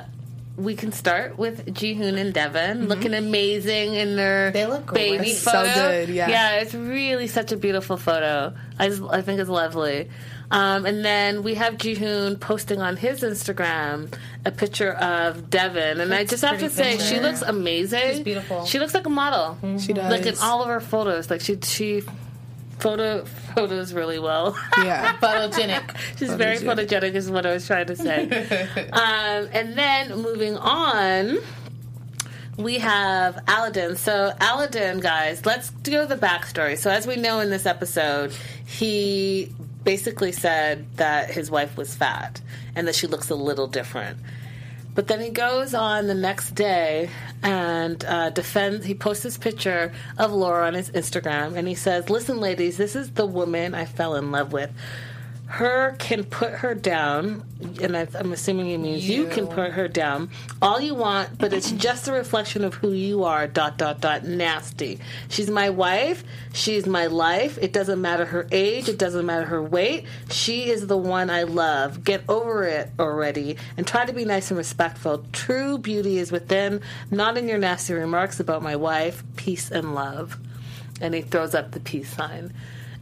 we 0.56 0.74
can 0.74 0.90
start 0.90 1.37
with 1.38 1.66
Jihoon 1.66 2.16
and 2.18 2.32
Deavan 2.35 2.88
looking 2.88 3.12
amazing 3.12 3.94
in 3.94 4.16
their 4.16 4.50
They 4.50 4.64
look 4.64 4.92
baby 4.92 5.18
great. 5.18 5.35
So 5.37 5.50
photo. 5.50 5.74
good, 5.74 6.09
yeah. 6.09 6.28
yeah, 6.30 6.56
it's 6.61 6.72
really 6.74 7.26
such 7.26 7.52
a 7.52 7.56
beautiful 7.59 7.98
photo. 7.98 8.54
I 8.78 8.88
just, 8.88 9.02
I 9.02 9.20
think 9.20 9.38
it's 9.38 9.50
lovely. 9.50 10.09
Um, 10.50 10.87
and 10.87 11.04
then 11.04 11.42
we 11.42 11.54
have 11.54 11.74
Jihoon 11.74 12.38
posting 12.38 12.80
on 12.80 12.96
his 12.96 13.22
Instagram 13.22 14.12
a 14.44 14.52
picture 14.52 14.92
of 14.92 15.50
Deavan, 15.50 16.00
and 16.00 16.14
I 16.14 16.24
just 16.24 16.44
have 16.44 16.61
to 16.61 16.70
pretty 16.70 16.98
say 16.98 16.98
she 16.98 17.20
looks 17.20 17.42
amazing. 17.42 18.14
She's 18.14 18.20
beautiful. 18.20 18.64
She 18.64 18.78
looks 18.78 18.94
like 18.94 19.06
a 19.06 19.11
model. 19.11 19.59
She 19.78 19.92
does. 19.92 20.11
Like 20.11 20.26
in 20.26 20.37
all 20.40 20.62
of 20.62 20.68
her 20.68 20.80
photos, 20.80 21.30
like 21.30 21.40
she 21.40 21.59
she 21.62 22.02
photo 22.78 23.24
photos 23.24 23.92
really 23.92 24.18
well. 24.18 24.56
yeah. 24.78 25.16
Photogenic. 25.20 25.96
She's 26.18 26.32
very 26.35 26.59
Photogenic. 26.59 26.88
photogenic, 26.88 27.14
is 27.14 27.30
what 27.30 27.46
I 27.46 27.52
was 27.52 27.66
trying 27.66 27.87
to 27.87 27.96
say. 27.96 28.28
um, 28.92 29.48
and 29.52 29.76
then 29.76 30.16
moving 30.20 30.56
on, 30.56 31.38
we 32.56 32.78
have 32.78 33.42
Aladdin. 33.48 33.96
So, 33.96 34.32
Aladdin, 34.40 35.00
guys, 35.00 35.44
let's 35.44 35.70
do 35.70 36.06
the 36.06 36.16
backstory. 36.16 36.78
So, 36.78 36.90
as 36.90 37.06
we 37.06 37.16
know 37.16 37.40
in 37.40 37.50
this 37.50 37.66
episode, 37.66 38.32
he 38.66 39.52
basically 39.87 40.33
said 40.33 40.85
that 40.96 41.31
his 41.31 41.49
wife 41.49 41.77
was 41.77 41.94
fat 41.94 42.40
and 42.75 42.88
that 42.88 42.94
she 42.96 43.07
looks 43.07 43.31
a 43.31 43.37
little 43.37 43.68
different. 43.68 44.18
But 44.96 45.07
then 45.07 45.20
he 45.20 45.31
goes 45.31 45.75
on 45.75 46.09
the 46.09 46.14
next 46.14 46.57
day 46.57 47.09
and 47.42 48.05
uh, 48.05 48.31
defends. 48.31 48.85
He 48.85 48.94
posts 48.94 49.22
this 49.22 49.38
picture 49.38 49.92
of 50.18 50.33
Laura 50.33 50.66
on 50.66 50.75
his 50.75 50.90
Instagram, 50.90 51.55
and 51.55 51.68
he 51.68 51.75
says, 51.75 52.09
"Listen, 52.09 52.40
ladies, 52.40 52.79
this 52.79 52.96
is 52.96 53.12
the 53.12 53.27
woman 53.27 53.75
I 53.75 53.85
fell 53.85 54.16
in 54.16 54.33
love 54.33 54.53
with. 54.53 54.70
Her 55.46 55.94
can 56.00 56.24
put 56.24 56.50
her 56.54 56.74
down, 56.74 57.44
and 57.80 57.96
I, 57.96 58.09
I'm 58.14 58.32
assuming 58.32 58.66
he 58.66 58.76
means 58.76 59.09
you. 59.09 59.28
can 59.28 59.46
put 59.46 59.72
her 59.72 59.87
down 59.87 60.30
all 60.61 60.80
you 60.80 60.94
want, 60.94 61.38
but 61.38 61.52
it's 61.52 61.70
just 61.87 62.09
a 62.09 62.12
reflection 62.12 62.64
of 62.64 62.74
who 62.74 62.90
you 62.90 63.22
are. 63.22 63.46
Dot 63.46 63.78
dot 63.78 64.00
dot. 64.00 64.24
Nasty. 64.24 64.98
She's 65.28 65.48
my 65.48 65.70
wife. 65.70 66.24
She's 66.52 66.87
my 66.87 67.06
life. 67.06 67.59
It 67.62 67.72
doesn't 67.72 68.00
matter 68.00 68.24
her 68.24 68.48
age. 68.50 68.88
It 68.88 68.98
doesn't 68.98 69.24
matter 69.24 69.46
her 69.46 69.62
weight. 69.62 70.06
She 70.30 70.68
is 70.68 70.88
the 70.88 70.96
one 70.96 71.30
I 71.30 71.44
love. 71.44 72.02
Get 72.02 72.22
over 72.28 72.64
it 72.64 72.90
already, 72.98 73.56
and 73.76 73.87
try 73.87 74.04
to 74.04 74.12
be 74.12 74.24
nice 74.24 74.50
and 74.50 74.59
respectful. 74.59 75.24
True 75.32 75.78
beauty 75.78 76.18
is 76.18 76.32
within, 76.32 76.80
not 77.12 77.38
in 77.38 77.48
your 77.48 77.59
nasty 77.59 77.94
remarks 77.94 78.40
about 78.40 78.62
my 78.62 78.74
wife. 78.74 79.22
Peace 79.37 79.70
and 79.70 79.94
love." 79.94 80.38
And 81.00 81.14
he 81.14 81.20
throws 81.20 81.54
up 81.54 81.70
the 81.70 81.80
peace 81.80 82.14
sign. 82.16 82.52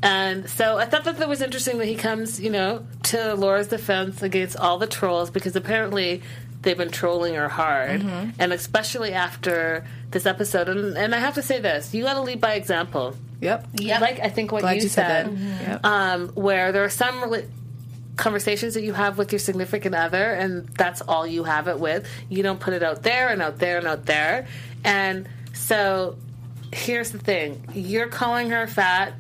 And 0.05 0.51
so 0.51 0.77
I 0.77 0.85
thought 0.85 1.05
that 1.05 1.17
that 1.17 1.29
was 1.31 1.41
interesting 1.41 1.79
that 1.79 1.87
he 1.87 1.95
comes, 1.95 2.39
you 2.39 2.51
know, 2.51 2.87
to 3.05 3.35
Laura's 3.35 3.69
defense 3.69 4.23
against 4.23 4.55
all 4.55 4.77
the 4.77 4.87
trolls 4.87 5.31
because 5.31 5.57
apparently 5.57 6.21
they've 6.61 6.77
been 6.77 6.91
trolling 6.91 7.35
her 7.35 7.49
hard, 7.49 8.03
mm-hmm. 8.03 8.31
and 8.39 8.53
especially 8.53 9.15
after 9.15 9.87
this 10.11 10.27
episode. 10.27 10.69
And, 10.69 10.95
and 10.99 11.15
I 11.15 11.19
have 11.19 11.35
to 11.37 11.43
say 11.43 11.59
this: 11.59 11.95
you 11.95 12.05
got 12.05 12.15
to 12.15 12.21
lead 12.21 12.39
by 12.39 12.55
example. 12.55 13.17
Yep. 13.41 13.67
Yep. 13.81 14.01
Like 14.03 14.21
I 14.21 14.29
think 14.29 14.53
what 14.53 14.61
Glad 14.61 14.77
you, 14.77 14.83
you 14.83 14.89
said 14.89 15.07
said, 15.07 15.27
that. 15.27 15.33
Mm-hmm. 15.33 15.71
Yep. 15.71 15.85
um, 15.87 16.29
where 16.35 16.73
there 16.73 16.85
are 16.85 16.91
some 16.91 17.23
rela- 17.23 17.49
conversations 18.17 18.75
that 18.75 18.83
you 18.83 18.93
have 18.93 19.17
with 19.17 19.33
your 19.33 19.39
significant 19.39 19.95
other, 19.95 20.33
and 20.33 20.69
that's 20.69 21.01
all 21.01 21.27
you 21.27 21.45
have 21.45 21.67
it 21.67 21.81
with. 21.81 22.07
You 22.29 22.43
don't 22.43 22.61
put 22.61 22.75
it 22.75 22.83
out 22.83 23.03
there 23.03 23.31
and 23.31 23.41
out 23.41 23.59
there 23.59 23.79
and 23.79 23.87
out 23.87 24.05
there. 24.05 24.49
And 24.85 25.27
so 25.55 26.17
here's 26.75 27.11
the 27.11 27.19
thing: 27.19 27.65
you're 27.73 28.09
calling 28.09 28.51
her 28.51 28.67
fat. 28.67 29.15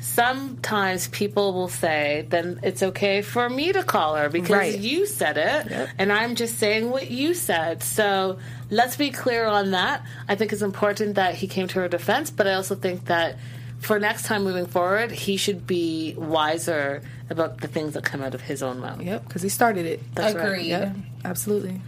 Sometimes 0.00 1.08
people 1.08 1.52
will 1.52 1.68
say, 1.68 2.26
then 2.28 2.58
it's 2.62 2.82
okay 2.82 3.22
for 3.22 3.48
me 3.48 3.72
to 3.72 3.82
call 3.82 4.16
her 4.16 4.28
because 4.28 4.50
Right. 4.50 4.78
you 4.78 5.06
said 5.06 5.36
it, 5.36 5.88
and 5.98 6.12
I'm 6.12 6.34
just 6.34 6.58
saying 6.58 6.90
what 6.90 7.10
you 7.10 7.34
said. 7.34 7.82
So 7.82 8.38
let's 8.70 8.96
be 8.96 9.10
clear 9.10 9.46
on 9.46 9.70
that. 9.72 10.02
I 10.28 10.34
think 10.36 10.52
it's 10.52 10.62
important 10.62 11.14
that 11.16 11.34
he 11.36 11.46
came 11.46 11.68
to 11.68 11.80
her 11.80 11.88
defense, 11.88 12.30
but 12.30 12.46
I 12.46 12.54
also 12.54 12.74
think 12.74 13.06
that 13.06 13.36
for 13.78 13.98
next 13.98 14.24
time 14.26 14.44
moving 14.44 14.66
forward, 14.66 15.10
he 15.10 15.36
should 15.36 15.66
be 15.66 16.14
wiser 16.18 17.02
about 17.30 17.60
the 17.60 17.68
things 17.68 17.94
that 17.94 18.02
come 18.04 18.20
out 18.22 18.34
of 18.34 18.40
his 18.40 18.62
own 18.62 18.80
mouth. 18.80 19.00
Yep. 19.00 19.26
Because 19.26 19.42
he 19.42 19.48
started 19.48 19.86
it. 19.86 20.00
That's 20.14 20.34
right. 20.34 20.44
Agreed. 20.46 20.66
Yep. 20.68 20.96
Absolutely. 21.24 21.80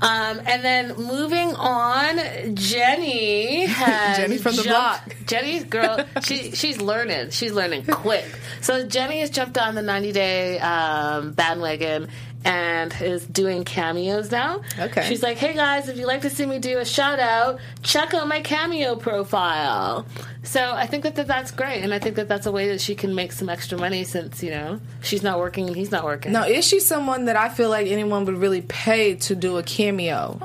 Um, 0.00 0.40
and 0.46 0.64
then 0.64 0.94
moving 0.96 1.54
on, 1.56 2.54
Jenny 2.54 3.66
has 3.66 4.16
Jenny 4.18 4.38
from 4.38 4.54
the 4.56 4.62
jumped- 4.62 4.68
block. 4.70 5.16
Jenny's 5.26 5.64
girl, 5.64 6.04
she 6.22 6.52
she's 6.52 6.80
learning. 6.80 7.30
She's 7.30 7.52
learning 7.52 7.84
quick. 7.84 8.24
So 8.60 8.86
Jenny 8.86 9.20
has 9.20 9.30
jumped 9.30 9.58
on 9.58 9.74
the 9.74 9.82
90 9.82 10.12
day 10.12 10.58
um, 10.60 11.32
bandwagon 11.32 12.08
and 12.44 12.94
is 13.00 13.26
doing 13.26 13.64
cameos 13.64 14.30
now. 14.30 14.60
Okay. 14.78 15.04
She's 15.08 15.22
like, 15.22 15.36
hey 15.38 15.54
guys, 15.54 15.88
if 15.88 15.96
you'd 15.96 16.06
like 16.06 16.22
to 16.22 16.30
see 16.30 16.46
me 16.46 16.58
do 16.58 16.78
a 16.78 16.84
shout 16.84 17.18
out, 17.18 17.58
check 17.82 18.14
out 18.14 18.28
my 18.28 18.40
cameo 18.40 18.96
profile. 18.96 20.06
So 20.42 20.72
I 20.72 20.86
think 20.86 21.02
that, 21.02 21.16
that 21.16 21.26
that's 21.26 21.50
great, 21.50 21.82
and 21.82 21.92
I 21.92 21.98
think 21.98 22.16
that 22.16 22.28
that's 22.28 22.46
a 22.46 22.52
way 22.52 22.68
that 22.68 22.80
she 22.80 22.94
can 22.94 23.14
make 23.14 23.32
some 23.32 23.48
extra 23.48 23.76
money 23.76 24.04
since 24.04 24.42
you 24.42 24.50
know 24.50 24.80
she's 25.02 25.22
not 25.22 25.38
working 25.38 25.66
and 25.66 25.76
he's 25.76 25.90
not 25.90 26.04
working. 26.04 26.32
Now, 26.32 26.44
is 26.44 26.66
she 26.66 26.80
someone 26.80 27.26
that 27.26 27.36
I 27.36 27.48
feel 27.48 27.68
like 27.68 27.86
anyone 27.88 28.24
would 28.24 28.38
really 28.38 28.62
pay 28.62 29.16
to 29.16 29.34
do 29.34 29.58
a 29.58 29.62
cameo? 29.62 30.38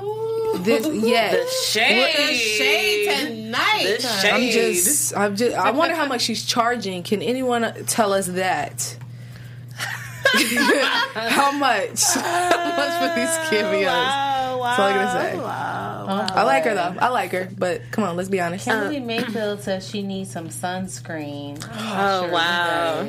This, 0.58 0.86
yeah. 1.04 1.32
the 1.32 1.46
shade, 1.64 2.36
Shade 2.36 3.26
tonight. 3.26 3.96
The 3.98 4.02
shade. 4.02 4.30
I'm 4.30 4.50
just, 4.50 5.16
I'm 5.16 5.36
just, 5.36 5.56
I 5.56 5.70
wonder 5.72 5.96
how 5.96 6.06
much 6.06 6.22
she's 6.22 6.44
charging. 6.44 7.02
Can 7.02 7.22
anyone 7.22 7.72
tell 7.86 8.12
us 8.12 8.26
that? 8.28 8.96
How 10.38 11.52
much? 11.52 12.02
How 12.14 12.76
much 12.76 12.98
for 12.98 13.20
these 13.20 13.28
uh, 13.28 13.46
cameos? 13.50 13.86
Wow, 13.86 14.58
wow, 14.58 14.66
That's 14.68 14.78
all 14.78 14.86
I'm 14.86 14.94
gonna 14.94 15.30
say. 15.30 15.36
Wow. 15.38 16.26
I 16.34 16.42
like 16.42 16.64
her 16.64 16.74
though. 16.74 16.96
I 17.00 17.08
like 17.08 17.30
her, 17.32 17.48
but 17.56 17.82
come 17.90 18.04
on, 18.04 18.16
let's 18.16 18.28
be 18.28 18.40
honest. 18.40 18.64
Kimberly 18.64 19.00
Mayfield 19.00 19.60
says 19.62 19.88
she 19.88 20.02
needs 20.02 20.30
some 20.32 20.48
sunscreen. 20.48 21.64
Oh, 21.72 22.28
wow. 22.30 23.06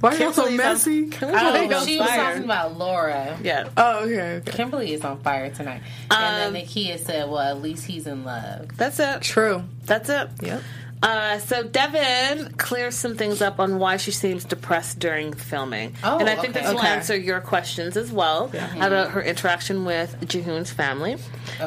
Why 0.00 0.10
are 0.10 0.12
you 0.12 0.18
so 0.32 0.42
Kimberly's 0.44 0.50
on- 0.50 0.56
messy? 0.56 1.08
Kimberly's 1.08 1.42
Oh, 1.42 1.78
on 1.80 1.86
she 1.86 1.98
was 1.98 2.08
talking 2.10 2.44
about 2.44 2.76
Laura. 2.78 3.38
Yeah. 3.42 3.68
Oh, 3.76 4.04
okay, 4.04 4.34
okay. 4.36 4.52
Kimberly 4.52 4.92
is 4.92 5.02
on 5.04 5.20
fire 5.20 5.50
tonight. 5.50 5.80
and 6.10 6.54
then 6.54 6.62
um, 6.62 6.68
Nakia 6.68 6.98
said, 6.98 7.30
well, 7.30 7.38
at 7.40 7.62
least 7.62 7.86
he's 7.86 8.06
in 8.06 8.24
love. 8.24 8.76
That's 8.76 9.00
it. 9.00 9.22
True. 9.22 9.64
That's 9.84 10.10
it. 10.10 10.28
Yep. 10.42 10.62
Uh, 11.02 11.38
so 11.38 11.62
Deavan 11.62 12.56
clears 12.56 12.94
some 12.94 13.16
things 13.16 13.42
up 13.42 13.60
on 13.60 13.78
why 13.78 13.98
she 13.98 14.10
seems 14.10 14.44
depressed 14.44 14.98
during 14.98 15.34
filming, 15.34 15.94
Oh, 16.02 16.18
and 16.18 16.28
I 16.28 16.34
think 16.36 16.50
okay. 16.56 16.60
this 16.62 16.72
will 16.72 16.78
Okay. 16.80 16.88
answer 16.88 17.16
your 17.16 17.40
questions 17.40 17.96
as 17.98 18.10
well 18.10 18.50
about 18.80 19.10
her 19.10 19.22
interaction 19.22 19.84
with 19.84 20.16
Jihoon's 20.22 20.72
family. 20.72 21.18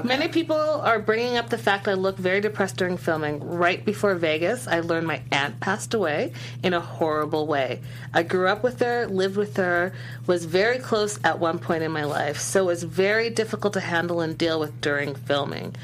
Many 0.04 0.28
people 0.30 0.58
are 0.58 1.00
bringing 1.00 1.38
up 1.38 1.50
the 1.50 1.60
fact 1.60 1.88
I 1.88 1.94
look 1.94 2.18
very 2.18 2.42
depressed 2.42 2.76
during 2.78 2.98
filming. 2.98 3.40
Right 3.48 3.86
before 3.86 4.16
Vegas, 4.16 4.68
I 4.68 4.80
learned 4.80 5.06
my 5.08 5.22
aunt 5.32 5.60
passed 5.60 5.94
away 5.94 6.34
in 6.64 6.74
a 6.74 6.82
horrible 6.82 7.46
way. 7.46 7.82
I 8.14 8.24
grew 8.24 8.48
up 8.48 8.64
with 8.64 8.80
her, 8.80 9.06
lived 9.08 9.38
with 9.38 9.56
her, 9.58 9.94
was 10.26 10.46
very 10.46 10.80
close 10.80 11.20
at 11.24 11.40
one 11.40 11.60
point 11.60 11.84
in 11.84 11.92
my 11.92 12.04
life, 12.04 12.40
so 12.40 12.64
it 12.64 12.66
was 12.66 12.84
very 12.84 13.30
difficult 13.30 13.74
to 13.74 13.80
handle 13.80 14.22
and 14.22 14.38
deal 14.38 14.60
with 14.60 14.82
during 14.82 15.14
filming. 15.14 15.76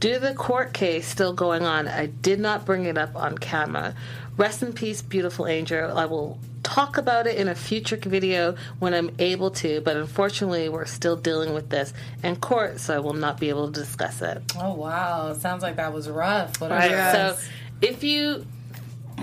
Due 0.00 0.14
to 0.14 0.18
the 0.18 0.34
court 0.34 0.72
case 0.72 1.06
still 1.06 1.34
going 1.34 1.62
on, 1.62 1.86
I 1.86 2.06
did 2.06 2.40
not 2.40 2.64
bring 2.64 2.86
it 2.86 2.96
up 2.96 3.14
on 3.14 3.36
camera. 3.36 3.94
Rest 4.38 4.62
in 4.62 4.72
peace, 4.72 5.02
beautiful 5.02 5.46
angel. 5.46 5.96
I 5.98 6.06
will 6.06 6.38
talk 6.62 6.96
about 6.96 7.26
it 7.26 7.36
in 7.36 7.48
a 7.48 7.54
future 7.54 7.96
video 7.96 8.54
when 8.78 8.94
I'm 8.94 9.10
able 9.18 9.50
to, 9.50 9.82
but 9.82 9.98
unfortunately, 9.98 10.70
we're 10.70 10.86
still 10.86 11.16
dealing 11.16 11.52
with 11.52 11.68
this 11.68 11.92
in 12.22 12.36
court, 12.36 12.80
so 12.80 12.96
I 12.96 13.00
will 13.00 13.12
not 13.12 13.38
be 13.38 13.50
able 13.50 13.70
to 13.70 13.78
discuss 13.78 14.22
it. 14.22 14.42
Oh, 14.58 14.72
wow. 14.72 15.34
Sounds 15.34 15.62
like 15.62 15.76
that 15.76 15.92
was 15.92 16.08
rough. 16.08 16.58
What 16.62 16.70
Right. 16.70 16.90
Yes. 16.90 17.38
So 17.38 17.48
if 17.82 18.02
you 18.02 18.46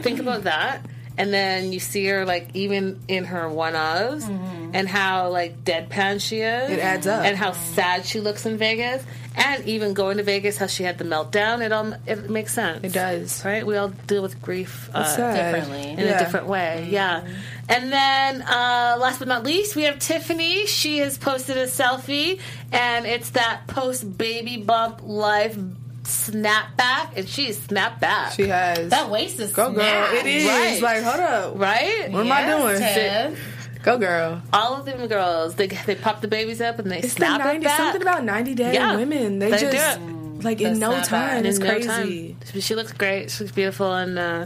think 0.02 0.20
about 0.20 0.44
that, 0.44 0.86
and 1.18 1.34
then 1.34 1.72
you 1.74 1.80
see 1.80 2.06
her 2.08 2.26
like 2.26 2.50
even 2.54 3.00
in 3.08 3.26
her 3.26 3.50
one 3.50 3.74
ofs 3.74 4.28
and 4.74 4.88
how 4.88 5.30
like 5.30 5.64
deadpan 5.64 6.22
she 6.22 6.42
is, 6.42 6.70
It 6.72 6.80
adds 6.80 7.08
up. 7.08 7.26
and 7.26 7.36
how 7.38 7.54
sad 7.54 8.06
she 8.06 8.20
looks 8.20 8.46
in 8.46 8.58
Vegas, 8.58 9.04
and 9.36 9.64
even 9.66 9.94
going 9.94 10.18
to 10.18 10.24
Vegas, 10.24 10.58
how 10.58 10.68
she 10.68 10.84
had 10.84 10.98
the 10.98 11.04
meltdown. 11.06 11.62
It 11.66 11.72
all 11.72 11.94
it 12.06 12.30
makes 12.30 12.54
sense. 12.54 12.84
It 12.84 12.94
does. 12.94 13.44
right? 13.46 13.66
We 13.66 13.78
all 13.78 13.90
deal 13.90 14.22
with 14.22 14.42
grief 14.42 14.90
uh, 14.94 15.04
differently. 15.16 15.92
in 15.92 16.00
Yeah. 16.00 16.16
a 16.16 16.20
different 16.20 16.48
way. 16.48 16.88
Yeah. 16.92 17.26
And 17.70 17.92
then 17.92 18.42
uh, 18.44 18.98
last 19.00 19.20
but 19.20 19.28
not 19.28 19.44
least, 19.44 19.76
we 19.76 19.84
have 19.84 20.00
Tiffany. 20.00 20.66
She 20.68 21.00
has 21.00 21.18
posted 21.18 21.58
a 21.58 21.66
selfie, 21.66 22.40
and 22.72 23.06
it's 23.06 23.32
that 23.32 23.68
post 23.68 24.18
baby 24.18 24.58
bump 24.58 25.02
life 25.04 25.58
snapback, 26.08 27.16
and 27.16 27.28
she's 27.28 27.62
snapped 27.62 28.00
back. 28.02 28.34
She 28.34 28.48
has. 28.48 28.90
That 28.90 29.10
waist 29.10 29.40
is 29.40 29.52
Go 29.54 29.72
girl. 29.72 30.14
It 30.14 30.26
is. 30.26 30.48
Right. 30.48 30.82
Like, 30.82 31.04
hold 31.04 31.20
up. 31.20 31.54
right? 31.60 32.10
What 32.12 32.26
am 32.26 32.32
I 32.32 32.46
doing? 32.46 32.82
Tev. 32.82 33.38
Go 33.84 33.98
girl. 33.98 34.42
All 34.52 34.76
of 34.76 34.86
them 34.86 35.08
girls, 35.08 35.56
they 35.56 35.68
they 35.68 35.96
pop 35.96 36.20
the 36.22 36.28
babies 36.28 36.60
up 36.62 36.80
and 36.80 36.90
they 36.92 36.98
It's 37.00 37.14
the 37.14 37.20
snap 37.26 37.40
it 37.42 37.46
90, 37.46 37.64
back. 37.66 37.78
something 37.78 38.02
about 38.02 38.24
90 38.26 38.56
day 38.56 38.74
Yeah. 38.74 38.96
women. 38.96 39.40
They, 39.40 39.52
They 39.52 39.58
do 39.60 39.72
just, 39.72 40.00
it. 40.00 40.44
like, 40.44 40.60
in 40.62 40.80
no 40.80 41.00
time. 41.04 41.46
It's 41.46 41.58
in 41.60 41.64
no 41.64 41.70
crazy. 41.72 41.88
time. 41.88 42.38
She, 42.52 42.62
she 42.62 42.76
looks 42.76 42.92
great. 42.94 43.32
She's 43.32 43.52
beautiful, 43.52 43.94
and 43.94 44.18
uh, 44.20 44.46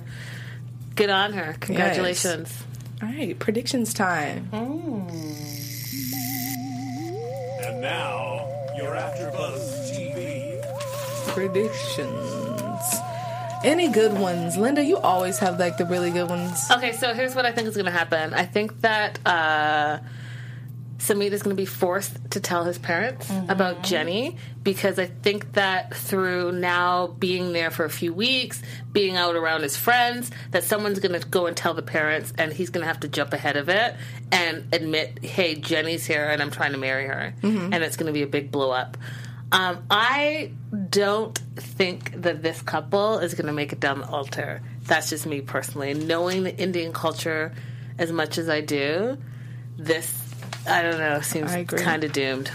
good 0.95 1.09
on 1.09 1.33
her. 1.33 1.55
Congratulations. 1.59 2.53
All 3.01 3.07
right, 3.09 3.37
predictions 3.39 3.93
time. 3.95 4.47
And 7.63 7.81
now, 7.81 8.47
Your 8.77 8.91
AfterBuzz 8.95 9.79
TV 9.79 9.80
predictions. 11.33 12.95
Any 13.63 13.89
good 13.89 14.13
ones, 14.13 14.57
Linda? 14.57 14.83
You 14.83 14.97
always 14.97 15.37
have 15.39 15.59
like 15.59 15.77
the 15.77 15.85
really 15.85 16.11
good 16.11 16.29
ones. 16.29 16.69
Okay, 16.71 16.93
so 16.93 17.13
here's 17.13 17.35
what 17.35 17.45
I 17.45 17.51
think 17.51 17.67
is 17.67 17.75
going 17.75 17.85
to 17.85 17.91
happen. 17.91 18.33
I 18.33 18.45
think 18.45 18.81
that 18.81 19.19
uh, 19.25 19.99
Sumit 20.97 21.31
is 21.31 21.43
going 21.43 21.55
to 21.55 21.61
be 21.61 21.67
forced 21.67 22.31
to 22.31 22.39
tell 22.39 22.63
his 22.63 22.79
parents 22.79 23.29
about 23.47 23.83
Jenny 23.83 24.37
because 24.63 24.97
I 24.97 25.05
think 25.05 25.53
that 25.53 25.93
through 25.93 26.53
now 26.53 27.07
being 27.07 27.53
there 27.53 27.69
for 27.69 27.85
a 27.85 27.89
few 27.89 28.13
weeks, 28.13 28.61
being 28.91 29.15
out 29.15 29.35
around 29.35 29.61
his 29.61 29.77
friends, 29.77 30.31
that 30.51 30.63
someone's 30.63 30.99
going 30.99 31.19
to 31.19 31.27
go 31.27 31.45
and 31.45 31.55
tell 31.55 31.75
the 31.75 31.81
parents, 31.83 32.33
and 32.39 32.51
he's 32.51 32.71
going 32.71 32.81
to 32.81 32.87
have 32.87 33.01
to 33.01 33.07
jump 33.07 33.31
ahead 33.33 33.57
of 33.57 33.69
it 33.69 33.95
and 34.31 34.67
admit, 34.73 35.23
"Hey, 35.23 35.53
Jenny's 35.55 36.05
here, 36.05 36.25
and 36.27 36.41
I'm 36.41 36.51
trying 36.51 36.71
to 36.73 36.77
marry 36.79 37.05
her," 37.07 37.33
and 37.73 37.83
it's 37.83 37.95
going 37.95 38.07
to 38.07 38.13
be 38.13 38.23
a 38.23 38.27
big 38.27 38.51
blow 38.51 38.71
up. 38.71 38.97
Um, 39.51 39.83
I 39.89 40.51
don't 40.89 41.37
think 41.57 42.21
that 42.21 42.41
this 42.41 42.61
couple 42.61 43.19
is 43.19 43.33
going 43.33 43.47
to 43.47 43.53
make 43.53 43.73
it 43.73 43.79
down 43.79 43.99
the 43.99 44.07
altar. 44.07 44.61
That's 44.85 45.09
just 45.09 45.25
me 45.25 45.41
personally. 45.41 45.93
Knowing 45.93 46.43
the 46.43 46.55
Indian 46.57 46.93
culture 46.93 47.53
as 47.97 48.11
much 48.11 48.37
as 48.37 48.47
I 48.49 48.61
do, 48.61 49.17
this 49.77 50.17
I 50.67 50.81
don't 50.83 50.99
know 50.99 51.21
seems 51.21 51.51
I 51.51 51.59
agree. 51.59 51.79
kind 51.79 52.03
of 52.03 52.13
doomed. 52.13 52.51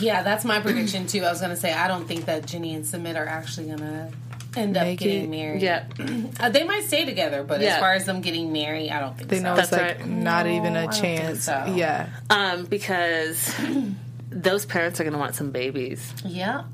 Yeah, 0.00 0.22
that's 0.22 0.44
my 0.44 0.60
prediction 0.60 1.06
too. 1.06 1.24
I 1.24 1.30
was 1.30 1.40
gonna 1.40 1.56
say 1.56 1.72
I 1.72 1.88
don't 1.88 2.06
think 2.06 2.26
that 2.26 2.46
Jenny 2.46 2.74
and 2.74 2.84
Sumit 2.84 3.16
are 3.16 3.26
actually 3.26 3.68
gonna 3.68 4.10
end 4.56 4.76
up 4.76 4.84
getting 4.98 5.24
it. 5.24 5.30
married. 5.30 5.62
Yeah, 5.62 5.84
Uh, 6.40 6.48
they 6.50 6.64
might 6.64 6.84
stay 6.84 7.04
together, 7.04 7.42
but 7.44 7.60
Yeah. 7.60 7.74
as 7.74 7.80
far 7.80 7.94
as 7.94 8.04
them 8.04 8.20
getting 8.20 8.52
married, 8.52 8.90
I 8.90 9.00
don't 9.00 9.16
think 9.16 9.30
They 9.30 9.38
so. 9.38 9.42
know 9.44 9.56
That's 9.56 9.72
it's 9.72 9.80
like 9.80 9.98
right. 9.98 10.06
not 10.06 10.46
even 10.46 10.76
a 10.76 10.82
don't 10.84 10.94
think 10.94 11.20
chance. 11.20 11.44
so. 11.44 11.72
Yeah, 11.74 12.08
um, 12.30 12.64
because 12.66 13.54
those 14.42 14.66
parents 14.66 15.00
are 15.00 15.04
going 15.04 15.14
to 15.14 15.18
want 15.18 15.34
some 15.34 15.50
babies. 15.50 16.12
Yeah. 16.24 16.64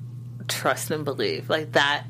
trust 0.49 0.91
and 0.91 1.05
believe. 1.05 1.49
Like 1.49 1.73
that 1.73 2.05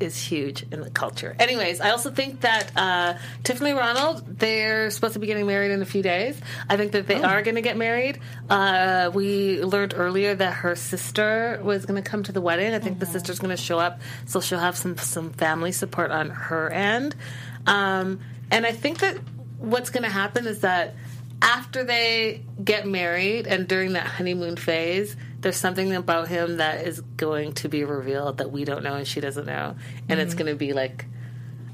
is 0.00 0.16
huge 0.16 0.64
in 0.70 0.80
the 0.80 0.90
culture. 0.90 1.34
Anyways, 1.40 1.80
I 1.80 1.90
also 1.90 2.12
think 2.12 2.42
that 2.42 2.70
uh, 2.76 3.14
Tiffany 3.42 3.72
Ronald, 3.72 4.38
they're 4.38 4.90
supposed 4.90 5.14
to 5.14 5.18
be 5.18 5.26
getting 5.26 5.44
married 5.44 5.72
in 5.72 5.82
a 5.82 5.84
few 5.84 6.02
days. 6.02 6.40
I 6.68 6.76
think 6.76 6.92
that 6.92 7.08
they 7.08 7.20
are 7.20 7.42
going 7.42 7.56
to 7.56 7.62
get 7.62 7.76
married. 7.76 8.20
Uh, 8.48 9.10
we 9.12 9.60
learned 9.60 9.94
earlier 9.96 10.36
that 10.36 10.52
her 10.52 10.76
sister 10.76 11.58
was 11.64 11.84
going 11.84 12.00
to 12.00 12.08
come 12.08 12.22
to 12.22 12.30
the 12.30 12.40
wedding. 12.40 12.72
I 12.74 12.78
think 12.78 13.00
the 13.00 13.06
sister's 13.06 13.40
going 13.40 13.50
to 13.56 13.60
show 13.60 13.80
up, 13.80 14.00
so 14.26 14.40
she'll 14.40 14.60
have 14.60 14.76
some 14.76 14.96
some 14.98 15.30
family 15.32 15.72
support 15.72 16.12
on 16.12 16.30
her 16.30 16.70
end. 16.70 17.16
Um, 17.66 18.20
and 18.52 18.64
I 18.64 18.70
think 18.70 19.00
that 19.00 19.16
what's 19.58 19.90
going 19.90 20.04
to 20.04 20.10
happen 20.10 20.46
is 20.46 20.60
that 20.60 20.94
after 21.40 21.84
they 21.84 22.42
get 22.62 22.86
married 22.86 23.46
and 23.46 23.68
during 23.68 23.92
that 23.92 24.06
honeymoon 24.06 24.56
phase, 24.56 25.16
there's 25.40 25.56
something 25.56 25.94
about 25.94 26.28
him 26.28 26.56
that 26.56 26.86
is 26.86 27.00
going 27.00 27.52
to 27.54 27.68
be 27.68 27.84
revealed 27.84 28.38
that 28.38 28.50
we 28.50 28.64
don't 28.64 28.82
know 28.82 28.94
and 28.94 29.06
she 29.06 29.20
doesn't 29.20 29.46
know. 29.46 29.76
And 30.08 30.20
it's 30.20 30.34
going 30.34 30.50
to 30.50 30.56
be 30.56 30.72
like 30.72 31.06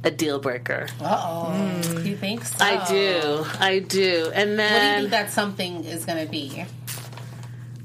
a 0.05 0.11
deal 0.11 0.39
breaker. 0.39 0.87
Uh 1.01 1.17
oh. 1.19 1.99
You 2.01 2.17
think 2.17 2.45
so? 2.45 2.62
I 2.65 2.87
do. 2.87 3.47
I 3.59 3.79
do. 3.79 4.31
And 4.35 4.59
then. 4.59 4.73
What 4.73 4.81
do 4.81 4.87
you 4.87 5.01
think 5.01 5.11
that 5.11 5.31
something 5.31 5.85
is 5.85 6.05
gonna 6.05 6.27
be? 6.27 6.65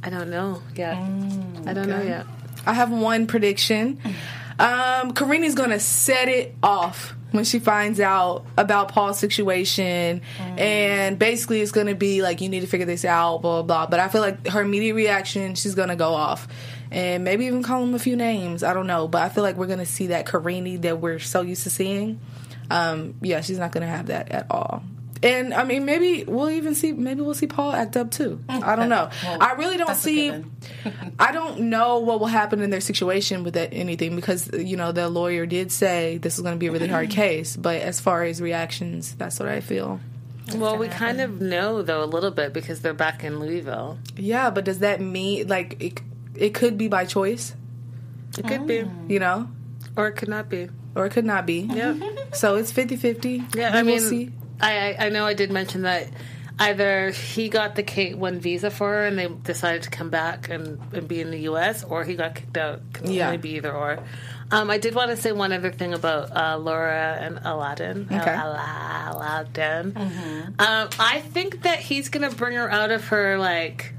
I 0.04 0.10
don't 0.10 0.30
know 0.30 0.62
yet. 0.76 0.98
I 0.98 1.74
don't 1.74 1.88
know 1.88 2.02
yet. 2.02 2.26
I 2.66 2.74
have 2.74 2.92
one 2.92 3.26
prediction. 3.26 4.00
Um, 4.60 5.14
Karine's 5.14 5.56
gonna 5.56 5.80
set 5.80 6.28
it 6.28 6.54
off 6.62 7.16
when 7.32 7.44
she 7.44 7.60
finds 7.60 8.00
out 8.00 8.46
about 8.58 8.90
Paul's 8.90 9.20
situation, 9.20 10.22
and 10.58 11.20
basically 11.20 11.62
it's 11.62 11.72
gonna 11.72 11.96
be 11.96 12.22
like 12.22 12.42
you 12.42 12.50
need 12.50 12.62
to 12.62 12.68
figure 12.68 12.86
this 12.86 13.06
out, 13.06 13.42
blah 13.42 13.62
blah. 13.62 13.86
blah. 13.86 13.88
But 13.88 14.00
I 14.00 14.08
feel 14.08 14.22
like 14.22 14.48
her 14.48 14.62
immediate 14.62 14.96
reaction, 14.96 15.56
she's 15.56 15.76
gonna 15.76 15.96
go 15.96 16.14
off, 16.14 16.48
and 16.92 17.24
maybe 17.24 17.46
even 17.46 17.64
call 17.64 17.84
him 17.84 17.94
a 17.94 18.00
few 18.00 18.16
names. 18.16 18.64
I 18.64 18.74
don't 18.74 18.88
know, 18.88 19.08
but 19.08 19.22
I 19.22 19.30
feel 19.30 19.44
like 19.44 19.56
we're 19.58 19.68
gonna 19.68 19.86
see 19.86 20.08
that 20.08 20.26
Karine 20.26 20.82
that 20.82 21.00
we're 21.00 21.20
so 21.20 21.42
used 21.42 21.64
to 21.64 21.70
seeing. 21.70 22.20
Um, 22.72 23.16
yeah, 23.22 23.42
she's 23.42 23.60
not 23.60 23.72
gonna 23.72 23.88
have 23.88 24.08
that 24.08 24.32
at 24.32 24.48
all. 24.50 24.84
And 25.22 25.54
I 25.54 25.66
mean, 25.66 25.84
maybe 25.86 26.24
we'll 26.26 26.50
even 26.50 26.76
see. 26.76 26.94
Maybe 26.94 27.22
we'll 27.22 27.34
see 27.34 27.48
Paul 27.48 27.74
act 27.74 27.98
up 27.98 28.12
too. 28.12 28.42
I 28.48 28.76
don't 28.78 28.88
know. 28.90 29.10
Well, 29.24 29.38
I 29.42 29.54
really 29.54 29.76
don't 29.78 29.96
see. 29.96 30.32
I 31.20 31.32
don't 31.34 31.60
know 31.70 32.00
what 32.00 32.20
will 32.22 32.28
happen 32.28 32.62
in 32.62 32.70
their 32.70 32.80
situation 32.82 33.44
with 33.44 33.56
that 33.56 33.74
anything 33.74 34.16
because 34.16 34.50
you 34.54 34.78
know 34.78 34.92
the 34.94 35.10
lawyer 35.10 35.46
did 35.46 35.72
say 35.74 36.18
this 36.20 36.36
is 36.36 36.42
going 36.42 36.56
to 36.56 36.60
be 36.60 36.68
a 36.68 36.72
really 36.72 36.88
hard 36.88 37.10
case. 37.24 37.58
But 37.58 37.82
as 37.82 38.00
far 38.00 38.24
as 38.24 38.42
reactions, 38.42 39.14
that's 39.16 39.40
what 39.40 39.50
I 39.50 39.60
feel. 39.60 40.00
Well, 40.56 40.78
we 40.78 40.88
kind 40.88 41.20
of 41.22 41.42
know 41.42 41.82
though 41.82 42.04
a 42.04 42.06
little 42.08 42.32
bit 42.32 42.54
because 42.54 42.80
they're 42.82 42.94
back 42.94 43.24
in 43.24 43.40
Louisville. 43.40 44.00
Yeah, 44.16 44.50
but 44.52 44.64
does 44.66 44.80
that 44.80 45.02
mean 45.02 45.48
like 45.48 45.82
it? 45.84 46.02
It 46.36 46.54
could 46.54 46.78
be 46.78 46.88
by 46.88 47.04
choice, 47.06 47.54
It 48.38 48.48
could 48.48 48.66
be, 48.66 48.86
you 49.10 49.20
know, 49.20 49.50
or 49.98 50.08
it 50.08 50.14
could 50.14 50.30
not 50.30 50.48
be. 50.48 50.70
or 50.96 51.06
it 51.06 51.10
could 51.12 51.26
not 51.26 51.46
be. 51.46 51.60
Yep. 51.62 51.98
So 52.36 52.56
it's 52.56 52.72
50-50. 52.72 53.56
Yeah, 53.56 53.74
We 53.74 53.78
I 53.80 53.82
will 53.84 53.88
mean, 53.92 54.00
see. 54.00 54.32
I, 54.62 54.96
I 55.00 55.10
know 55.10 55.26
I 55.26 55.34
did 55.34 55.52
mention 55.52 55.84
that 55.84 56.08
either 56.60 57.12
he 57.12 57.48
got 57.50 57.76
the 57.76 57.84
K 57.84 58.14
one 58.14 58.40
visa 58.40 58.70
for 58.70 58.90
her 58.90 59.06
and 59.06 59.18
they 59.18 59.28
decided 59.28 59.84
to 59.84 59.90
come 59.90 60.10
back 60.10 60.50
and, 60.50 60.80
and 60.94 61.08
be 61.08 61.22
in 61.22 61.32
the 61.32 61.40
U.S., 61.42 61.84
or 61.84 62.04
he 62.04 62.16
got 62.16 62.36
kicked 62.36 62.58
out. 62.58 62.82
Can 62.94 63.12
Yeah. 63.12 63.28
only 63.28 63.38
be 63.38 63.52
either 63.56 63.72
or. 63.72 64.00
Um, 64.52 64.70
I 64.72 64.78
did 64.80 64.96
want 64.96 65.12
to 65.12 65.16
say 65.18 65.32
one 65.32 65.54
other 65.54 65.72
thing 65.72 65.94
about 65.94 66.36
uh, 66.36 66.58
Laura 66.58 67.18
and 67.22 67.38
Aladin. 67.38 68.06
Okay. 68.08 68.32
Al- 68.32 68.56
Al- 68.56 69.22
Aladin. 69.22 69.96
Um, 70.60 70.90
I 71.00 71.20
think 71.22 71.62
that 71.64 71.80
he's 71.80 72.10
going 72.10 72.28
to 72.30 72.36
bring 72.36 72.56
her 72.58 72.70
out 72.70 72.90
of 72.92 73.08
her 73.10 73.38
like 73.38 73.94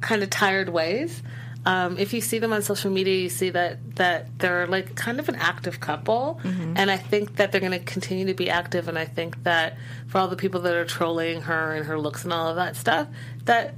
kind 0.00 0.22
of 0.22 0.30
tired 0.30 0.70
ways. 0.70 1.22
Um, 1.66 1.98
if 1.98 2.14
you 2.14 2.20
see 2.22 2.38
them 2.38 2.52
on 2.54 2.62
social 2.62 2.90
media, 2.90 3.16
you 3.16 3.28
see 3.28 3.50
that 3.50 3.96
that 3.96 4.38
they're 4.38 4.66
like 4.66 4.94
kind 4.94 5.20
of 5.20 5.28
an 5.28 5.34
active 5.36 5.78
couple, 5.80 6.40
and 6.44 6.90
I 6.90 6.96
think 6.96 7.36
that 7.36 7.52
they're 7.52 7.60
going 7.60 7.72
to 7.72 7.78
continue 7.80 8.26
to 8.26 8.34
be 8.34 8.48
active. 8.48 8.88
And 8.88 8.98
I 8.98 9.04
think 9.04 9.42
that 9.44 9.76
for 10.06 10.18
all 10.18 10.28
the 10.28 10.36
people 10.36 10.60
that 10.62 10.74
are 10.74 10.86
trolling 10.86 11.42
her 11.42 11.74
and 11.74 11.84
her 11.86 11.98
looks 12.00 12.24
and 12.24 12.32
all 12.32 12.48
of 12.48 12.56
that 12.56 12.76
stuff, 12.76 13.08
that 13.44 13.74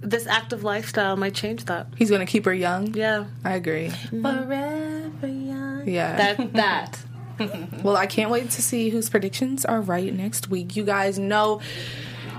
this 0.00 0.26
active 0.28 0.62
lifestyle 0.62 1.16
might 1.16 1.34
change 1.34 1.64
that. 1.64 1.88
He's 1.96 2.08
going 2.08 2.24
to 2.24 2.30
keep 2.30 2.44
her 2.44 2.54
young. 2.54 2.94
Yeah, 2.94 3.24
I 3.44 3.54
agree. 3.54 3.90
Forever 4.10 5.26
young. 5.26 5.88
Yeah. 5.88 6.16
that 6.36 6.52
that. 6.54 6.98
Well, 7.84 7.96
I 7.96 8.06
can't 8.06 8.32
wait 8.32 8.50
to 8.50 8.62
see 8.62 8.88
whose 8.90 9.08
predictions 9.08 9.64
are 9.64 9.80
right 9.80 10.12
next 10.12 10.48
week. 10.50 10.74
You 10.74 10.82
guys 10.82 11.20
know 11.20 11.60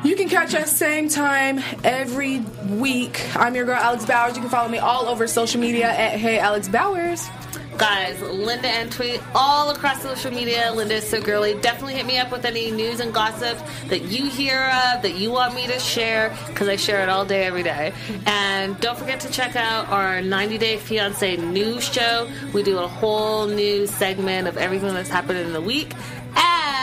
you 0.04 0.16
can 0.16 0.30
catch 0.30 0.56
us 0.56 0.76
same 0.76 1.10
time 1.10 1.60
every 1.84 2.40
week. 2.68 3.26
I'm 3.36 3.56
your 3.56 3.66
girl 3.66 3.76
Alex 3.76 4.06
Bowers. 4.06 4.36
You 4.36 4.42
can 4.42 4.50
follow 4.50 4.70
me 4.70 4.78
all 4.78 5.08
over 5.08 5.28
social 5.28 5.60
media 5.60 5.90
at 5.90 6.18
Hey 6.18 6.40
Alex 6.40 6.68
Bowers. 6.68 7.28
Guys, 7.78 8.20
Linda 8.22 8.68
and 8.68 8.92
Tweet 8.92 9.22
all 9.34 9.70
across 9.70 10.02
social 10.02 10.32
media. 10.32 10.70
Linda 10.74 10.96
is 10.96 11.08
so 11.08 11.22
girly. 11.22 11.54
Definitely 11.62 11.94
hit 11.94 12.06
me 12.06 12.18
up 12.18 12.30
with 12.30 12.44
any 12.44 12.72
news 12.72 13.00
and 13.00 13.14
gossip 13.14 13.58
that 13.88 14.04
you 14.04 14.26
hear 14.26 14.66
of, 14.66 15.02
that 15.02 15.16
you 15.16 15.32
want 15.32 15.56
me 15.56 15.66
to 15.66 15.80
share, 15.80 16.36
because 16.48 16.68
I 16.68 16.76
share 16.76 17.02
it 17.02 17.08
all 17.08 17.24
day, 17.24 17.46
every 17.46 17.64
day. 17.64 17.94
And 18.26 18.78
don't 18.82 18.98
forget 18.98 19.22
to 19.22 19.32
check 19.32 19.56
out 19.56 19.88
our 19.88 20.22
90 20.22 20.58
Day 20.58 20.76
Fiance 20.76 21.38
news 21.38 21.86
show. 21.86 22.30
We 22.54 22.64
do 22.64 22.80
a 22.80 22.88
whole 22.88 23.48
new 23.48 23.88
segment 23.88 24.50
of 24.50 24.58
everything 24.58 24.94
that's 24.94 25.10
happened 25.10 25.40
in 25.40 25.54
the 25.54 25.62
week. 25.62 25.94
And 26.36 26.79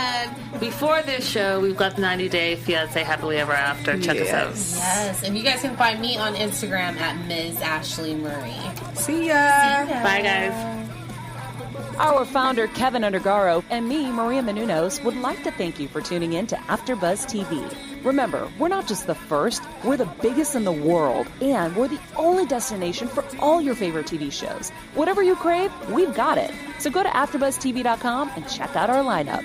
before 0.61 1.03
this 1.03 1.29
show, 1.29 1.61
we've 1.61 1.77
got 1.77 1.99
90 1.99 2.29
Day 2.29 2.57
Fiance 2.57 3.03
Happily 3.03 3.37
Ever 3.37 3.53
After. 3.53 3.99
Check 4.01 4.19
us 4.19 4.31
out. 4.31 4.51
Yes, 4.51 5.23
and 5.23 5.37
you 5.37 5.43
guys 5.43 5.61
can 5.61 5.77
find 5.77 6.01
me 6.01 6.17
on 6.17 6.35
Instagram 6.35 6.99
at 6.99 7.17
Ms. 7.27 7.61
Ashley 7.61 8.15
Murray. 8.15 8.55
See 8.95 9.29
ya. 9.29 9.87
Bye, 10.03 10.23
guys. 10.23 10.87
Our 11.99 12.27
founder, 12.27 12.67
Keven 12.69 13.03
Undergaro, 13.03 13.65
and 13.71 13.89
me, 13.89 14.11
Maria 14.11 14.43
Menounos, 14.43 15.03
would 15.03 15.17
like 15.17 15.43
to 15.45 15.51
thank 15.51 15.81
you 15.81 15.89
for 15.89 16.03
tuning 16.03 16.35
in 16.35 16.47
to 16.49 16.57
AfterBuzz 16.57 17.25
TV. 17.27 18.05
Remember, 18.05 18.51
we're 18.59 18.69
not 18.69 18.87
just 18.87 19.07
the 19.07 19.15
first, 19.15 19.63
we're 19.83 19.97
the 19.97 20.05
biggest 20.21 20.55
in 20.55 20.65
the 20.65 20.73
world, 20.73 21.27
and 21.41 21.75
we're 21.75 21.89
the 21.89 21.99
only 22.17 22.45
destination 22.45 23.09
for 23.09 23.25
all 23.39 23.63
your 23.63 23.75
favorite 23.75 24.07
TV 24.07 24.31
shows. 24.31 24.69
Whatever 24.95 25.23
you 25.23 25.37
crave, 25.37 25.73
we've 25.91 26.15
got 26.15 26.37
it. 26.37 26.53
So 26.79 26.91
go 26.91 27.03
to 27.03 27.09
AfterBuzzTV.com 27.09 28.31
and 28.37 28.47
check 28.47 28.77
out 28.77 28.91
our 28.91 29.03
lineup. 29.03 29.45